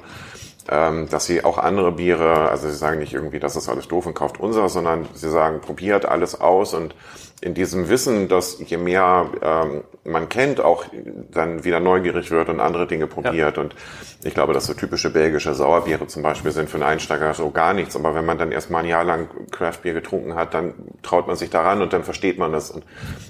[0.69, 4.05] ähm, dass sie auch andere Biere, also sie sagen nicht irgendwie, das ist alles doof
[4.05, 6.95] und kauft unser, sondern sie sagen, probiert alles aus und
[7.41, 10.85] in diesem Wissen, dass je mehr ähm, man kennt, auch
[11.31, 13.55] dann wieder neugierig wird und andere Dinge probiert.
[13.55, 13.63] Ja.
[13.63, 13.75] Und
[14.23, 17.73] ich glaube, dass so typische belgische Sauerbiere zum Beispiel sind für einen Einsteiger so gar
[17.73, 17.95] nichts.
[17.95, 21.37] Aber wenn man dann erst mal ein Jahr lang Craftbier getrunken hat, dann traut man
[21.37, 22.71] sich daran und dann versteht man das.
[22.71, 22.83] Und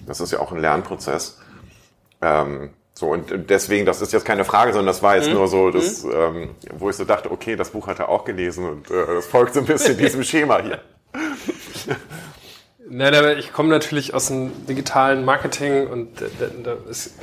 [0.08, 1.40] das ist ja auch ein Lernprozess.
[2.22, 5.36] Ähm, so, und deswegen, das ist jetzt keine Frage, sondern das war jetzt mhm.
[5.36, 6.12] nur so, das, mhm.
[6.14, 9.28] ähm, wo ich so dachte, okay, das Buch hat er auch gelesen und äh, das
[9.28, 10.82] folgt so ein bisschen diesem Schema hier.
[12.90, 16.26] Nein, aber ich komme natürlich aus dem digitalen Marketing und da,
[16.64, 17.14] da ist,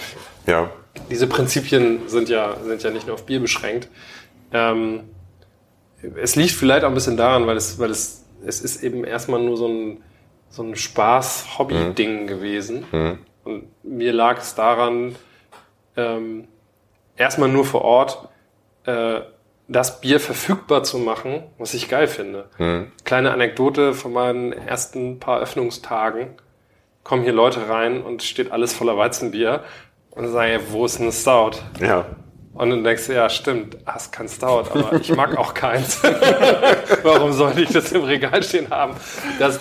[0.46, 0.70] ja.
[1.10, 3.88] diese Prinzipien sind ja, sind ja nicht nur auf Bier beschränkt.
[4.52, 5.10] Ähm,
[6.14, 9.42] es liegt vielleicht auch ein bisschen daran, weil es, weil es, es ist eben erstmal
[9.42, 10.02] nur so ein,
[10.50, 12.26] so ein Spaß-Hobby-Ding mhm.
[12.28, 12.84] gewesen.
[12.92, 13.18] Mhm.
[13.44, 15.16] Und mir lag es daran,
[15.96, 16.46] ähm,
[17.16, 18.28] erstmal nur vor Ort
[18.84, 19.20] äh,
[19.68, 22.48] das Bier verfügbar zu machen, was ich geil finde.
[22.58, 22.92] Mhm.
[23.04, 26.28] Kleine Anekdote von meinen ersten paar Öffnungstagen.
[27.02, 29.64] Kommen hier Leute rein und steht alles voller Weizenbier
[30.10, 31.58] und sagen, wo ist ein Stout?
[31.80, 32.06] Ja.
[32.54, 36.02] Und dann denkst du, ja, stimmt, hast kein Stout, aber ich mag auch keins.
[37.02, 38.94] Warum sollte ich das im Regal stehen haben?
[39.38, 39.60] Das,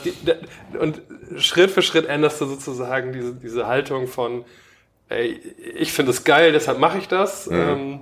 [0.80, 1.01] und
[1.36, 4.45] Schritt für Schritt änderst du sozusagen diese, diese Haltung von,
[5.10, 5.41] ey,
[5.76, 7.47] ich finde es geil, deshalb mache ich das.
[7.47, 7.60] Mhm.
[7.60, 7.99] Ähm,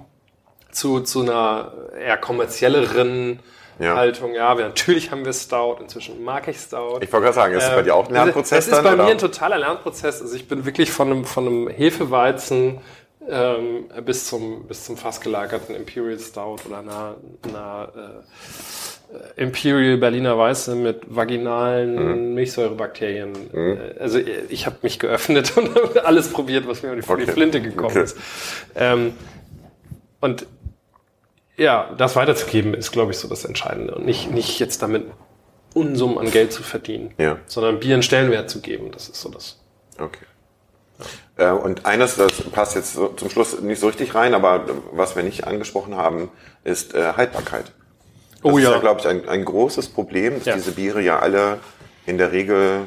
[0.73, 3.39] zu, zu einer eher kommerzielleren
[3.79, 3.95] ja.
[3.95, 4.33] Haltung.
[4.33, 6.99] Ja, wir, natürlich haben wir Stout, inzwischen mag ich Stout.
[7.01, 8.67] Ich wollte gerade sagen, ist es äh, bei dir auch ein Lernprozess?
[8.67, 9.03] Es ist bei oder?
[9.03, 10.21] mir ein totaler Lernprozess.
[10.21, 12.79] Also ich bin wirklich von einem, von einem Hefeweizen
[13.29, 17.15] ähm, bis zum bis zum fast gelagerten Imperial Stout oder einer,
[17.47, 17.91] einer
[19.37, 22.33] äh, Imperial Berliner Weiße mit vaginalen mhm.
[22.33, 23.31] Milchsäurebakterien.
[23.51, 23.77] Mhm.
[23.77, 24.19] Äh, also
[24.49, 27.27] ich habe mich geöffnet und alles probiert, was mir auf die, okay.
[27.27, 28.03] Flinte gekommen okay.
[28.03, 28.17] ist.
[28.75, 29.13] Ähm,
[30.19, 30.45] und
[31.57, 33.95] ja, das weiterzugeben ist, glaube ich, so das Entscheidende.
[33.95, 35.05] Und nicht, nicht jetzt damit
[35.73, 37.37] Unsummen an Geld zu verdienen, ja.
[37.45, 38.91] sondern Bier einen Stellenwert zu geben.
[38.91, 39.59] Das ist so das.
[39.99, 40.25] Okay.
[41.37, 41.51] Ja.
[41.51, 45.15] Äh, und eines, das passt jetzt so zum Schluss nicht so richtig rein, aber was
[45.15, 46.29] wir nicht angesprochen haben,
[46.63, 47.71] ist äh, Haltbarkeit.
[48.43, 50.55] Das oh, ist ja, ja glaube ich, ein, ein großes Problem, dass ja.
[50.55, 51.59] diese Biere ja alle
[52.05, 52.81] in der Regel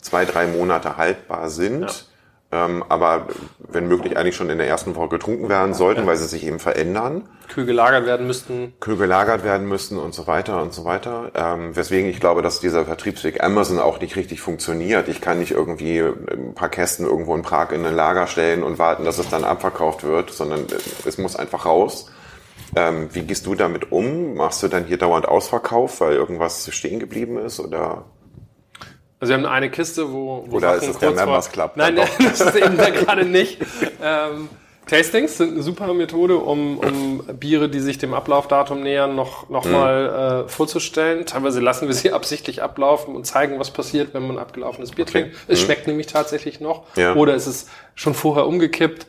[0.00, 2.06] zwei, drei Monate haltbar sind.
[2.52, 3.26] Ähm, aber
[3.58, 6.06] wenn möglich eigentlich schon in der ersten Woche getrunken werden sollten, ja.
[6.06, 7.28] weil sie sich eben verändern.
[7.48, 8.74] Kühl gelagert werden müssten.
[8.78, 11.32] Kühl gelagert werden müssten und so weiter und so weiter.
[11.34, 15.08] Ähm, weswegen ich glaube, dass dieser Vertriebsweg Amazon auch nicht richtig funktioniert.
[15.08, 18.78] Ich kann nicht irgendwie ein paar Kästen irgendwo in Prag in ein Lager stellen und
[18.78, 20.66] warten, dass es dann abverkauft wird, sondern
[21.04, 22.10] es muss einfach raus.
[22.76, 24.34] Ähm, wie gehst du damit um?
[24.34, 28.04] Machst du dann hier dauernd Ausverkauf, weil irgendwas stehen geblieben ist oder?
[29.18, 31.72] Also wir haben eine Kiste, wo, wo Oder Sachen ist es der Members Club?
[31.76, 33.58] Nein, das ist eben da gerade nicht.
[34.02, 34.48] Ähm,
[34.86, 39.64] Tastings sind eine super Methode, um, um Biere, die sich dem Ablaufdatum nähern, noch, noch
[39.64, 39.72] mhm.
[39.72, 41.26] mal äh, vorzustellen.
[41.26, 45.12] Teilweise lassen wir sie absichtlich ablaufen und zeigen, was passiert, wenn man abgelaufenes Bier okay.
[45.12, 45.36] trinkt.
[45.48, 45.64] Es mhm.
[45.64, 46.84] schmeckt nämlich tatsächlich noch.
[46.94, 47.14] Ja.
[47.14, 49.06] Oder es ist schon vorher umgekippt.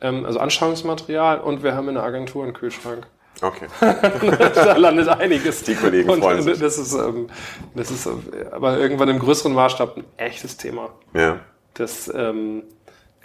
[0.00, 3.06] Ähm, also Anschauungsmaterial und wir haben in der Agentur einen Kühlschrank.
[3.40, 3.66] Okay.
[3.80, 5.62] da landet einiges.
[5.62, 6.58] Die Kollegen und, freuen sich.
[6.58, 7.28] Das ist, ähm,
[7.74, 8.08] das ist
[8.50, 10.90] aber irgendwann im größeren Maßstab ein echtes Thema.
[11.14, 11.40] Ja.
[11.74, 12.64] Das ähm,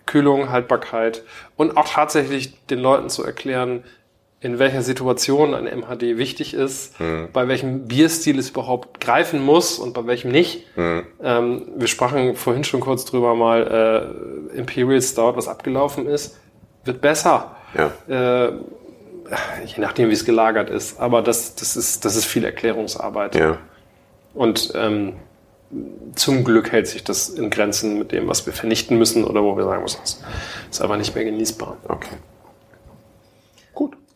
[0.06, 1.24] Kühlung, Haltbarkeit
[1.56, 3.84] und auch tatsächlich den Leuten zu erklären,
[4.44, 7.30] in welcher Situation ein MHD wichtig ist, mhm.
[7.32, 10.66] bei welchem Bierstil es überhaupt greifen muss und bei welchem nicht.
[10.76, 11.08] Mhm.
[11.24, 16.38] Ähm, wir sprachen vorhin schon kurz drüber mal, äh, Imperial Stout, was abgelaufen ist,
[16.84, 17.56] wird besser.
[17.74, 18.48] Ja.
[18.48, 18.54] Äh,
[19.66, 21.00] je nachdem, wie es gelagert ist.
[21.00, 23.36] Aber das, das, ist, das ist viel Erklärungsarbeit.
[23.36, 23.58] Ja.
[24.34, 25.14] Und ähm,
[26.16, 29.58] zum Glück hält sich das in Grenzen mit dem, was wir vernichten müssen oder wo
[29.58, 30.20] wir sagen müssen, es
[30.72, 31.78] ist aber nicht mehr genießbar.
[31.88, 32.16] Okay.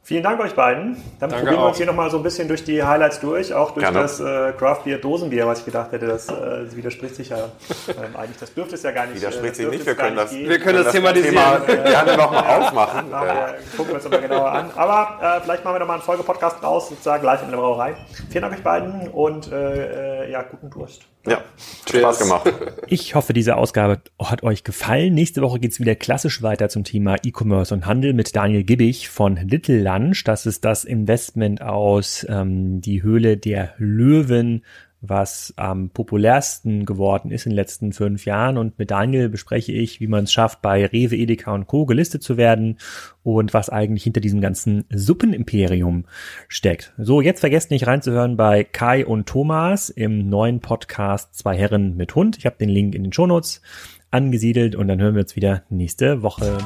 [0.08, 0.96] Vielen Dank euch beiden.
[1.20, 3.72] Dann Danke probieren wir uns hier nochmal so ein bisschen durch die Highlights durch, auch
[3.72, 4.04] durch Gerne.
[4.04, 7.36] das äh, Craft Beer Dosenbier, was ich gedacht hätte, das, äh, widerspricht sich ja
[7.90, 8.38] ähm, eigentlich.
[8.40, 9.18] Das dürfte es ja gar nicht.
[9.18, 11.36] Widerspricht äh, sich nicht, wir können das, wir können das, thematisieren.
[11.36, 13.10] Thema gerne nochmal aufmachen.
[13.12, 13.54] Nachher ja.
[13.76, 14.72] gucken wir uns nochmal genauer an.
[14.78, 17.96] Aber äh, vielleicht machen wir nochmal einen Folge-Podcast raus, sozusagen live in der Brauerei.
[18.30, 21.02] Vielen Dank euch beiden und äh, äh ja, guten Durst.
[21.28, 21.44] Ja,
[21.86, 22.02] Cheers.
[22.02, 22.54] Spaß gemacht.
[22.88, 25.14] Ich hoffe, diese Ausgabe hat euch gefallen.
[25.14, 29.36] Nächste Woche geht's wieder klassisch weiter zum Thema E-Commerce und Handel mit Daniel Gibbig von
[29.36, 30.24] Little Lunch.
[30.24, 34.64] Das ist das Investment aus ähm, Die Höhle der Löwen
[35.00, 38.58] was am populärsten geworden ist in den letzten fünf Jahren.
[38.58, 41.86] Und mit Daniel bespreche ich, wie man es schafft, bei Rewe, Edeka und Co.
[41.86, 42.80] gelistet zu werden
[43.22, 46.06] und was eigentlich hinter diesem ganzen Suppenimperium
[46.48, 46.94] steckt.
[46.98, 52.16] So, jetzt vergesst nicht reinzuhören bei Kai und Thomas im neuen Podcast Zwei Herren mit
[52.16, 52.38] Hund.
[52.38, 53.62] Ich habe den Link in den Shownotes.
[54.10, 56.58] angesiedelt und dann hören wir uns wieder nächste Woche.